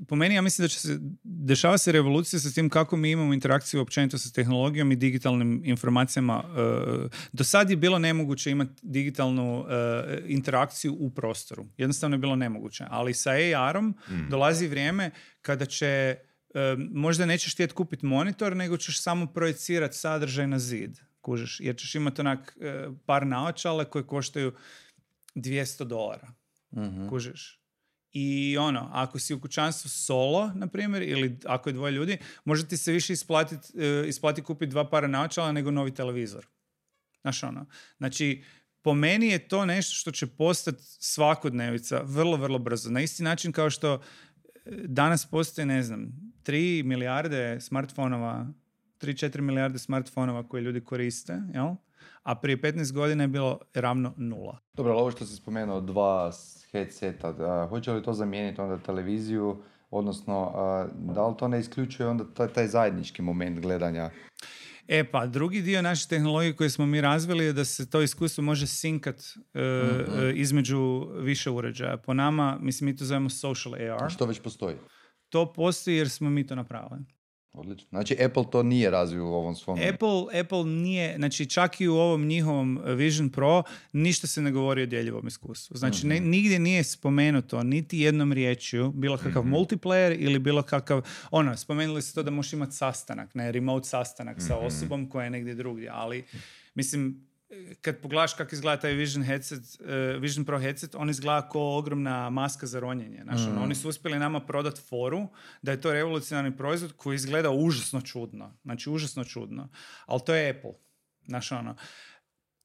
po 0.08 0.16
meni 0.16 0.36
ja 0.36 0.42
mislim 0.42 0.64
da 0.64 0.68
će 0.68 0.80
se, 0.80 1.00
dešava 1.24 1.78
se 1.78 1.92
revolucija 1.92 2.40
sa 2.40 2.52
tim 2.52 2.70
kako 2.70 2.98
mi 2.98 3.12
imamo 3.12 3.34
interakciju 3.34 3.82
općenito 3.82 4.18
sa 4.18 4.32
tehnologijom 4.32 4.92
i 4.92 4.96
digitalnim 4.96 5.62
informacijama. 5.66 6.44
E, 6.44 7.08
do 7.32 7.44
sad 7.44 7.70
je 7.70 7.76
bilo 7.76 8.00
nemoguće 8.00 8.52
imati 8.52 8.72
digitalnu 8.82 9.66
e, 9.70 10.22
interakciju 10.28 10.96
u 11.00 11.10
prostoru. 11.10 11.66
Jednostavno 11.78 12.16
je 12.16 12.20
bilo 12.20 12.36
nemoguće. 12.36 12.86
Ali 12.90 13.14
sa 13.14 13.32
AR-om 13.58 13.98
dolazi 14.30 14.68
vrijeme 14.68 15.12
kada 15.42 15.66
će 15.66 15.86
e, 15.88 16.18
možda 16.92 17.26
nećeš 17.26 17.54
htjeti 17.54 17.74
kupiti 17.74 18.06
monitor, 18.06 18.56
nego 18.56 18.78
ćeš 18.78 19.02
samo 19.02 19.26
projecirati 19.26 19.98
sadržaj 19.98 20.48
na 20.48 20.60
zid. 20.60 20.98
Kužiš, 21.22 21.60
jer 21.60 21.76
ćeš 21.76 21.96
imati 21.96 22.22
onak 22.22 22.58
par 23.06 23.28
naočale 23.28 23.86
koje 23.86 24.04
koštaju 24.04 24.54
200 25.36 25.84
dolara. 25.84 26.34
Mhm. 26.76 27.08
Kužiš. 27.08 27.61
I 28.14 28.58
ono, 28.60 28.90
ako 28.94 29.20
si 29.20 29.34
u 29.34 29.40
kućanstvu 29.40 29.90
solo, 29.90 30.52
na 30.56 30.68
primjer, 30.68 31.04
ili 31.04 31.40
ako 31.46 31.70
je 31.70 31.74
dvoje 31.74 31.92
ljudi, 31.92 32.18
može 32.46 32.68
ti 32.68 32.78
se 32.78 32.92
više 32.92 33.14
isplati, 33.14 33.56
isplati 34.08 34.42
kupiti 34.42 34.70
dva 34.70 34.90
para 34.90 35.08
naočala 35.08 35.52
nego 35.52 35.72
novi 35.72 35.94
televizor. 35.94 36.48
Znaš 37.22 37.44
ono. 37.44 37.66
Znači, 37.98 38.44
po 38.82 38.94
meni 38.94 39.28
je 39.28 39.48
to 39.48 39.66
nešto 39.66 39.96
što 39.96 40.12
će 40.12 40.28
postati 40.28 40.84
svakodnevica 40.84 42.02
vrlo, 42.04 42.38
vrlo 42.38 42.60
brzo. 42.60 42.90
Na 42.90 43.02
isti 43.02 43.24
način 43.24 43.52
kao 43.52 43.70
što 43.70 43.94
e, 43.94 44.00
danas 44.86 45.26
postoji, 45.26 45.66
ne 45.66 45.84
znam, 45.84 46.12
3 46.44 46.84
milijarde 46.84 47.58
smartfonova, 47.62 48.48
3-4 49.02 49.42
milijarde 49.42 49.80
smartfonova 49.80 50.48
koje 50.48 50.62
ljudi 50.62 50.82
koriste, 50.82 51.42
jel? 51.54 51.76
A 52.24 52.36
prije 52.36 52.62
15 52.62 52.94
godina 52.94 53.24
je 53.24 53.28
bilo 53.28 53.60
ravno 53.74 54.14
nula. 54.18 54.60
Dobro, 54.74 54.92
ali 54.94 55.02
ovo 55.02 55.12
što 55.12 55.26
si 55.26 55.36
spomenuo, 55.36 55.82
dva 55.82 56.32
headseta, 56.72 57.28
a, 57.40 57.68
hoće 57.70 57.92
li 57.92 58.04
to 58.04 58.14
zamijeniti 58.14 58.62
onda 58.62 58.78
televiziju, 58.84 59.58
odnosno 59.90 60.52
a, 60.56 60.88
da 61.14 61.28
li 61.28 61.38
to 61.38 61.48
ne 61.48 61.60
isključuje 61.60 62.10
onda 62.10 62.24
taj, 62.34 62.48
taj 62.48 62.68
zajednički 62.68 63.22
moment 63.22 63.60
gledanja? 63.60 64.10
E 64.88 65.04
pa, 65.12 65.26
drugi 65.26 65.62
dio 65.62 65.82
naše 65.82 66.08
tehnologije 66.08 66.56
koje 66.56 66.70
smo 66.70 66.86
mi 66.86 67.02
razvili 67.02 67.46
je 67.46 67.54
da 67.54 67.66
se 67.66 67.90
to 67.90 68.02
iskustvo 68.02 68.44
može 68.44 68.68
sinkat 68.68 69.16
e, 69.54 69.60
Mhm. 69.62 70.20
e, 70.20 70.34
između 70.36 71.08
više 71.20 71.50
uređaja. 71.50 71.98
Po 71.98 72.14
nama, 72.14 72.58
mislim, 72.62 72.90
mi 72.90 72.96
to 72.96 73.06
zovemo 73.06 73.30
social 73.30 73.74
AR. 73.76 74.12
Što 74.12 74.26
već 74.26 74.42
postoji? 74.42 74.76
To 75.30 75.54
postoji 75.54 75.96
jer 75.98 76.10
smo 76.10 76.30
mi 76.30 76.48
to 76.48 76.56
napravili. 76.56 77.02
Odlično. 77.54 77.88
Znači 77.90 78.18
Apple 78.26 78.44
to 78.52 78.64
nije 78.64 78.90
razvio 78.90 79.26
u 79.26 79.34
ovom 79.34 79.56
svom... 79.56 79.80
Apple, 79.94 80.40
Apple 80.40 80.64
nije, 80.66 81.16
znači 81.16 81.46
čak 81.46 81.82
i 81.82 81.88
u 81.88 81.96
ovom 81.96 82.26
njihovom 82.26 82.80
Vision 82.86 83.30
Pro 83.30 83.64
ništa 83.94 84.28
se 84.28 84.42
ne 84.42 84.52
govori 84.52 84.84
o 84.84 84.86
djeljivom 84.86 85.28
iskustvu. 85.28 85.78
Znači 85.78 86.08
ne- 86.08 86.20
nigdje 86.20 86.60
nije 86.60 86.84
spomenuto 86.84 87.64
niti 87.64 88.00
jednom 88.00 88.34
riječju 88.34 88.92
bilo 88.92 89.18
kakav 89.18 89.44
multiplayer 89.44 90.16
ili 90.20 90.40
bilo 90.40 90.64
kakav, 90.64 91.02
ono, 91.32 91.58
spomenuli 91.58 92.02
ste 92.02 92.14
to 92.14 92.24
da 92.24 92.32
možeš 92.32 92.54
imati 92.54 92.72
sastanak, 92.72 93.36
ne, 93.36 93.52
remote 93.52 93.88
sastanak 93.88 94.42
sa 94.42 94.58
osobom 94.58 95.10
koja 95.10 95.24
je 95.24 95.30
negdje 95.30 95.56
drugdje, 95.56 95.90
ali 95.94 96.24
mislim, 96.76 97.31
kad 97.82 98.02
pogledaš 98.02 98.34
kako 98.34 98.56
izgleda 98.56 98.82
taj 98.82 98.94
Vision 98.94 99.24
headset, 99.24 99.64
eh, 99.80 100.18
Vision 100.20 100.46
Pro 100.46 100.60
headset, 100.60 100.96
on 100.96 101.10
izgleda 101.10 101.50
kao 101.50 101.78
ogromna 101.78 102.30
maska 102.30 102.68
za 102.68 102.80
ronjenje. 102.80 103.20
Znaš, 103.24 103.42
ono, 103.42 103.64
oni 103.64 103.76
su 103.76 103.90
uspjeli 103.90 104.20
nama 104.20 104.40
prodat 104.40 104.78
foru 104.90 105.28
da 105.62 105.72
je 105.72 105.82
to 105.82 105.94
revolucionarni 105.94 106.58
proizvod 106.58 106.94
koji 106.98 107.16
izgleda 107.16 107.52
užasno 107.52 108.02
čudno. 108.02 108.54
Znači, 108.64 108.90
užasno 108.90 109.24
čudno. 109.24 109.70
Ali 110.06 110.22
to 110.26 110.36
je 110.36 110.50
Apple. 110.50 110.74
Znaš, 111.28 111.52
ono, 111.52 111.76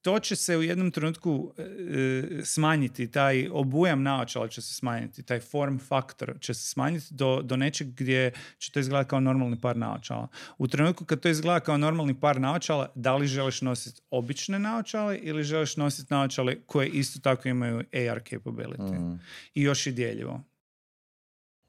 to 0.07 0.19
će 0.19 0.37
se 0.37 0.57
u 0.57 0.63
jednom 0.63 0.91
trenutku 0.91 1.53
e, 1.59 1.63
e, 1.63 2.45
smanjiti, 2.45 3.11
taj 3.11 3.49
obujam 3.53 4.03
naočala 4.03 4.49
će 4.49 4.63
se 4.63 4.75
smanjiti, 4.75 5.23
taj 5.23 5.41
form 5.41 5.79
faktor 5.79 6.35
će 6.41 6.55
se 6.55 6.71
smanjiti 6.71 7.15
do, 7.15 7.43
do 7.43 7.57
nečeg 7.57 7.89
gdje 7.89 8.33
će 8.59 8.73
to 8.73 8.81
izgledati 8.81 9.11
kao 9.11 9.21
normalni 9.21 9.61
par 9.61 9.77
naočala. 9.77 10.29
U 10.59 10.69
trenutku 10.69 11.05
kad 11.05 11.21
to 11.21 11.29
izgleda 11.29 11.61
kao 11.61 11.77
normalni 11.77 12.21
par 12.21 12.41
naočala, 12.41 12.93
da 12.95 13.17
li 13.17 13.27
želiš 13.27 13.61
nositi 13.63 14.01
obične 14.11 14.59
naočale 14.59 15.19
ili 15.19 15.45
želiš 15.45 15.77
nositi 15.77 16.15
naočale 16.15 16.57
koje 16.67 16.89
isto 16.89 17.21
tako 17.21 17.49
imaju 17.49 17.79
AR 17.79 18.21
capability. 18.31 19.19
I 19.55 19.63
još 19.63 19.87
i 19.87 19.93
djeljivo. 19.93 20.41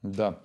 Da. 0.02 0.44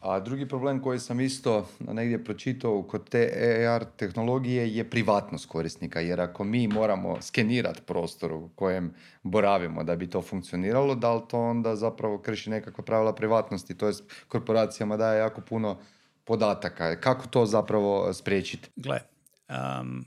A 0.00 0.20
drugi 0.20 0.48
problem 0.48 0.82
koji 0.82 0.98
sam 0.98 1.20
isto 1.20 1.68
negdje 1.80 2.24
pročitao 2.24 2.82
kod 2.82 3.08
te 3.08 3.30
AR 3.68 3.84
tehnologije 3.84 4.76
je 4.76 4.90
privatnost 4.90 5.46
korisnika, 5.46 6.00
jer 6.00 6.20
ako 6.20 6.44
mi 6.44 6.68
moramo 6.68 7.22
skenirati 7.22 7.82
prostor 7.82 8.32
u 8.32 8.48
kojem 8.54 8.94
boravimo 9.22 9.84
da 9.84 9.96
bi 9.96 10.10
to 10.10 10.22
funkcioniralo, 10.22 10.94
da 10.94 11.14
li 11.14 11.22
to 11.28 11.40
onda 11.40 11.76
zapravo 11.76 12.18
krši 12.18 12.50
nekakva 12.50 12.84
pravila 12.84 13.14
privatnosti, 13.14 13.78
to 13.78 13.86
jest 13.86 14.04
korporacijama 14.28 14.96
daje 14.96 15.18
jako 15.18 15.40
puno 15.40 15.78
podataka. 16.24 17.00
Kako 17.00 17.26
to 17.26 17.46
zapravo 17.46 18.12
spriječiti? 18.12 18.70
Gle, 18.76 19.00
um, 19.48 20.04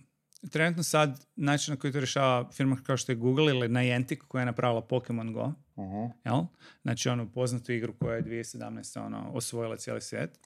trenutno 0.51 0.83
sad 0.83 1.25
način 1.35 1.73
na 1.73 1.79
koji 1.79 1.93
to 1.93 1.99
rješava 1.99 2.51
firma 2.51 2.77
kao 2.83 2.97
što 2.97 3.11
je 3.11 3.15
Google 3.15 3.45
ili 3.45 3.67
Niantic 3.67 4.19
koja 4.27 4.41
je 4.41 4.45
napravila 4.45 4.81
Pokemon 4.81 5.33
Go, 5.33 5.53
Uh-huh. 5.79 6.11
jel? 6.25 6.41
Znači 6.81 7.09
onu 7.09 7.31
poznatu 7.31 7.71
igru 7.71 7.93
koja 7.99 8.15
je 8.15 8.23
2017. 8.23 9.05
Ono, 9.05 9.31
osvojila 9.33 9.77
cijeli 9.77 10.01
svijet. 10.01 10.39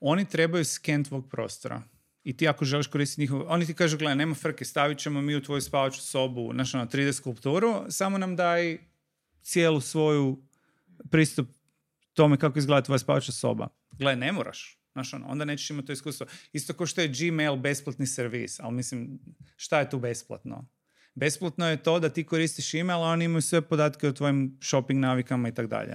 Oni 0.00 0.24
trebaju 0.24 0.64
sken 0.64 1.04
tvog 1.04 1.30
prostora. 1.30 1.82
I 2.24 2.36
ti 2.36 2.48
ako 2.48 2.64
želiš 2.64 2.86
koristiti 2.86 3.20
njihov... 3.20 3.42
Oni 3.48 3.66
ti 3.66 3.74
kažu, 3.74 3.98
gledaj, 3.98 4.16
nema 4.16 4.34
frke, 4.34 4.64
stavit 4.64 4.98
ćemo 4.98 5.22
mi 5.22 5.36
u 5.36 5.42
tvoju 5.42 5.60
spavaču 5.60 6.00
sobu 6.00 6.52
naš, 6.52 6.74
ono, 6.74 6.86
3D 6.86 7.12
skulpturu, 7.12 7.84
samo 7.88 8.18
nam 8.18 8.36
daj 8.36 8.78
cijelu 9.42 9.80
svoju 9.80 10.42
pristup 11.10 11.48
tome 12.12 12.36
kako 12.36 12.58
izgleda 12.58 12.82
tvoja 12.82 12.98
spavača 12.98 13.32
soba. 13.32 13.68
Gle, 13.98 14.16
ne 14.16 14.32
moraš. 14.32 14.81
Znaš, 14.92 15.14
ono, 15.14 15.26
onda 15.26 15.44
nećeš 15.44 15.70
imati 15.70 15.86
to 15.86 15.92
iskustvo. 15.92 16.26
Isto 16.52 16.72
kao 16.72 16.86
što 16.86 17.00
je 17.00 17.12
Gmail 17.18 17.56
besplatni 17.56 18.06
servis, 18.06 18.60
ali 18.60 18.74
mislim, 18.74 19.18
šta 19.56 19.78
je 19.78 19.90
tu 19.90 19.98
besplatno? 19.98 20.68
Besplatno 21.14 21.68
je 21.68 21.82
to 21.82 22.00
da 22.00 22.08
ti 22.08 22.24
koristiš 22.24 22.74
email, 22.74 22.98
a 22.98 23.08
oni 23.08 23.24
imaju 23.24 23.42
sve 23.42 23.60
podatke 23.60 24.08
o 24.08 24.12
tvojim 24.12 24.58
shopping 24.62 25.00
navikama 25.00 25.48
i 25.48 25.54
tako 25.54 25.68
dalje. 25.68 25.94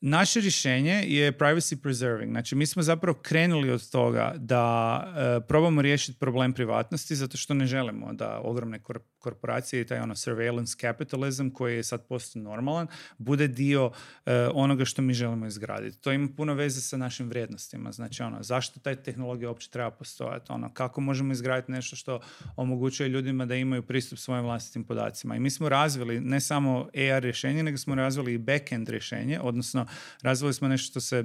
Naše 0.00 0.40
rješenje 0.40 1.04
je 1.06 1.38
privacy 1.38 1.82
preserving. 1.82 2.30
Znači, 2.32 2.54
mi 2.54 2.66
smo 2.66 2.82
zapravo 2.82 3.18
krenuli 3.22 3.70
od 3.70 3.90
toga 3.90 4.34
da 4.36 5.04
e, 5.16 5.46
probamo 5.46 5.82
riješiti 5.82 6.18
problem 6.18 6.52
privatnosti 6.52 7.16
zato 7.16 7.36
što 7.36 7.54
ne 7.54 7.66
želimo 7.66 8.12
da 8.12 8.40
ogromne 8.44 8.82
korporacije 9.18 9.80
i 9.80 9.86
taj 9.86 9.98
ono 9.98 10.16
surveillance 10.16 10.76
capitalism 10.80 11.48
koji 11.48 11.76
je 11.76 11.82
sad 11.82 12.06
postao 12.06 12.42
normalan 12.42 12.86
bude 13.18 13.48
dio 13.48 13.90
e, 14.26 14.48
onoga 14.54 14.84
što 14.84 15.02
mi 15.02 15.14
želimo 15.14 15.46
izgraditi. 15.46 15.98
To 15.98 16.12
ima 16.12 16.28
puno 16.36 16.54
veze 16.54 16.80
sa 16.80 16.96
našim 16.96 17.28
vrijednostima. 17.28 17.92
Znači, 17.92 18.22
ono, 18.22 18.42
zašto 18.42 18.80
taj 18.80 18.96
tehnologija 18.96 19.48
uopće 19.48 19.70
treba 19.70 19.90
postojati? 19.90 20.52
Ono, 20.52 20.74
kako 20.74 21.00
možemo 21.00 21.32
izgraditi 21.32 21.72
nešto 21.72 21.96
što 21.96 22.20
omogućuje 22.56 23.08
ljudima 23.08 23.46
da 23.46 23.54
imaju 23.54 23.82
pristup 23.82 24.18
svojim 24.18 24.44
vlastitim 24.44 24.84
podacima. 24.84 25.36
I 25.36 25.40
mi 25.40 25.50
smo 25.50 25.68
razvili 25.68 26.20
ne 26.20 26.40
samo 26.40 26.88
AR 26.94 27.22
rješenje, 27.22 27.62
nego 27.62 27.78
smo 27.78 27.94
razvili 27.94 28.34
i 28.34 28.38
backend 28.38 28.88
rješenje, 28.88 29.40
odnosno 29.40 29.86
razvili 30.22 30.54
smo 30.54 30.68
nešto 30.68 30.90
što 30.90 31.00
se 31.00 31.24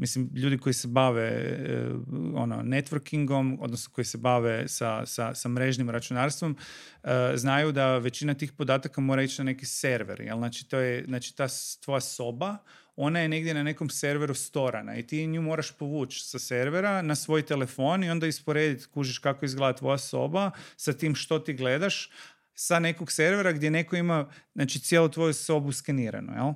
mislim, 0.00 0.30
ljudi 0.34 0.58
koji 0.58 0.74
se 0.74 0.88
bave 0.88 1.22
e, 1.22 1.90
ono, 2.34 2.62
networkingom, 2.62 3.56
odnosno 3.60 3.92
koji 3.92 4.04
se 4.04 4.18
bave 4.18 4.68
sa, 4.68 5.06
sa, 5.06 5.34
sa 5.34 5.48
mrežnim 5.48 5.90
računarstvom, 5.90 6.56
e, 7.02 7.32
znaju 7.34 7.72
da 7.72 7.98
većina 7.98 8.34
tih 8.34 8.52
podataka 8.52 9.00
mora 9.00 9.22
ići 9.22 9.40
na 9.40 9.44
neki 9.44 9.66
server. 9.66 10.20
Jel? 10.20 10.38
Znači, 10.38 10.68
to 10.68 10.78
je, 10.78 11.04
znači, 11.04 11.36
ta 11.36 11.46
tvoja 11.84 12.00
soba, 12.00 12.56
ona 12.96 13.20
je 13.20 13.28
negdje 13.28 13.54
na 13.54 13.62
nekom 13.62 13.90
serveru 13.90 14.34
storana 14.34 14.96
i 14.96 15.06
ti 15.06 15.26
nju 15.26 15.42
moraš 15.42 15.72
povući 15.72 16.20
sa 16.24 16.38
servera 16.38 17.02
na 17.02 17.14
svoj 17.14 17.42
telefon 17.46 18.04
i 18.04 18.10
onda 18.10 18.26
isporediti, 18.26 18.86
kužiš 18.86 19.18
kako 19.18 19.44
izgleda 19.44 19.76
tvoja 19.76 19.98
soba 19.98 20.50
sa 20.76 20.92
tim 20.92 21.14
što 21.14 21.38
ti 21.38 21.52
gledaš 21.52 22.10
sa 22.54 22.78
nekog 22.78 23.12
servera 23.12 23.52
gdje 23.52 23.70
neko 23.70 23.96
ima 23.96 24.28
znači, 24.54 24.80
cijelu 24.80 25.08
tvoju 25.08 25.32
sobu 25.32 25.72
skeniranu. 25.72 26.32
Jel? 26.32 26.52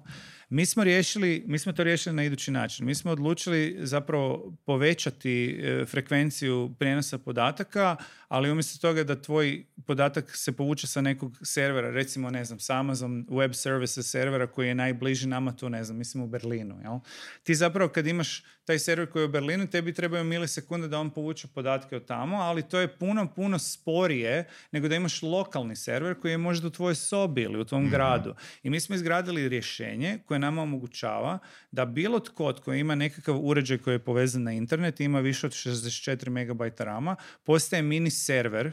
Mi 0.55 0.66
smo 0.66 0.84
riješili, 0.84 1.44
mi 1.46 1.59
smo 1.59 1.72
to 1.72 1.84
riješili 1.84 2.16
na 2.16 2.24
idući 2.24 2.50
način. 2.50 2.86
Mi 2.86 2.94
smo 2.94 3.11
odlučili 3.11 3.76
zapravo 3.80 4.52
povećati 4.64 5.61
e, 5.62 5.84
frekvenciju 5.84 6.74
prijenosa 6.78 7.18
podataka, 7.18 7.96
ali 8.28 8.50
umjesto 8.50 8.88
toga 8.88 9.05
da 9.05 9.22
tvoj 9.22 9.64
podatak 9.86 10.36
se 10.36 10.52
povuče 10.52 10.86
sa 10.86 11.00
nekog 11.00 11.38
servera, 11.42 11.90
recimo, 11.90 12.30
ne 12.30 12.44
znam, 12.44 12.61
sa 12.61 12.78
Amazon 12.78 13.26
Web 13.30 13.52
Services 13.55 14.11
servera 14.11 14.46
koji 14.46 14.68
je 14.68 14.74
najbliži 14.74 15.28
nama 15.28 15.57
tu, 15.57 15.68
ne 15.68 15.84
znam, 15.84 15.98
mislim 15.98 16.22
u 16.22 16.26
Berlinu, 16.26 16.80
jel? 16.82 16.98
Ti 17.42 17.55
zapravo 17.55 17.88
kad 17.88 18.07
imaš 18.07 18.42
taj 18.64 18.78
server 18.78 19.11
koji 19.11 19.22
je 19.22 19.24
u 19.24 19.30
Berlinu, 19.32 19.66
tebi 19.66 19.92
trebaju 19.92 20.24
milisekunde 20.24 20.88
da 20.88 20.98
on 20.98 21.11
povuče 21.11 21.48
podatke 21.55 21.96
od 21.96 22.07
tamo, 22.07 22.36
ali 22.36 22.62
to 22.62 22.78
je 22.78 22.88
puno, 22.88 23.32
puno 23.36 23.59
sporije 23.59 24.48
nego 24.72 24.88
da 24.88 24.96
imaš 24.96 25.22
lokalni 25.22 25.76
server 25.76 26.20
koji 26.20 26.32
je 26.32 26.38
možda 26.38 26.66
u 26.66 26.70
tvojoj 26.70 26.94
sobi 26.94 27.42
ili 27.42 27.61
u 27.61 27.64
tvom 27.64 27.90
gradu. 27.90 28.34
I 28.62 28.70
mi 28.70 28.80
smo 28.80 28.94
izgradili 28.94 29.48
rješenje 29.48 30.18
koje 30.26 30.38
nama 30.45 30.62
omogućava 30.62 31.38
da 31.70 31.84
bilo 31.84 32.20
tko 32.20 32.53
tko 32.53 32.72
ima 32.72 32.95
nekakav 32.95 33.38
uređaj 33.40 33.78
koji 33.78 33.95
je 33.95 34.05
povezan 34.05 34.42
na 34.42 34.53
internet 34.53 35.01
i 35.01 35.05
ima 35.05 35.20
više 35.20 35.47
od 35.47 35.53
64 35.53 36.55
MB 36.55 36.62
rama, 36.78 37.16
postaje 37.45 37.82
mini 37.82 38.11
server 38.11 38.72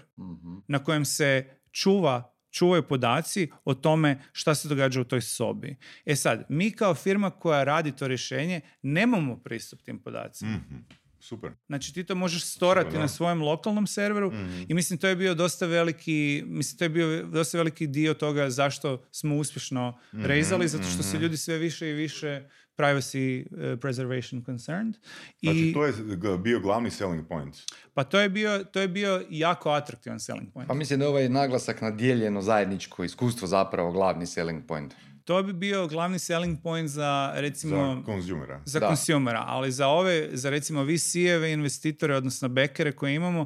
na 0.67 0.79
kojem 0.79 1.05
se 1.05 1.57
čuva 1.71 2.31
čuvaju 2.51 2.83
podaci 2.87 3.51
o 3.65 3.73
tome 3.73 4.21
šta 4.31 4.55
se 4.55 4.67
događa 4.67 5.01
u 5.01 5.03
toj 5.03 5.21
sobi. 5.21 5.77
E 6.05 6.15
sad, 6.15 6.45
mi 6.49 6.71
kao 6.71 6.95
firma 6.95 7.29
koja 7.29 7.63
radi 7.63 7.91
to 7.91 8.07
rješenje 8.07 8.61
nemamo 8.81 9.37
pristup 9.37 9.81
tim 9.81 9.99
podacima. 9.99 10.51
Mhm. 10.51 10.75
Super. 11.21 11.51
Znači 11.67 11.93
ti 11.93 12.03
to 12.03 12.15
možeš 12.15 12.45
storati 12.45 12.89
Super, 12.89 13.01
na 13.01 13.07
svojem 13.07 13.41
lokalnom 13.41 13.87
serveru 13.87 14.31
i 14.67 14.73
mislim 14.73 14.99
to 14.99 15.07
je 15.07 15.15
bio 15.15 15.33
dosta 15.33 15.65
veliki, 15.65 16.43
mislim 16.45 16.77
to 16.77 16.85
je 16.85 16.89
bio 16.89 17.25
dosta 17.25 17.57
veliki 17.57 17.87
dio 17.87 18.13
toga 18.13 18.49
zašto 18.49 19.03
smo 19.11 19.35
uspješno 19.35 19.99
rezali, 20.11 20.67
zato 20.67 20.83
što 20.83 21.03
su 21.03 21.17
ljudi 21.17 21.37
sve 21.37 21.57
više 21.57 21.89
i 21.89 21.93
više 21.93 22.43
privacy 22.77 23.45
eh, 23.57 23.77
preservation 23.77 24.43
concerned. 24.45 24.97
Znači, 25.39 25.59
I, 25.59 25.73
to 25.73 25.85
je 25.85 26.37
bio 26.37 26.59
glavni 26.59 26.91
selling 26.91 27.27
point. 27.27 27.57
pa 27.93 28.03
to 28.03 28.19
je, 28.19 28.29
bio, 28.29 28.63
to 28.63 28.79
je 28.79 28.87
bio 28.87 29.25
jako 29.29 29.69
atraktivan 29.69 30.19
selling 30.19 30.53
point. 30.53 30.67
Pa 30.67 30.73
mislim 30.73 30.99
da 30.99 31.05
je 31.05 31.09
ovaj 31.09 31.29
naglasak 31.29 31.81
na 31.81 31.91
dijeljeno 31.91 32.41
zajedničko 32.41 33.03
iskustvo 33.03 33.47
zapravo 33.47 33.91
glavni 33.91 34.25
selling 34.25 34.65
point. 34.67 34.93
To 35.23 35.43
bi 35.43 35.53
bio 35.53 35.87
glavni 35.87 36.19
selling 36.19 36.59
point 36.63 36.89
za 36.89 37.31
recimo 37.35 37.95
Za 37.95 38.01
konzumera. 38.05 38.61
za 38.65 38.79
Da. 38.79 38.87
consumera, 38.87 39.43
ali 39.47 39.71
za 39.71 39.87
ove, 39.87 40.29
za 40.33 40.49
recimo 40.49 40.83
VC-eve 40.83 41.53
investitore, 41.53 42.15
odnosno 42.15 42.49
bekere 42.49 42.91
koje 42.91 43.15
imamo, 43.15 43.45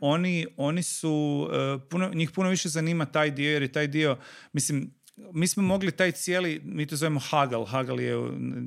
oni, 0.00 0.46
oni 0.56 0.82
su, 0.82 1.48
uh, 1.76 1.82
puno, 1.90 2.10
njih 2.14 2.30
puno 2.30 2.48
više 2.50 2.68
zanima 2.68 3.04
taj 3.06 3.30
dio, 3.30 3.50
jer 3.50 3.62
je 3.62 3.72
taj 3.72 3.86
dio, 3.86 4.16
mislim, 4.52 4.90
mi 5.16 5.46
smo 5.46 5.62
mogli 5.62 5.92
taj 5.92 6.12
cijeli, 6.12 6.60
mi 6.64 6.86
to 6.86 6.96
zovemo 6.96 7.20
Hagel, 7.20 7.64
Hagel 7.64 8.00
je, 8.00 8.14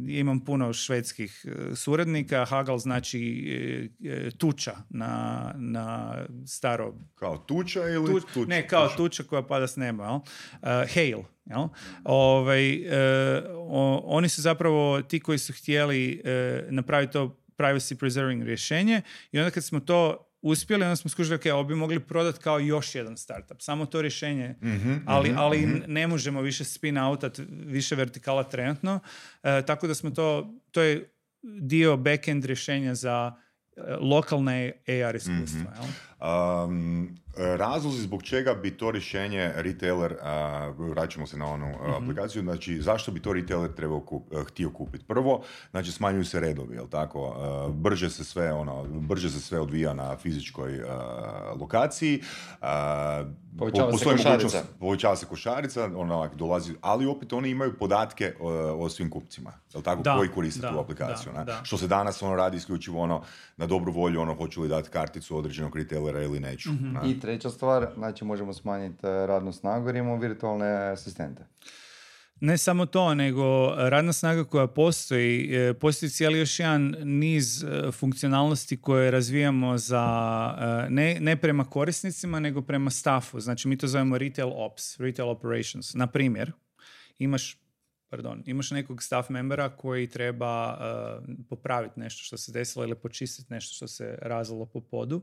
imam 0.07 0.39
puno 0.45 0.73
švedskih 0.73 1.45
e, 1.45 1.75
suradnika, 1.75 2.45
Hagel 2.45 2.77
znači 2.77 3.47
e, 4.03 4.09
e, 4.09 4.31
tuča 4.31 4.75
na, 4.89 5.53
na 5.57 6.15
staro... 6.47 6.93
Kao 7.15 7.37
tuča 7.37 7.89
ili 7.89 8.21
tuča? 8.33 8.49
Ne, 8.49 8.67
kao 8.67 8.89
tuča. 8.97 9.23
koja 9.23 9.47
pada 9.47 9.67
s 9.67 9.75
neba, 9.75 10.05
jel? 10.05 10.19
hail, 10.93 11.19
jel? 11.45 11.67
Ovaj, 12.03 12.83
oni 14.03 14.29
su 14.29 14.41
zapravo 14.41 15.01
ti 15.01 15.19
koji 15.19 15.37
su 15.37 15.53
htjeli 15.53 16.21
napraviti 16.69 17.13
to 17.13 17.39
privacy 17.57 17.95
preserving 17.95 18.43
rješenje 18.43 19.01
i 19.31 19.39
onda 19.39 19.51
kad 19.51 19.63
smo 19.63 19.79
to 19.79 20.28
uspjeli, 20.41 20.83
onda 20.83 20.95
smo 20.95 21.09
skužili, 21.09 21.35
ok, 21.35 21.45
ovo 21.53 21.63
bi 21.63 21.75
mogli 21.75 21.99
prodati 21.99 22.39
kao 22.39 22.59
još 22.59 22.95
jedan 22.95 23.17
startup. 23.17 23.61
Samo 23.61 23.85
to 23.85 24.01
rješenje, 24.01 24.55
mhm, 24.63 24.95
ali, 25.05 25.29
mhm, 25.29 25.39
ali 25.39 25.65
mhm. 25.65 25.77
ne 25.87 26.07
možemo 26.07 26.41
više 26.41 26.63
spin 26.63 26.97
outat 26.97 27.39
više 27.49 27.95
vertikala 27.95 28.43
trenutno. 28.43 28.99
E, 29.43 29.61
tako 29.65 29.87
da 29.87 29.95
smo 29.95 30.09
to, 30.09 30.53
to 30.71 30.81
je 30.81 31.09
dio 31.41 31.97
backend 31.97 32.45
rješenja 32.45 32.95
za 32.95 33.33
e, 33.77 33.81
lokalne 34.01 34.71
AR 34.87 35.15
iskustva. 35.15 35.73
Um, 36.21 37.17
razlozi 37.35 38.01
zbog 38.01 38.23
čega 38.23 38.53
bi 38.53 38.77
to 38.77 38.91
rješenje 38.91 39.51
retailer, 39.55 40.11
uh, 40.11 40.89
vraćamo 40.89 41.27
se 41.27 41.37
na 41.37 41.45
onu 41.45 41.67
mm 41.67 42.03
aplikaciju, 42.03 42.41
znači 42.41 42.81
zašto 42.81 43.11
bi 43.11 43.19
to 43.19 43.33
retailer 43.33 43.73
trebao 43.73 43.99
kup, 43.99 44.23
uh, 44.31 44.47
htio 44.47 44.69
kupiti? 44.69 45.05
Prvo, 45.05 45.41
znači 45.71 45.91
smanjuju 45.91 46.25
se 46.25 46.39
redovi, 46.39 46.75
jel 46.75 46.87
tako? 46.87 47.27
Uh, 47.67 47.75
brže 47.75 48.09
se 48.09 48.23
sve 48.23 48.53
ono, 48.53 48.83
brže 48.83 49.29
se 49.29 49.39
sve 49.39 49.59
odvija 49.59 49.93
na 49.93 50.17
fizičkoj 50.17 50.81
lokaciji. 51.59 52.21
Povećava 53.57 53.97
se 53.97 54.05
košarica. 54.05 54.63
Povećava 54.79 55.15
se 55.15 55.25
košarica, 55.25 55.89
ona 55.95 56.29
dolazi, 56.35 56.73
ali 56.81 57.05
opet 57.05 57.33
oni 57.33 57.49
imaju 57.49 57.77
podatke 57.79 58.33
o, 58.39 58.49
o 58.85 58.89
svim 58.89 59.09
kupcima, 59.09 59.51
jel 59.73 59.83
tako? 59.83 60.01
Da, 60.01 60.17
koji 60.17 60.29
koriste 60.29 60.67
tu 60.67 60.79
aplikaciju. 60.79 61.31
Da, 61.45 61.59
Što 61.63 61.77
se 61.77 61.87
danas 61.87 62.21
ono 62.21 62.35
radi 62.35 62.57
isključivo 62.57 63.01
ono, 63.01 63.21
na 63.57 63.65
dobru 63.65 63.91
volju, 63.91 64.21
ono, 64.21 64.35
hoću 64.35 64.61
li 64.61 64.69
dati 64.69 64.89
karticu 64.89 65.37
određenog 65.37 65.75
retailera 65.75 66.08
ili 66.17 66.39
neću. 66.39 66.71
mm 66.71 66.95
I 67.05 67.19
treća 67.19 67.49
stvar, 67.49 67.87
znači 67.97 68.25
možemo 68.25 68.53
smanjiti 68.53 69.07
e, 69.07 69.27
radnu 69.27 69.51
snagu 69.51 69.87
jer 69.87 69.95
imamo 69.95 70.17
virtualne 70.17 70.91
asistente. 70.91 71.43
Ne 72.41 72.57
samo 72.57 72.85
to, 72.85 73.15
nego 73.15 73.75
radna 73.75 74.13
snaga 74.13 74.43
koja 74.43 74.67
postoji, 74.67 75.55
e, 75.55 75.73
postoji 75.73 76.09
cijeli 76.09 76.39
još 76.39 76.59
jedan 76.59 76.95
niz 77.03 77.63
e, 77.63 77.91
funkcionalnosti 77.91 78.77
koje 78.77 79.11
razvijamo 79.11 79.77
za, 79.77 80.05
ne, 80.89 81.17
ne 81.19 81.35
prema 81.37 81.65
korisnicima, 81.65 82.39
nego 82.39 82.61
prema 82.61 82.89
staffu. 82.89 83.39
Znači 83.39 83.67
mi 83.67 83.77
to 83.77 83.87
zovemo 83.87 84.17
retail 84.17 84.51
ops, 84.55 84.99
retail 84.99 85.29
operations. 85.29 85.93
Na 85.93 86.07
primjer, 86.07 86.51
imaš 87.17 87.57
pardon, 88.09 88.43
imaš 88.45 88.71
nekog 88.71 89.03
staff 89.03 89.29
membera 89.29 89.69
koji 89.69 90.07
treba 90.07 90.77
popraviti 91.49 91.99
nešto 91.99 92.23
što 92.23 92.37
se 92.37 92.51
desilo 92.51 92.85
ili 92.85 92.95
počistiti 92.95 93.53
nešto 93.53 93.75
što 93.75 93.87
se 93.87 94.17
razilo 94.21 94.65
po 94.65 94.81
podu 94.81 95.21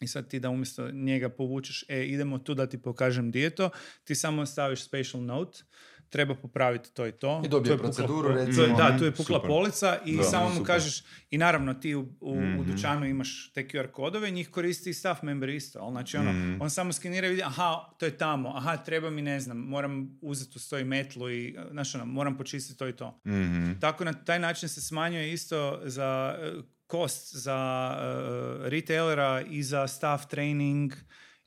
i 0.00 0.08
sad 0.08 0.28
ti 0.28 0.40
da 0.40 0.50
umjesto 0.50 0.90
njega 0.90 1.28
povučeš, 1.28 1.84
e, 1.88 2.04
idemo 2.04 2.38
tu 2.38 2.54
da 2.54 2.66
ti 2.66 2.78
pokažem 2.78 3.30
di 3.30 3.40
je 3.40 3.50
to, 3.50 3.70
ti 4.04 4.14
samo 4.14 4.46
staviš 4.46 4.84
special 4.84 5.22
note, 5.22 5.62
treba 6.08 6.34
popraviti 6.34 6.94
to 6.94 7.06
i 7.06 7.12
to. 7.12 7.42
I 7.44 7.48
dobije 7.48 7.78
proceduru, 7.78 8.28
recimo. 8.28 8.76
da, 8.76 8.98
tu 8.98 9.04
je 9.04 9.12
pukla 9.12 9.42
polica 9.42 9.98
i 10.04 10.18
samo 10.30 10.54
mu 10.54 10.64
kažeš, 10.64 11.02
i 11.30 11.38
naravno 11.38 11.74
ti 11.74 11.94
u, 11.94 12.08
u, 12.20 12.40
mhm. 12.40 12.70
dućanu 12.70 13.06
imaš 13.06 13.52
te 13.54 13.68
QR 13.68 13.90
kodove, 13.90 14.30
njih 14.30 14.50
koristi 14.50 14.90
i 14.90 14.94
staff 14.94 15.22
member 15.22 15.48
isto. 15.48 15.78
Ali 15.78 15.92
znači 15.92 16.16
ono, 16.16 16.32
mhm. 16.32 16.60
on 16.60 16.70
samo 16.70 16.92
skenira 16.92 17.26
i 17.26 17.30
vidi, 17.30 17.42
aha, 17.42 17.94
to 17.98 18.06
je 18.06 18.18
tamo, 18.18 18.52
aha, 18.56 18.76
treba 18.76 19.10
mi, 19.10 19.22
ne 19.22 19.40
znam, 19.40 19.58
moram 19.58 20.18
uzeti 20.20 20.52
u 20.56 20.58
stoji 20.58 20.84
metlu 20.84 21.30
i, 21.30 21.56
znači 21.70 21.96
ono, 21.96 22.06
moram 22.06 22.36
počistiti 22.36 22.78
to 22.78 22.88
i 22.88 22.92
to. 22.92 23.20
mm 23.26 23.80
Tako 23.80 24.04
na 24.04 24.12
taj 24.12 24.38
način 24.38 24.68
se 24.68 24.80
smanjuje 24.80 25.32
isto 25.32 25.80
za 25.84 26.38
kost 26.86 27.36
za 27.36 27.90
uh, 27.98 28.66
retailera 28.66 29.42
i 29.50 29.62
za 29.62 29.88
staff 29.88 30.26
training 30.26 30.92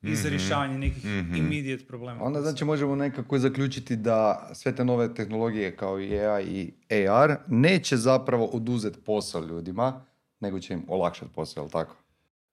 i 0.02 0.16
za 0.16 0.28
mhm. 0.28 0.38
rješavanje 0.38 0.78
nekih 0.78 1.06
mm-hmm. 1.06 1.36
immediate 1.36 1.86
problema. 1.86 2.24
Onda 2.24 2.42
znači 2.42 2.66
možemo 2.66 2.96
nekako 2.96 3.40
zaključiti 3.40 3.96
da 3.96 4.50
sve 4.54 4.76
te 4.76 4.86
nove 4.86 5.14
tehnologije 5.14 5.76
kao 5.76 6.02
i 6.02 6.20
AI 6.20 6.74
i 6.90 7.08
AR 7.08 7.36
neće 7.48 7.98
zapravo 7.98 8.46
oduzeti 8.46 9.00
posao 9.02 9.46
ljudima, 9.46 10.06
nego 10.40 10.60
će 10.60 10.74
im 10.74 10.86
olakšati 10.88 11.32
posao, 11.36 11.62
jel 11.62 11.70
tako? 11.70 11.96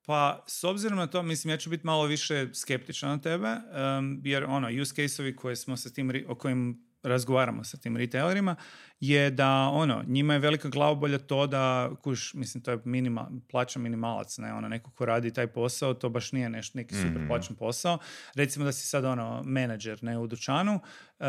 Pa, 0.06 0.44
s 0.46 0.64
obzirom 0.64 0.98
na 0.98 1.06
to, 1.06 1.22
mislim, 1.22 1.50
ja 1.50 1.56
ću 1.56 1.70
biti 1.70 1.86
malo 1.86 2.04
više 2.04 2.48
skeptičan 2.54 3.10
na 3.10 3.18
tebe, 3.18 3.48
um, 3.48 4.20
jer 4.24 4.44
ono, 4.44 4.68
use 4.82 4.94
case-ovi 4.94 5.36
koje 5.36 5.56
smo 5.56 5.76
sa 5.76 5.90
tim, 5.90 6.24
o 6.28 6.34
kojim 6.34 6.85
razgovaramo 7.06 7.64
sa 7.64 7.76
tim 7.76 7.96
retailerima, 7.96 8.56
je 9.00 9.30
da 9.30 9.50
ono, 9.72 10.04
njima 10.06 10.32
je 10.32 10.38
velika 10.38 10.68
glavobolja 10.68 11.18
to 11.18 11.46
da, 11.46 11.90
kuš, 12.02 12.34
mislim, 12.34 12.62
to 12.62 12.70
je 12.70 12.78
minima, 12.84 13.30
plaća 13.50 13.78
minimalac, 13.78 14.38
ne, 14.38 14.52
ono, 14.52 14.68
neko 14.68 14.90
ko 14.90 15.06
radi 15.06 15.32
taj 15.32 15.46
posao, 15.46 15.94
to 15.94 16.08
baš 16.08 16.32
nije 16.32 16.48
nešto, 16.48 16.78
neki 16.78 16.94
super 16.94 17.18
mhm. 17.18 17.26
plaćan 17.28 17.56
posao. 17.56 17.98
Recimo 18.34 18.64
da 18.64 18.72
si 18.72 18.86
sad, 18.86 19.04
ono, 19.04 19.42
menadžer, 19.44 20.02
ne, 20.02 20.18
u 20.18 20.26
dućanu, 20.26 20.74
uh, 21.18 21.26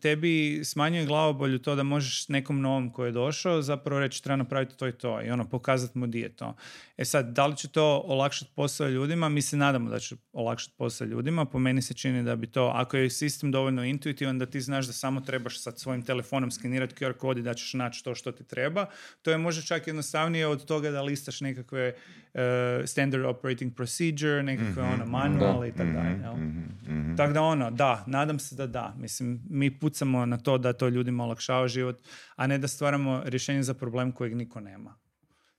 tebi 0.00 0.60
smanjuje 0.64 1.06
glavobolju 1.06 1.58
to 1.58 1.74
da 1.74 1.82
možeš 1.82 2.28
nekom 2.28 2.60
novom 2.60 2.92
koji 2.92 3.08
je 3.08 3.12
došao 3.12 3.62
zapravo 3.62 4.00
reći 4.00 4.22
treba 4.22 4.36
napraviti 4.36 4.76
to 4.76 4.88
i 4.88 4.92
to 4.92 5.22
i 5.22 5.30
ono, 5.30 5.48
pokazati 5.48 5.98
mu 5.98 6.06
di 6.06 6.20
je 6.20 6.36
to. 6.36 6.56
E 6.96 7.04
sad, 7.04 7.26
da 7.26 7.46
li 7.46 7.56
će 7.56 7.68
to 7.68 8.02
olakšati 8.06 8.50
posao 8.54 8.88
ljudima? 8.88 9.28
Mi 9.28 9.42
se 9.42 9.56
nadamo 9.56 9.90
da 9.90 9.98
će 9.98 10.16
olakšati 10.32 10.74
posao 10.78 11.06
ljudima. 11.06 11.44
Po 11.44 11.58
meni 11.58 11.82
se 11.82 11.94
čini 11.94 12.22
da 12.22 12.36
bi 12.36 12.46
to, 12.46 12.72
ako 12.74 12.96
je 12.96 13.10
sistem 13.10 13.50
dovoljno 13.50 13.84
intuitivan, 13.84 14.38
da 14.38 14.46
ti 14.46 14.60
znaš 14.60 14.81
da 14.86 14.92
samo 14.92 15.20
trebaš 15.20 15.60
sa 15.62 15.70
svojim 15.70 16.02
telefonom 16.02 16.50
skenirati 16.50 16.94
QR 16.94 17.12
kod 17.12 17.38
i 17.38 17.42
da 17.42 17.54
ćeš 17.54 17.74
naći 17.74 18.04
to 18.04 18.14
što 18.14 18.32
ti 18.32 18.44
treba. 18.44 18.86
To 19.22 19.30
je 19.30 19.38
možda 19.38 19.62
čak 19.62 19.86
jednostavnije 19.86 20.46
od 20.46 20.64
toga 20.64 20.90
da 20.90 21.02
listaš 21.02 21.40
nekakve 21.40 21.94
uh, 22.34 22.40
standard 22.86 23.24
operating 23.24 23.74
procedure, 23.74 24.42
nekakve 24.42 24.82
mm-hmm, 24.82 24.94
ono 24.94 25.06
manual 25.06 25.66
i 25.66 25.72
tako 25.72 25.90
dalje. 25.90 26.16
Mm-hmm, 26.16 26.78
mm-hmm. 26.88 27.16
Tako 27.16 27.32
da 27.32 27.42
ono, 27.42 27.70
da, 27.70 28.04
nadam 28.06 28.38
se 28.38 28.54
da 28.54 28.66
da. 28.66 28.94
Mislim, 28.98 29.42
mi 29.50 29.78
pucamo 29.78 30.26
na 30.26 30.36
to 30.36 30.58
da 30.58 30.72
to 30.72 30.88
ljudima 30.88 31.24
olakšava 31.24 31.68
život, 31.68 32.02
a 32.36 32.46
ne 32.46 32.58
da 32.58 32.68
stvaramo 32.68 33.22
rješenje 33.24 33.62
za 33.62 33.74
problem 33.74 34.12
kojeg 34.12 34.36
niko 34.36 34.60
nema 34.60 35.01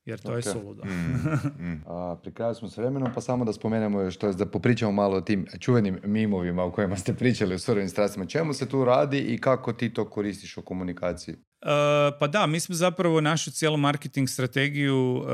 jer 0.06 0.20
to 0.20 0.32
okay. 0.32 0.36
je 0.36 0.42
suludo. 0.42 0.84
mm, 0.86 1.30
mm. 1.66 1.84
A, 1.88 2.16
pri 2.24 2.34
kraju 2.34 2.56
smo 2.56 2.68
s 2.68 2.78
vremenom, 2.78 3.12
pa 3.16 3.22
samo 3.22 3.46
da 3.46 3.54
spomenemo 3.54 4.02
još, 4.02 4.18
to 4.18 4.28
je 4.28 4.34
da 4.34 4.46
popričamo 4.46 4.92
malo 4.92 5.18
o 5.18 5.22
tim 5.22 5.46
čuvenim 5.60 6.00
mimovima 6.04 6.64
o 6.64 6.72
kojima 6.72 6.98
ste 6.98 7.14
pričali 7.14 7.56
u 7.56 7.60
surovim 7.60 7.90
strastima. 7.90 8.26
Čemu 8.26 8.54
se 8.54 8.70
tu 8.70 8.86
radi 8.86 9.20
i 9.20 9.38
kako 9.38 9.74
ti 9.74 9.94
to 9.94 10.10
koristiš 10.10 10.58
u 10.58 10.62
komunikaciji? 10.62 11.36
Uh, 11.64 11.70
pa 12.20 12.28
da, 12.28 12.48
mi 12.48 12.60
smo 12.60 12.76
zapravo 12.76 13.22
našu 13.22 13.52
cijelu 13.52 13.78
marketing 13.78 14.30
strategiju 14.30 15.16
uh, 15.16 15.26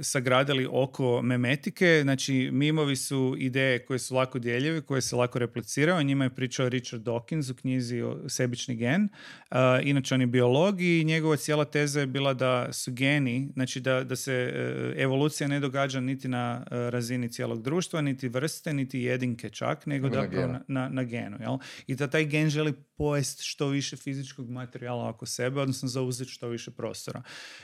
sagradili 0.00 0.68
oko 0.70 1.22
memetike. 1.22 2.00
Znači, 2.02 2.50
mimovi 2.52 2.96
su 2.96 3.34
ideje 3.38 3.84
koje 3.84 3.98
su 3.98 4.14
lako 4.14 4.38
dijeljive, 4.38 4.80
koje 4.80 5.00
se 5.00 5.16
lako 5.16 5.38
repliciraju. 5.38 5.98
O 5.98 6.02
njima 6.02 6.24
je 6.24 6.34
pričao 6.34 6.68
Richard 6.68 7.02
Dawkins 7.02 7.52
u 7.52 7.54
knjizi 7.54 8.02
o 8.02 8.28
sebični 8.28 8.76
gen. 8.76 9.08
Uh, 9.50 9.56
inače, 9.82 10.14
on 10.14 10.20
je 10.20 10.26
biolog 10.26 10.80
i 10.80 11.04
njegova 11.04 11.36
cijela 11.36 11.64
teza 11.64 12.00
je 12.00 12.06
bila 12.06 12.34
da 12.34 12.72
su 12.72 12.92
geni, 12.92 13.50
znači 13.52 13.80
da, 13.80 14.04
da 14.04 14.16
se 14.16 14.52
evolucija 14.96 15.48
ne 15.48 15.60
događa 15.60 16.00
niti 16.00 16.28
na 16.28 16.64
razini 16.70 17.32
cijelog 17.32 17.62
društva, 17.62 18.00
niti 18.00 18.28
vrste, 18.28 18.72
niti 18.72 19.00
jedinke 19.00 19.50
čak, 19.50 19.86
nego 19.86 20.08
da 20.08 20.26
na, 20.26 20.60
na, 20.68 20.88
na, 20.88 21.04
genu. 21.04 21.36
Jel? 21.40 21.58
I 21.86 21.94
da 21.94 22.06
taj 22.06 22.24
gen 22.24 22.50
želi 22.50 22.72
pojest 22.96 23.40
što 23.42 23.68
više 23.68 23.96
fizičkog 23.96 24.50
materijala 24.50 25.08
oko 25.08 25.26
sebe, 25.26 25.60
odnosno 25.60 25.77
odnosno 25.78 25.88
zauzeti 25.88 26.30
što 26.30 26.48
više 26.48 26.70
prostora. 26.70 27.22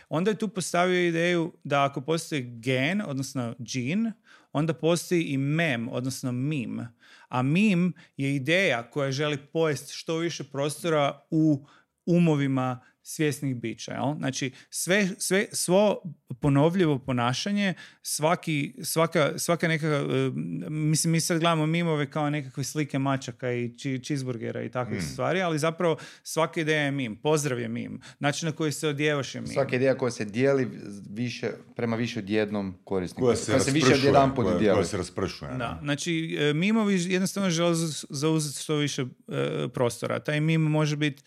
Onda 0.08 0.30
je 0.30 0.38
tu 0.38 0.48
postavio 0.48 1.08
ideju 1.08 1.52
da 1.64 1.84
ako 1.84 2.00
postoji 2.00 2.42
gen, 2.42 3.02
odnosno 3.06 3.54
gene, 3.58 4.12
onda 4.52 4.74
postoji 4.74 5.22
i 5.22 5.38
mem, 5.38 5.88
odnosno 5.88 6.32
meme. 6.32 6.88
A 7.28 7.42
meme 7.42 7.92
je 8.16 8.34
ideja 8.34 8.90
koja 8.90 9.12
želi 9.12 9.36
pojesti 9.36 9.92
što 9.92 10.16
više 10.16 10.44
prostora 10.44 11.20
u 11.30 11.66
umovima 12.06 12.80
svjesnih 13.06 13.56
bića. 13.56 13.92
Jel? 13.92 14.14
Znači, 14.18 14.50
sve, 14.70 15.08
sve, 15.18 15.46
svo 15.52 16.02
ponovljivo 16.40 16.98
ponašanje, 16.98 17.74
svaki, 18.02 18.74
svaka, 18.82 19.38
svaka 19.38 19.68
neka, 19.68 19.86
e, 19.86 20.30
mislim, 20.70 21.12
mi 21.12 21.20
sad 21.20 21.40
gledamo 21.40 21.66
mimove 21.66 22.10
kao 22.10 22.30
nekakve 22.30 22.64
slike 22.64 22.98
mačaka 22.98 23.52
i 23.52 23.74
cheeseburgera 23.78 24.62
i 24.62 24.70
takvih 24.70 24.98
mm. 24.98 25.06
stvari, 25.12 25.42
ali 25.42 25.58
zapravo 25.58 25.96
svaka 26.22 26.60
ideja 26.60 26.82
je 26.82 26.90
mim, 26.90 27.16
pozdrav 27.16 27.60
je 27.60 27.68
mim, 27.68 28.00
način 28.18 28.46
na 28.46 28.52
koji 28.52 28.72
se 28.72 28.88
odjevaš 28.88 29.34
je 29.34 29.40
mim. 29.40 29.52
Svaka 29.52 29.76
ideja 29.76 29.98
koja 29.98 30.10
se 30.10 30.24
dijeli 30.24 30.68
više, 31.10 31.50
prema 31.76 31.96
više 31.96 32.18
od 32.18 32.30
jednom 32.30 32.74
korisniku. 32.84 33.22
Koja 33.22 33.36
se, 33.36 33.52
koja 33.52 33.60
se 33.60 33.70
više 33.70 33.94
od 33.94 34.04
jedan 34.04 34.34
put 34.34 34.46
koja, 34.46 34.74
koja 34.74 34.84
se 34.84 34.96
raspršuje. 34.96 35.50
Da, 35.54 35.78
znači, 35.82 36.36
e, 36.40 36.52
mimovi 36.54 37.12
jednostavno 37.12 37.50
žele 37.50 37.74
zauzeti 38.10 38.62
što 38.62 38.76
više 38.76 39.02
e, 39.02 39.68
prostora. 39.74 40.20
Taj 40.20 40.40
mim 40.40 40.60
može 40.60 40.96
biti 40.96 41.22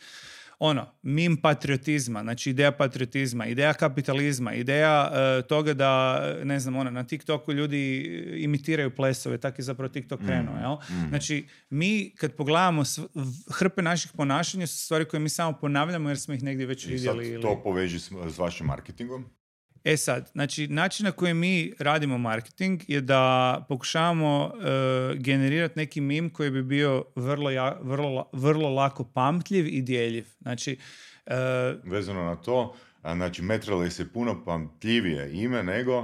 ono, 0.59 0.85
mim 1.01 1.37
patriotizma, 1.37 2.21
znači 2.23 2.49
ideja 2.49 2.71
patriotizma, 2.71 3.45
ideja 3.45 3.73
kapitalizma, 3.73 4.53
ideja 4.53 5.11
e, 5.13 5.41
toga 5.41 5.73
da, 5.73 6.21
ne 6.43 6.59
znam, 6.59 6.75
ono, 6.75 6.91
na 6.91 7.03
TikToku 7.03 7.53
ljudi 7.53 8.03
imitiraju 8.37 8.95
plesove, 8.95 9.37
tako 9.37 9.61
je 9.61 9.63
zapravo 9.63 9.89
TikTok 9.89 10.19
krenuo, 10.19 10.57
jel? 10.57 10.77
Znači, 11.09 11.47
mi 11.69 12.13
kad 12.15 12.35
pogledamo 12.35 12.85
sv- 12.85 13.05
hrpe 13.53 13.81
naših 13.81 14.11
ponašanja 14.15 14.67
su 14.67 14.77
stvari 14.77 15.05
koje 15.05 15.19
mi 15.19 15.29
samo 15.29 15.57
ponavljamo 15.61 16.09
jer 16.09 16.19
smo 16.19 16.33
ih 16.33 16.43
negdje 16.43 16.65
već 16.65 16.79
I 16.79 16.81
sad 16.83 16.91
vidjeli. 16.91 17.27
ili... 17.27 17.41
to 17.41 17.61
poveži 17.63 17.99
s, 17.99 18.11
s 18.29 18.37
vašim 18.37 18.65
marketingom. 18.67 19.25
E 19.87 19.97
sad, 19.97 20.29
znači 20.31 20.67
način 20.67 21.03
na 21.03 21.11
koji 21.11 21.33
mi 21.33 21.73
radimo 21.79 22.17
marketing 22.17 22.81
je 22.87 23.01
da 23.01 23.65
pokušavamo 23.69 24.51
e, 24.53 25.15
generirati 25.15 25.79
neki 25.79 26.01
mim 26.01 26.29
koji 26.29 26.51
bi 26.51 26.63
bio 26.63 27.05
vrlo, 27.15 27.49
ja- 27.49 27.77
vrlo, 27.81 28.29
vrlo 28.33 28.69
lako 28.69 29.03
pamtljiv 29.03 29.67
i 29.67 29.81
dijeljiv. 29.81 30.25
Znači, 30.41 30.77
e, 31.25 31.35
Vezano 31.83 32.23
na 32.23 32.35
to, 32.35 32.75
a, 33.01 33.15
znači 33.15 33.41
Metreless 33.41 33.99
je 33.99 34.13
puno 34.13 34.43
pamtljivije 34.45 35.31
ime 35.33 35.63
nego... 35.63 36.03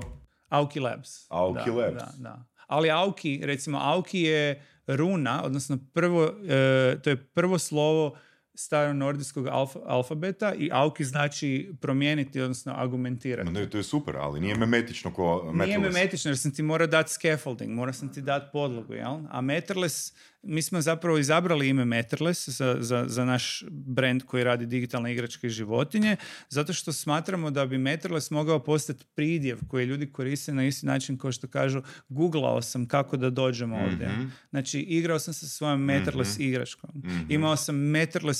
Auki 0.49 0.79
Labs. 0.79 1.25
Auki 1.29 1.69
da, 1.69 1.75
Labs. 1.75 1.95
Da, 1.95 2.11
da. 2.17 2.45
Ali 2.67 2.91
Auki, 2.91 3.41
recimo 3.43 3.79
Auki 3.81 4.21
je 4.21 4.65
runa, 4.87 5.43
odnosno 5.43 5.77
prvo, 5.93 6.23
e, 6.25 6.97
to 7.03 7.09
je 7.09 7.15
prvo 7.15 7.59
slovo 7.59 8.17
staronordijskog 8.55 9.47
alfa, 9.47 9.79
alfabeta 9.85 10.53
i 10.53 10.69
Auki 10.71 11.03
znači 11.03 11.71
promijeniti, 11.81 12.41
odnosno 12.41 12.73
argumentirati. 12.75 13.45
No, 13.45 13.59
ne, 13.59 13.69
to 13.69 13.77
je 13.77 13.83
super, 13.83 14.15
ali 14.17 14.39
nije 14.39 14.55
memetično 14.55 15.13
ko 15.13 15.41
Nije 15.43 15.53
Metreless. 15.53 15.95
memetično 15.95 16.31
jer 16.31 16.37
sam 16.37 16.51
ti 16.51 16.63
morao 16.63 16.87
dati 16.87 17.11
scaffolding, 17.13 17.71
morao 17.71 17.93
sam 17.93 18.13
ti 18.13 18.21
dati 18.21 18.49
podlogu, 18.51 18.93
jel? 18.93 19.19
A 19.29 19.41
Meterless, 19.41 20.13
mi 20.43 20.61
smo 20.61 20.81
zapravo 20.81 21.17
izabrali 21.17 21.69
ime 21.69 21.85
Meterless 21.85 22.49
za, 22.49 22.77
za, 22.79 23.05
za 23.07 23.25
naš 23.25 23.63
brand 23.69 24.23
koji 24.23 24.43
radi 24.43 24.65
digitalne 24.65 25.13
igračke 25.13 25.47
i 25.47 25.49
životinje, 25.49 26.15
zato 26.49 26.73
što 26.73 26.93
smatramo 26.93 27.51
da 27.51 27.65
bi 27.65 27.77
Meterless 27.77 28.31
mogao 28.31 28.59
postati 28.59 29.05
pridjev 29.15 29.57
koji 29.67 29.85
ljudi 29.85 30.11
koriste 30.11 30.53
na 30.53 30.65
isti 30.65 30.85
način 30.85 31.17
kao 31.17 31.31
što 31.31 31.47
kažu 31.47 31.81
googlao 32.09 32.61
sam 32.61 32.85
kako 32.87 33.17
da 33.17 33.29
dođem 33.29 33.73
ovdje. 33.73 34.11
Znači, 34.49 34.79
igrao 34.79 35.19
sam 35.19 35.33
sa 35.33 35.47
svojom 35.47 35.83
Meterless 35.83 36.39
igračkom. 36.39 37.03
Imao 37.29 37.55
sam 37.55 37.75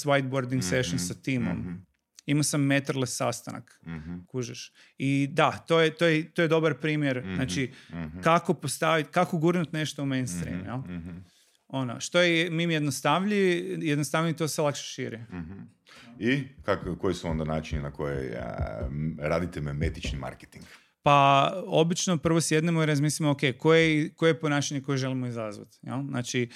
Whiteboarding 0.06 0.62
session 0.62 0.99
sa 0.99 1.14
timom. 1.14 1.86
Imao 2.26 2.43
sam 2.43 2.62
Meterless 2.62 3.18
sastanak 3.18 3.82
kužiš. 4.28 4.72
I 4.97 5.28
da, 5.32 5.51
to 5.51 5.80
je, 5.80 5.95
to 5.95 6.06
je, 6.06 6.32
to 6.32 6.41
je 6.41 6.47
dobar 6.47 6.74
primjer, 6.74 7.24
znači, 7.36 7.72
kako 8.24 8.54
postaviti, 8.54 9.10
kako 9.12 9.38
gurnut 9.38 9.74
nešto 9.74 10.04
u 10.04 10.06
mainstream, 10.06 10.66
jel? 10.66 10.78
Ono, 11.68 11.99
što 11.99 12.22
je 12.22 12.49
mim 12.49 12.72
jednostavniji, 12.72 13.78
jednostavniji 13.82 14.34
to 14.36 14.47
se 14.47 14.62
lakše 14.62 14.84
širi. 14.84 15.20
I 16.20 16.43
kako, 16.62 16.95
koji 16.95 17.16
su 17.16 17.28
onda 17.28 17.43
načini 17.43 17.82
na 17.82 17.91
koje 17.91 18.38
a, 18.38 18.89
radite 19.20 19.62
memetični 19.62 20.20
marketing? 20.20 20.66
Pa 21.04 21.51
obično 21.66 22.18
prvo 22.18 22.41
sjednemo 22.41 22.84
i 22.84 22.86
razmislimo 22.86 23.32
ok, 23.32 23.39
koje, 23.58 23.97
je- 23.97 24.14
koje 24.14 24.30
je 24.30 24.39
ponašanje 24.39 24.82
koje 24.82 24.97
želimo 24.97 25.28
izazvati. 25.28 25.78
Jel? 25.82 26.04
Znači, 26.04 26.41
e, 26.41 26.47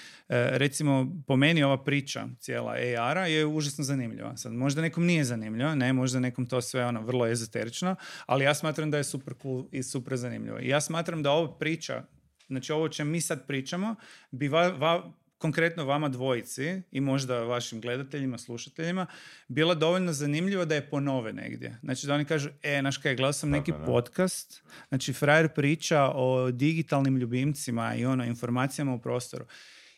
recimo 0.51 1.07
po 1.27 1.35
meni 1.35 1.63
ova 1.63 1.83
priča 1.83 2.27
cijela 2.39 2.71
AR-a 2.99 3.25
je 3.25 3.45
užasno 3.45 3.83
zanimljiva. 3.83 4.37
Sad, 4.37 4.53
možda 4.53 4.81
nekom 4.81 5.05
nije 5.05 5.23
zanimljiva, 5.23 5.75
ne, 5.75 5.93
možda 5.93 6.19
nekom 6.19 6.45
to 6.45 6.61
sve 6.61 6.85
ono 6.85 7.01
vrlo 7.01 7.27
ezoterično, 7.27 7.95
ali 8.25 8.43
ja 8.43 8.53
smatram 8.53 8.91
da 8.91 8.97
je 8.97 9.03
super 9.03 9.33
cool 9.41 9.65
i 9.71 9.83
super 9.83 10.17
zanimljivo. 10.17 10.59
I 10.59 10.67
ja 10.67 10.81
smatram 10.81 11.23
da 11.23 11.31
ova 11.31 11.57
priča, 11.57 12.03
znači 12.47 12.71
ovo 12.71 12.83
o 12.83 12.89
čem 12.89 13.09
mi 13.09 13.21
sad 13.21 13.47
pričamo, 13.47 13.95
bi 14.31 14.47
va, 14.47 14.67
va- 14.69 15.11
konkretno 15.37 15.85
vama 15.85 16.09
dvojici 16.09 16.81
i 16.91 17.01
možda 17.01 17.43
vašim 17.43 17.81
gledateljima, 17.81 18.37
slušateljima, 18.37 19.05
bila 19.47 19.75
dovoljno 19.75 20.13
zanimljiva 20.13 20.65
da 20.65 20.75
je 20.75 20.89
ponove 20.89 21.33
negdje. 21.33 21.77
Znači 21.83 22.07
da 22.07 22.13
oni 22.13 22.25
kažu, 22.25 22.49
e, 22.63 22.81
naš 22.81 22.97
kaj, 22.97 23.15
gledao 23.15 23.33
sam 23.33 23.49
neki 23.49 23.73
podcast, 23.85 24.63
znači 24.87 25.13
frajer 25.13 25.49
priča 25.49 26.11
o 26.15 26.51
digitalnim 26.51 27.17
ljubimcima 27.17 27.95
i 27.95 28.05
ono, 28.05 28.25
informacijama 28.25 28.93
u 28.93 29.01
prostoru. 29.01 29.45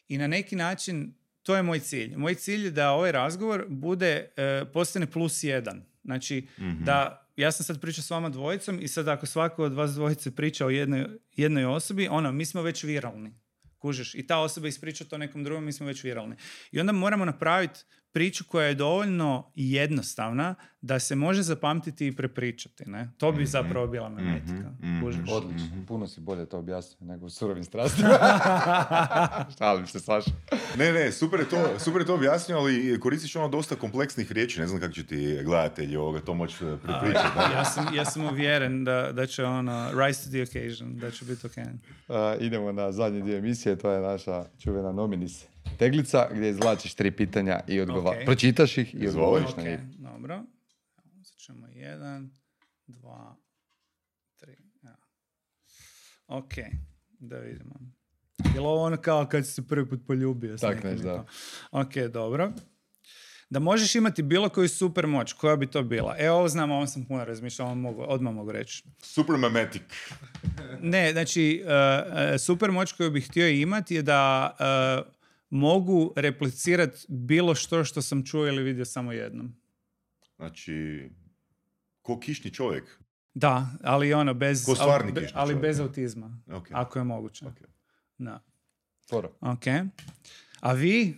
I 0.07 0.17
na 0.17 0.27
neki 0.27 0.55
način, 0.55 1.13
to 1.43 1.55
je 1.55 1.63
moj 1.63 1.79
cilj. 1.79 2.15
Moj 2.15 2.35
cilj 2.35 2.65
je 2.65 2.71
da 2.71 2.91
ovaj 2.91 3.11
razgovor 3.11 3.65
bude, 3.69 4.31
e, 4.37 4.65
postane 4.73 5.05
plus 5.05 5.43
jedan. 5.43 5.83
Znači, 6.03 6.47
da 6.85 7.25
ja 7.35 7.51
sam 7.51 7.63
sad 7.63 7.81
pričao 7.81 8.03
s 8.03 8.09
vama 8.09 8.29
dvojicom 8.29 8.79
i 8.81 8.87
sad 8.87 9.07
ako 9.07 9.25
svako 9.25 9.63
od 9.63 9.73
vas 9.73 9.91
dvojice 9.91 10.35
priča 10.35 10.65
o 10.65 10.69
jednoj, 10.69 11.05
jednoj 11.35 11.65
osobi, 11.65 12.07
ono, 12.07 12.31
mi 12.31 12.45
smo 12.45 12.61
već 12.61 12.83
viralni. 12.83 13.33
Kužiš? 13.79 14.15
I 14.15 14.27
ta 14.27 14.39
osoba 14.39 14.67
ispriča 14.67 15.05
to 15.05 15.17
nekom 15.17 15.43
drugom, 15.43 15.65
mi 15.65 15.73
smo 15.73 15.87
već 15.87 16.03
viralni. 16.03 16.35
I 16.71 16.79
onda 16.79 16.91
moramo 16.91 17.25
napraviti 17.25 17.79
priču 18.11 18.43
koja 18.47 18.67
je 18.67 18.75
dovoljno 18.75 19.51
jednostavna 19.55 20.55
da 20.81 20.99
se 20.99 21.15
može 21.15 21.41
zapamtiti 21.41 22.07
i 22.07 22.15
prepričati. 22.15 22.89
Ne? 22.89 23.09
To 23.17 23.31
bi 23.31 23.45
zapravo 23.45 23.87
bila 23.87 24.09
memetika. 24.09 24.71
Kužiš? 25.03 25.29
Odlično, 25.31 25.85
puno 25.87 26.07
si 26.07 26.21
bolje 26.21 26.45
to 26.45 26.57
objasnio 26.57 27.07
nego 27.07 27.25
u 27.25 27.29
surovim 27.29 27.63
strastima. 27.69 28.09
Šalim 29.57 29.87
se, 29.87 29.99
Saša. 29.99 30.31
Ne, 30.77 30.93
ne, 30.93 31.11
super 31.11 31.39
je 31.39 31.49
to, 31.49 31.79
super 31.79 32.01
je 32.01 32.05
to 32.05 32.15
objasnio, 32.15 32.57
ali 32.57 32.99
koristiš 32.99 33.35
ono 33.35 33.47
dosta 33.49 33.75
kompleksnih 33.75 34.31
riječi, 34.31 34.59
ne 34.59 34.67
znam 34.67 34.79
kako 34.79 34.93
će 34.93 35.05
ti 35.05 35.39
gledatelji 35.43 35.95
ovoga 35.95 36.19
to 36.19 36.33
moći 36.33 36.65
e, 36.65 36.77
prepričati. 36.83 37.27
da? 37.35 37.57
Ja 37.57 37.65
sam, 37.65 37.95
ja 37.95 38.05
sam 38.05 38.25
uvjeren 38.25 38.83
da, 38.83 39.11
da 39.11 39.25
će 39.25 39.45
ono 39.45 39.91
rise 39.91 40.23
to 40.23 40.29
the 40.29 40.41
occasion, 40.41 40.97
da 40.97 41.11
će 41.11 41.25
biti 41.25 41.47
ok. 41.47 41.57
Uh, 41.57 42.15
idemo 42.39 42.71
na 42.71 42.91
zadnji 42.91 43.21
dio 43.21 43.37
emisije, 43.37 43.75
to 43.75 43.91
je 43.91 44.01
naša 44.01 44.45
čuvena 44.59 44.91
nominis 44.91 45.45
teglica, 45.77 46.27
gdje 46.33 46.49
izvlačiš 46.49 46.93
tri 46.93 47.11
pitanja 47.11 47.59
i 47.67 47.81
odgova... 47.81 48.11
Ok. 48.11 48.25
pročitaš 48.25 48.77
ih 48.77 48.95
i 48.95 49.07
odgovoriš 49.07 49.49
Ok, 49.49 49.57
na 49.57 49.63
njih. 49.63 49.79
dobro. 49.97 50.43
Uzet 51.21 51.37
ćemo 51.37 51.67
jedan, 51.67 52.29
dva, 52.87 53.35
tri. 54.37 54.55
Evo. 54.83 54.97
Ok, 56.27 56.53
da 57.19 57.37
vidimo. 57.37 57.75
Je 58.55 58.61
li 58.61 58.67
ovo 58.67 58.83
ono 58.83 58.97
kao 58.97 59.25
kad 59.25 59.45
si 59.45 59.51
se 59.51 59.67
prvi 59.67 59.89
put 59.89 59.99
poljubio? 60.07 60.57
Tak 60.57 60.83
neš, 60.83 60.99
da. 60.99 61.25
Ok, 61.71 61.93
dobro. 62.13 62.51
Da 63.49 63.59
možeš 63.59 63.95
imati 63.95 64.23
bilo 64.23 64.49
koju 64.49 64.69
super 64.69 65.07
moć, 65.07 65.33
koja 65.33 65.55
bi 65.55 65.67
to 65.67 65.83
bila? 65.83 66.15
E, 66.19 66.31
ovo 66.31 66.49
znam, 66.49 66.71
ovo 66.71 66.87
sam 66.87 67.05
puno 67.05 67.25
razmišljao, 67.25 67.75
mogu, 67.75 68.03
odmah 68.07 68.33
mogu 68.33 68.51
reći. 68.51 68.83
Super 69.01 69.37
memetik. 69.37 69.81
Ne, 70.81 71.11
znači, 71.11 71.63
uh, 71.63 71.69
uh, 71.69 72.39
super 72.39 72.71
moć 72.71 72.91
koju 72.91 73.11
bih 73.11 73.27
htio 73.29 73.47
imati 73.49 73.95
je 73.95 74.01
da 74.01 74.51
uh, 74.59 75.18
mogu 75.49 76.13
replicirati 76.15 77.05
bilo 77.07 77.55
što 77.55 77.83
što 77.83 78.01
sam 78.01 78.25
čuo 78.25 78.47
ili 78.47 78.63
vidio 78.63 78.85
samo 78.85 79.11
jednom. 79.11 79.55
Znači, 80.35 81.09
ko 82.01 82.19
kišni 82.19 82.53
čovjek. 82.53 82.99
Da, 83.33 83.67
ali 83.83 84.13
ono 84.13 84.33
bez, 84.33 84.65
Ko 84.65 84.75
stvarni 84.75 85.11
ali, 85.15 85.27
ali 85.33 85.55
bez 85.55 85.79
autizma, 85.79 86.37
Ok. 86.51 86.67
ako 86.71 86.99
je 86.99 87.03
moguće. 87.03 87.47
Ok. 87.47 87.57
Da. 88.17 88.43
Ok. 89.41 89.63
A 90.59 90.73
vi? 90.73 91.17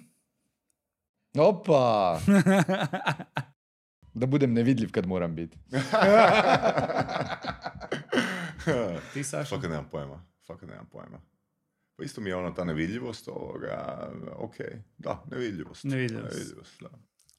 Opa! 1.38 2.20
da 4.14 4.26
budem 4.26 4.54
nevidljiv 4.54 4.92
kad 4.92 5.08
moram 5.08 5.36
biti. 5.36 5.58
Ti, 9.14 9.24
Saša? 9.24 9.56
Fakat 9.56 9.70
nemam 9.70 9.88
pojma. 9.92 10.26
Fakat 10.48 10.70
nemam 10.70 10.86
pojma. 10.92 11.22
Pa 12.02 12.06
isto 12.06 12.22
mi 12.22 12.30
je 12.30 12.36
ona 12.36 12.54
ta 12.54 12.64
nevidljivost 12.64 13.28
ovoga, 13.28 14.10
ok, 14.36 14.56
da, 14.98 15.24
nevidljivost. 15.32 15.84
Nevidljivost. 15.84 16.34
Nevidljivost, 16.34 16.82
da. 16.82 16.90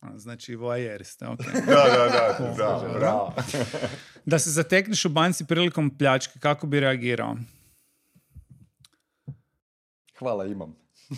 A, 0.01 0.19
Znači, 0.19 0.55
voajer 0.55 1.05
ste, 1.05 1.27
ok. 1.27 1.39
Da, 1.67 1.85
da, 1.97 2.37
da, 2.39 2.55
da, 2.57 2.99
bravo. 2.99 3.35
Da 4.27 4.39
se 4.39 4.51
zatekneš 4.51 5.05
u 5.05 5.09
banci 5.09 5.47
prilikom 5.47 5.99
pljačke, 5.99 6.39
kako 6.39 6.67
bi 6.67 6.81
reagirao? 6.81 7.37
Hvala, 10.19 10.47
imam. 10.47 10.77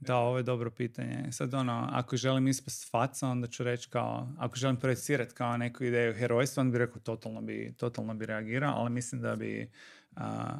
Da, 0.00 0.16
ovo 0.16 0.36
je 0.36 0.42
dobro 0.42 0.70
pitanje. 0.70 1.32
Sad 1.32 1.54
ono, 1.54 1.88
ako 1.92 2.16
želim 2.16 2.48
ispast 2.48 2.90
faca, 2.90 3.28
onda 3.28 3.46
ću 3.46 3.64
reći 3.64 3.88
kao, 3.90 4.28
ako 4.38 4.56
želim 4.56 4.76
projecirati 4.76 5.34
kao 5.34 5.56
neku 5.56 5.84
ideju 5.84 6.14
herojstva, 6.14 6.60
onda 6.60 6.72
bi 6.72 6.78
rekao 6.78 7.00
totalno 7.00 7.40
bi, 7.40 7.74
totalno 7.76 8.14
bi 8.14 8.26
reagirao, 8.26 8.74
ali 8.76 8.90
mislim 8.90 9.20
da 9.20 9.36
bi, 9.36 9.70
a, 10.16 10.58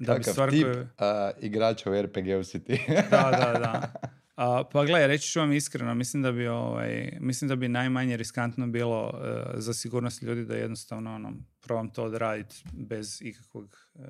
da 0.00 0.14
bi 0.14 0.22
stvar 0.24 0.50
tip 0.50 0.62
koju- 0.64 0.86
a, 0.98 1.30
igrača 1.40 1.90
u 1.90 2.02
RPG-u 2.02 2.44
si 2.44 2.64
ti. 2.64 2.80
Da, 3.10 3.30
da, 3.30 3.58
da. 3.58 3.92
A, 4.36 4.64
pa 4.72 4.84
gle, 4.84 5.06
reći 5.06 5.28
ću 5.28 5.38
vam 5.40 5.52
iskreno, 5.52 5.94
mislim 5.94 6.22
da 6.22 6.32
bi, 6.32 6.46
ovaj, 6.46 7.18
mislim 7.20 7.48
da 7.48 7.56
bi 7.56 7.68
najmanje 7.68 8.16
riskantno 8.16 8.66
bilo 8.66 9.20
e, 9.24 9.60
za 9.60 9.74
sigurnost 9.74 10.22
ljudi 10.22 10.44
da 10.44 10.56
jednostavno 10.56 11.14
ono, 11.14 11.32
probam 11.60 11.88
to 11.88 12.04
odraditi 12.04 12.56
bez 12.72 13.22
ikakvog, 13.22 13.76
e, 13.98 14.02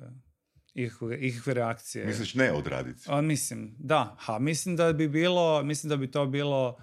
ikakvog, 0.73 1.23
ikakve 1.23 1.53
reakcije. 1.53 2.05
Misliš 2.05 2.35
ne 2.35 2.51
odraditi? 2.51 3.03
A, 3.07 3.21
mislim, 3.21 3.75
da. 3.79 4.15
Ha, 4.19 4.39
mislim 4.39 4.75
da 4.75 4.93
bi 4.93 5.07
bilo, 5.07 5.63
mislim 5.63 5.89
da 5.89 5.97
bi 5.97 6.11
to 6.11 6.25
bilo 6.25 6.77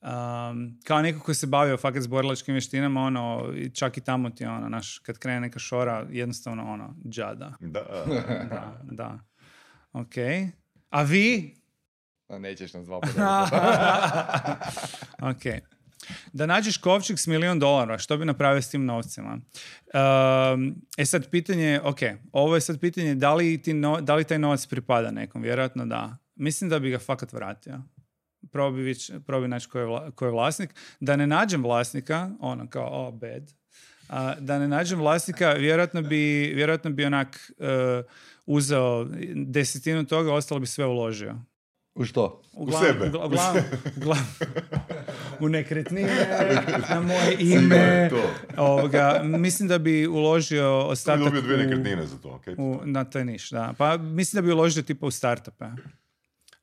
um, 0.00 0.78
kao 0.84 1.02
neko 1.02 1.20
ko 1.20 1.34
se 1.34 1.46
bavio 1.46 1.76
fakat 1.76 2.02
s 2.02 2.06
borilačkim 2.06 2.54
vještinama, 2.54 3.00
ono, 3.00 3.54
čak 3.74 3.96
i 3.96 4.00
tamo 4.00 4.30
ti 4.30 4.44
ono, 4.44 4.68
naš, 4.68 4.98
kad 4.98 5.18
krene 5.18 5.40
neka 5.40 5.58
šora, 5.58 6.06
jednostavno 6.10 6.72
ono, 6.72 6.96
džada. 7.08 7.52
Da. 7.60 7.84
Da, 8.50 8.80
da. 8.82 9.18
Ok. 9.92 10.14
A 10.90 11.02
vi? 11.02 11.54
A 12.28 12.38
nećeš 12.38 12.74
nas 12.74 12.86
dva 12.86 13.00
ok. 15.30 15.62
Da 16.32 16.46
nađeš 16.46 16.76
kovčeg 16.76 17.18
s 17.18 17.26
milion 17.26 17.58
dolara, 17.58 17.98
što 17.98 18.16
bi 18.16 18.24
napravio 18.24 18.62
s 18.62 18.70
tim 18.70 18.84
novcima? 18.84 19.32
Um, 19.32 20.74
e 20.98 21.04
sad 21.04 21.30
pitanje, 21.30 21.80
ok, 21.84 21.98
ovo 22.32 22.54
je 22.54 22.60
sad 22.60 22.80
pitanje 22.80 23.14
da 23.14 23.34
li, 23.34 23.62
ti 23.62 23.72
no, 23.74 24.00
da 24.00 24.14
li 24.14 24.24
taj 24.24 24.38
novac 24.38 24.66
pripada 24.66 25.10
nekom, 25.10 25.42
vjerojatno 25.42 25.86
da. 25.86 26.16
Mislim 26.34 26.70
da 26.70 26.78
bi 26.78 26.90
ga 26.90 26.98
fakat 26.98 27.32
vratio. 27.32 27.82
Probi, 28.52 28.94
probi 29.26 29.48
naći 29.48 29.68
ko 29.68 29.78
je, 29.78 29.84
vla, 29.84 30.10
ko 30.10 30.24
je 30.24 30.30
vlasnik. 30.30 30.74
Da 31.00 31.16
ne 31.16 31.26
nađem 31.26 31.62
vlasnika, 31.62 32.30
ono 32.40 32.68
kao, 32.68 33.06
oh, 33.06 33.14
bad. 33.14 33.52
A, 34.08 34.34
da 34.40 34.58
ne 34.58 34.68
nađem 34.68 34.98
vlasnika, 34.98 35.52
vjerojatno 35.52 36.02
bi, 36.02 36.52
vjerojatno 36.54 36.90
bi 36.90 37.04
onak 37.04 37.50
uh, 37.58 37.66
uzeo 38.46 39.06
desetinu 39.34 40.06
toga, 40.06 40.34
ostalo 40.34 40.60
bi 40.60 40.66
sve 40.66 40.86
uložio. 40.86 41.36
U 41.98 42.04
što? 42.04 42.42
U, 42.52 42.68
sebe. 42.72 43.10
u 45.40 45.48
nekretnine, 45.48 46.10
na 46.90 47.00
moje 47.00 47.36
ime. 47.54 48.10
Ovoga, 48.56 49.20
mislim 49.24 49.68
da 49.68 49.78
bi 49.78 50.06
uložio 50.06 50.78
ostatak... 50.78 51.24
Dobio 51.24 51.40
dvije 51.40 51.58
nekretnine 51.58 52.06
za 52.06 52.18
to, 52.18 52.28
okay. 52.28 52.54
u, 52.58 52.80
na 52.84 53.04
to 53.04 53.18
je 53.18 53.24
niš, 53.24 53.50
da. 53.50 53.74
Pa 53.78 53.96
mislim 53.96 54.42
da 54.42 54.46
bi 54.46 54.52
uložio 54.52 54.82
tipa 54.82 55.06
u 55.06 55.10
startupe. 55.10 55.64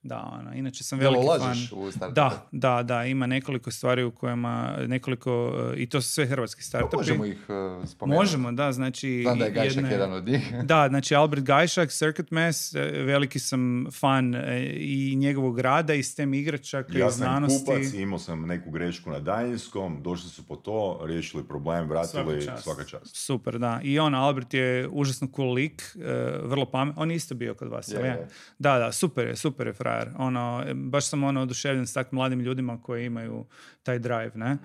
Da, 0.06 0.38
ono, 0.39 0.53
inače 0.53 0.84
sam 0.84 0.99
veliki 0.99 1.28
fan. 1.39 1.58
u 1.72 1.91
Da, 2.12 2.47
da, 2.51 2.84
da, 2.84 3.06
ima 3.06 3.28
nekoliko 3.28 3.72
stvari 3.72 4.03
u 4.03 4.12
kojima, 4.12 4.78
nekoliko, 4.88 5.53
eh, 5.74 5.82
i 5.82 5.89
to 5.89 6.01
su 6.01 6.10
sve 6.10 6.26
hrvatski 6.26 6.64
startupi. 6.64 6.97
možemo 6.97 7.26
ih 7.26 7.45
uh, 7.49 7.88
spomenuti. 7.88 8.20
Možemo, 8.20 8.51
da, 8.51 8.72
znači... 8.72 9.22
Znam 9.24 9.39
da 9.39 9.45
je 9.45 9.51
Gajšak 9.51 9.76
jedne, 9.76 9.91
jedan 9.91 10.14
od 10.14 10.28
njih. 10.28 10.53
da, 10.64 10.88
znači 10.89 11.16
Albert 11.16 11.43
Gajšak, 11.43 11.91
Circuit 11.91 12.32
Mass, 12.32 12.76
eh, 12.76 12.80
veliki 12.82 13.39
sam 13.39 13.86
fan 13.91 14.36
i 14.74 15.16
njegovog 15.16 15.60
rada 15.60 15.93
i 15.93 16.03
STEM 16.03 16.34
igračaka 16.34 16.97
ja 16.97 17.08
i 17.08 17.12
znanosti. 17.12 17.72
Ja 17.72 17.76
sam 17.76 17.84
kupac, 17.84 17.93
imao 17.93 18.20
sam 18.20 18.41
neku 18.41 18.72
grešku 18.72 19.10
na 19.10 19.20
daljinskom, 19.20 20.03
došli 20.03 20.30
su 20.30 20.47
po 20.47 20.56
to, 20.56 21.01
riješili 21.03 21.43
problem, 21.43 21.89
vratili 21.89 22.41
svaka 22.41 22.51
čast. 22.51 22.64
Svaka 22.64 22.84
čast. 22.84 23.16
Super, 23.16 23.60
da. 23.60 23.80
I 23.84 23.99
on, 23.99 24.16
Albert 24.16 24.53
je 24.53 24.89
užasno 24.91 25.28
cool 25.36 25.53
lik, 25.53 25.95
vrlo 26.43 26.66
pamet. 26.66 26.93
On 26.97 27.12
je 27.12 27.16
isto 27.18 27.36
bio 27.36 27.53
kod 27.53 27.68
vas, 27.68 27.88
je, 27.88 27.99
je. 27.99 28.28
Da, 28.60 28.78
da, 28.80 28.91
super 28.91 29.28
je, 29.28 29.36
super 29.36 29.68
je 29.68 29.74
frajer. 29.74 29.95
Ono, 30.18 30.66
baš 30.74 31.10
sam 31.10 31.24
ono 31.24 31.41
oduševljen 31.41 31.88
s 31.88 31.93
takvim 31.93 32.18
mladim 32.18 32.39
ljudima 32.39 32.82
koji 32.82 33.06
imaju 33.06 33.46
taj 33.84 34.00
drive, 34.00 34.32
ne? 34.36 34.58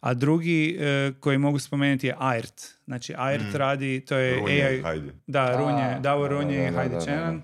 A 0.00 0.14
drugi 0.14 0.78
e, 0.80 1.12
koji 1.20 1.38
mogu 1.38 1.58
spomenuti 1.58 2.06
je 2.06 2.14
AIRT. 2.18 2.62
Znači, 2.84 3.14
AIRT 3.16 3.52
mm. 3.54 3.56
radi, 3.56 4.00
to 4.00 4.16
je 4.16 4.40
Runje, 4.40 4.64
AI... 4.64 4.82
Hajde. 4.82 5.12
Da, 5.26 5.56
Runje, 5.56 6.00
Davor 6.00 6.30
Runje 6.30 6.68
i 6.68 6.72
Hajde 6.72 6.98
Čenan 7.04 7.42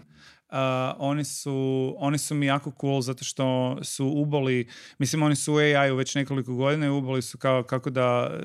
oni, 0.99 1.25
su, 1.25 1.95
oni 1.99 2.19
su 2.19 2.35
mi 2.35 2.47
jako 2.47 2.73
cool 2.81 3.01
zato 3.01 3.25
što 3.25 3.79
su 3.83 4.07
uboli, 4.07 4.69
mislim 4.99 5.23
oni 5.23 5.37
su 5.37 5.55
u 5.55 5.57
AI-u 5.57 5.97
već 5.97 6.15
nekoliko 6.15 6.55
godina 6.55 6.87
i 6.87 6.89
uboli 6.89 7.23
su 7.23 7.39
kao, 7.39 7.63
kako 7.63 7.91
da 7.91 8.31
e, 8.33 8.41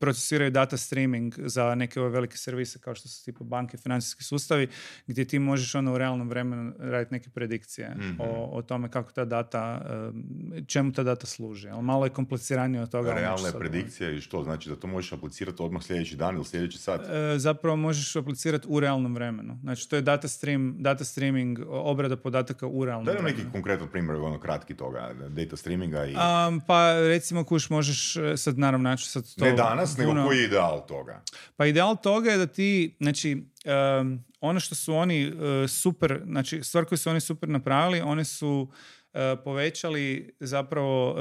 procesiraju 0.00 0.50
data 0.50 0.76
streaming 0.76 1.34
za 1.38 1.74
neke 1.74 2.00
ove 2.00 2.10
velike 2.10 2.36
servise 2.36 2.78
kao 2.78 2.94
što 2.94 3.08
su 3.08 3.24
tipa 3.24 3.44
banke, 3.44 3.76
financijski 3.76 4.24
sustavi, 4.24 4.68
gdje 5.06 5.24
ti 5.24 5.38
možeš 5.38 5.74
ono 5.74 5.94
u 5.94 5.98
realnom 5.98 6.28
vremenu 6.28 6.72
raditi 6.78 7.14
neke 7.14 7.30
predikcije 7.30 7.90
mm-hmm. 7.90 8.20
o, 8.20 8.48
o 8.52 8.62
tome 8.62 8.90
kako 8.90 9.12
ta 9.12 9.24
data, 9.24 9.86
e, 10.56 10.62
čemu 10.66 10.92
ta 10.92 11.02
data 11.02 11.26
služi. 11.26 11.68
Ali 11.68 11.82
malo 11.82 12.06
je 12.06 12.10
kompliciranije 12.10 12.82
od 12.82 12.90
toga. 12.90 13.14
Realne 13.14 13.52
predikcije 13.58 14.16
i 14.16 14.20
što? 14.20 14.42
Znači 14.42 14.68
da 14.68 14.76
to 14.76 14.86
možeš 14.86 15.12
aplicirati 15.12 15.62
odmah 15.62 15.82
sljedeći 15.82 16.16
dan 16.16 16.34
ili 16.34 16.44
sljedeći 16.44 16.78
sat? 16.78 17.00
E, 17.00 17.38
zapravo 17.38 17.76
možeš 17.76 18.16
aplicirati 18.16 18.66
u 18.70 18.80
realnom 18.80 19.14
vremenu. 19.14 19.58
Znači 19.62 19.88
to 19.88 19.96
je 19.96 20.02
data 20.02 20.28
stream, 20.28 20.76
data 20.78 21.04
streaming, 21.06 21.58
obrada 21.68 22.16
podataka 22.16 22.66
u 22.66 22.84
realnom 22.84 23.04
Da 23.04 23.12
je 23.12 23.22
neki 23.22 23.42
konkretan 23.52 23.88
primjer, 23.88 24.16
ono 24.16 24.40
kratki 24.40 24.76
toga, 24.76 25.14
data 25.28 25.56
streaminga 25.56 26.04
i... 26.04 26.14
Um, 26.14 26.60
pa 26.66 26.92
recimo 26.92 27.44
kuš 27.44 27.70
možeš, 27.70 28.16
e, 28.16 28.36
sad 28.36 28.58
naravno 28.58 28.90
naći 28.90 29.10
sad 29.10 29.34
to... 29.34 29.44
Ne 29.44 29.52
danas, 29.52 29.96
puno... 29.96 30.14
nego 30.14 30.26
koji 30.26 30.38
je 30.38 30.44
ideal 30.44 30.86
toga? 30.86 31.22
Pa 31.56 31.66
ideal 31.66 31.96
toga 31.96 32.30
je 32.30 32.38
da 32.38 32.46
ti, 32.46 32.96
znači, 33.00 33.46
um, 34.00 34.24
ono 34.40 34.60
što 34.60 34.74
su 34.74 34.94
oni 34.94 35.28
uh, 35.28 35.70
super, 35.70 36.22
znači 36.26 36.62
stvar 36.62 36.84
koju 36.84 36.98
su 36.98 37.10
oni 37.10 37.20
super 37.20 37.48
napravili, 37.48 38.00
oni 38.00 38.24
su 38.24 38.68
uh, 39.12 39.20
povećali 39.44 40.36
zapravo 40.40 41.10
uh, 41.10 41.16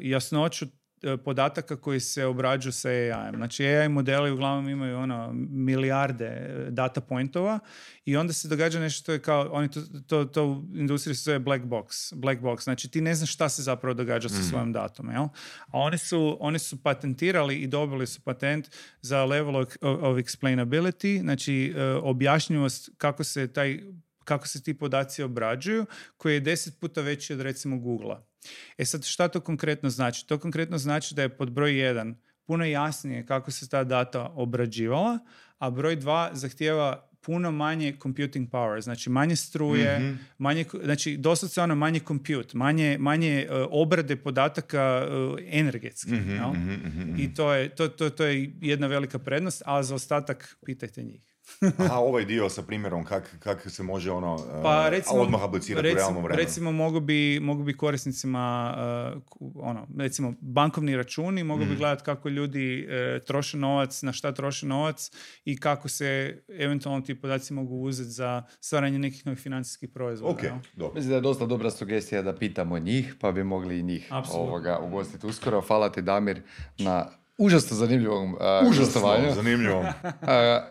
jasnoću 0.00 0.66
E, 0.66 0.81
podataka 1.24 1.76
koji 1.76 2.00
se 2.00 2.26
obrađuju 2.26 2.72
sa 2.72 2.88
AI. 2.88 3.36
Znači 3.36 3.66
AI 3.66 3.88
modeli 3.88 4.30
uglavnom 4.30 4.68
imaju 4.68 4.98
ono 4.98 5.32
milijarde 5.50 6.24
e, 6.24 6.70
data 6.70 7.00
pointova 7.00 7.58
i 8.04 8.16
onda 8.16 8.32
se 8.32 8.48
događa 8.48 8.80
nešto 8.80 9.00
što 9.00 9.12
je 9.12 9.18
kao, 9.18 9.48
oni 9.52 9.70
to, 9.70 9.80
to, 10.06 10.24
to 10.24 10.46
u 10.46 10.64
industriji 10.74 11.14
se 11.14 11.22
zove 11.22 11.38
black 11.38 11.64
box. 11.64 12.14
Black 12.14 12.40
box. 12.40 12.64
Znači 12.64 12.90
ti 12.90 13.00
ne 13.00 13.14
znaš 13.14 13.32
šta 13.32 13.48
se 13.48 13.62
zapravo 13.62 13.94
događa 13.94 14.28
sa 14.28 14.38
mhm. 14.38 14.44
svojom 14.44 14.72
datom. 14.72 15.10
Jel? 15.10 15.24
A 15.66 15.78
oni 15.78 15.98
su, 15.98 16.36
oni 16.40 16.58
su 16.58 16.82
patentirali 16.82 17.56
i 17.56 17.66
dobili 17.66 18.06
su 18.06 18.20
patent 18.20 18.70
za 19.00 19.24
level 19.24 19.56
of, 19.56 19.68
of 19.80 20.16
explainability, 20.16 21.20
znači 21.20 21.74
uh, 21.76 22.04
objašnjivost 22.04 22.90
kako 22.98 23.24
se 23.24 23.52
taj 23.52 23.80
kako 24.24 24.48
se 24.48 24.62
ti 24.62 24.74
podaci 24.74 25.22
obrađuju, 25.22 25.86
koji 26.16 26.34
je 26.34 26.40
deset 26.40 26.80
puta 26.80 27.00
veći 27.00 27.32
od 27.32 27.40
recimo 27.40 27.78
Google-a. 27.78 28.31
E 28.78 28.84
sad 28.84 29.04
šta 29.04 29.28
to 29.28 29.40
konkretno 29.40 29.90
znači? 29.90 30.26
To 30.26 30.38
konkretno 30.38 30.78
znači 30.78 31.14
da 31.14 31.22
je 31.22 31.36
pod 31.36 31.50
broj 31.50 31.72
1 31.72 32.14
puno 32.44 32.64
jasnije 32.64 33.26
kako 33.26 33.50
se 33.50 33.68
ta 33.68 33.84
data 33.84 34.32
obrađivala, 34.34 35.18
a 35.58 35.70
broj 35.70 35.96
2 35.96 36.30
zahtijeva 36.32 37.08
puno 37.20 37.50
manje 37.50 37.96
computing 38.02 38.50
power, 38.50 38.80
znači 38.80 39.10
manje 39.10 39.36
struje, 39.36 39.98
mm 39.98 40.18
manje, 40.38 40.64
znači 40.84 41.16
doslovce 41.16 41.62
ono 41.62 41.74
manje 41.74 42.00
compute, 42.00 42.56
manje, 42.58 42.96
manje 43.00 43.48
uh, 43.50 43.66
obrade 43.70 44.16
podataka 44.16 45.08
uh, 45.10 45.38
energetski. 45.46 46.10
mm 46.10 47.18
I 47.18 47.34
to 47.34 47.52
je, 47.52 47.68
to, 47.68 47.88
to, 47.88 48.10
to 48.10 48.24
je 48.24 48.52
jedna 48.60 48.86
velika 48.86 49.18
prednost, 49.18 49.62
a 49.66 49.82
za 49.82 49.94
ostatak 49.94 50.56
pitajte 50.66 51.02
njih. 51.02 51.31
A 51.92 52.00
ovaj 52.00 52.24
dio 52.24 52.48
sa 52.48 52.62
primjerom 52.62 53.04
kak, 53.04 53.36
kak 53.38 53.70
se 53.70 53.82
može 53.82 54.10
ono 54.10 54.36
pa, 54.62 54.88
recimo, 54.88 55.20
odmah 55.20 55.42
aplicirati 55.42 55.82
recimo, 55.82 55.98
u 55.98 56.02
realnom 56.02 56.24
vremenu. 56.24 56.46
Recimo 56.46 56.72
mogu 56.72 57.00
bi, 57.00 57.40
mogu 57.40 57.62
bi 57.62 57.76
korisnicima 57.76 58.74
uh, 59.14 59.22
ono, 59.54 59.86
recimo 59.98 60.34
bankovni 60.40 60.96
računi, 60.96 61.44
mogu 61.44 61.64
mm. 61.64 61.68
bi 61.68 61.76
gledati 61.76 62.04
kako 62.04 62.28
ljudi 62.28 62.86
uh, 62.86 63.24
troše 63.24 63.56
novac, 63.56 64.02
na 64.02 64.12
šta 64.12 64.32
troše 64.32 64.66
novac 64.66 65.10
i 65.44 65.56
kako 65.56 65.88
se 65.88 66.42
eventualno 66.48 67.00
ti 67.00 67.20
podaci 67.20 67.52
mogu 67.52 67.76
uzeti 67.76 68.10
za 68.10 68.42
stvaranje 68.60 68.98
nekih 68.98 69.26
novih 69.26 69.40
financijskih 69.40 69.88
proizvoda. 69.88 70.34
Okay, 70.34 70.58
dobro. 70.76 70.94
Mislim 70.94 71.10
da 71.10 71.16
je 71.16 71.20
dosta 71.20 71.46
dobra 71.46 71.70
sugestija 71.70 72.22
da 72.22 72.36
pitamo 72.36 72.78
njih, 72.78 73.14
pa 73.20 73.32
bi 73.32 73.44
mogli 73.44 73.78
i 73.78 73.82
njih 73.82 74.12
ovoga, 74.34 74.78
ugostiti 74.78 75.26
uskoro. 75.26 75.60
Hvala 75.60 75.92
ti 75.92 76.02
Damir 76.02 76.42
na 76.78 77.21
užasno 77.38 77.76
zanimljivom 77.76 78.34
uh, 78.34 78.70
Užasno 78.70 79.00
zanimljivom. 79.34 79.84
uh, 79.84 79.88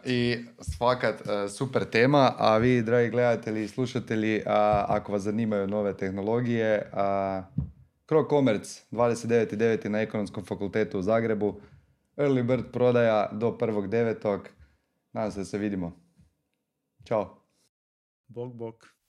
I 0.06 0.38
svakat 0.60 1.22
uh, 1.22 1.52
super 1.52 1.86
tema, 1.86 2.34
a 2.38 2.58
vi, 2.58 2.82
dragi 2.82 3.10
gledatelji 3.10 3.64
i 3.64 3.68
slušatelji, 3.68 4.38
uh, 4.38 4.44
ako 4.88 5.12
vas 5.12 5.22
zanimaju 5.22 5.68
nove 5.68 5.98
tehnologije, 5.98 6.92
uh, 6.94 7.66
Krog 8.06 8.30
Commerce 8.30 8.82
29.9. 8.92 9.88
na 9.88 10.02
Ekonomskom 10.02 10.46
fakultetu 10.46 11.00
u 11.00 11.02
Zagrebu, 11.02 11.62
Early 12.18 12.44
Bird 12.44 12.64
prodaja 12.74 13.30
do 13.32 13.52
1.9. 13.52 14.40
Nadam 15.14 15.32
se 15.32 15.40
da 15.40 15.46
se 15.46 15.58
vidimo. 15.58 15.92
Ćao. 17.08 17.38
Bog, 18.28 18.56
bog. 18.56 19.01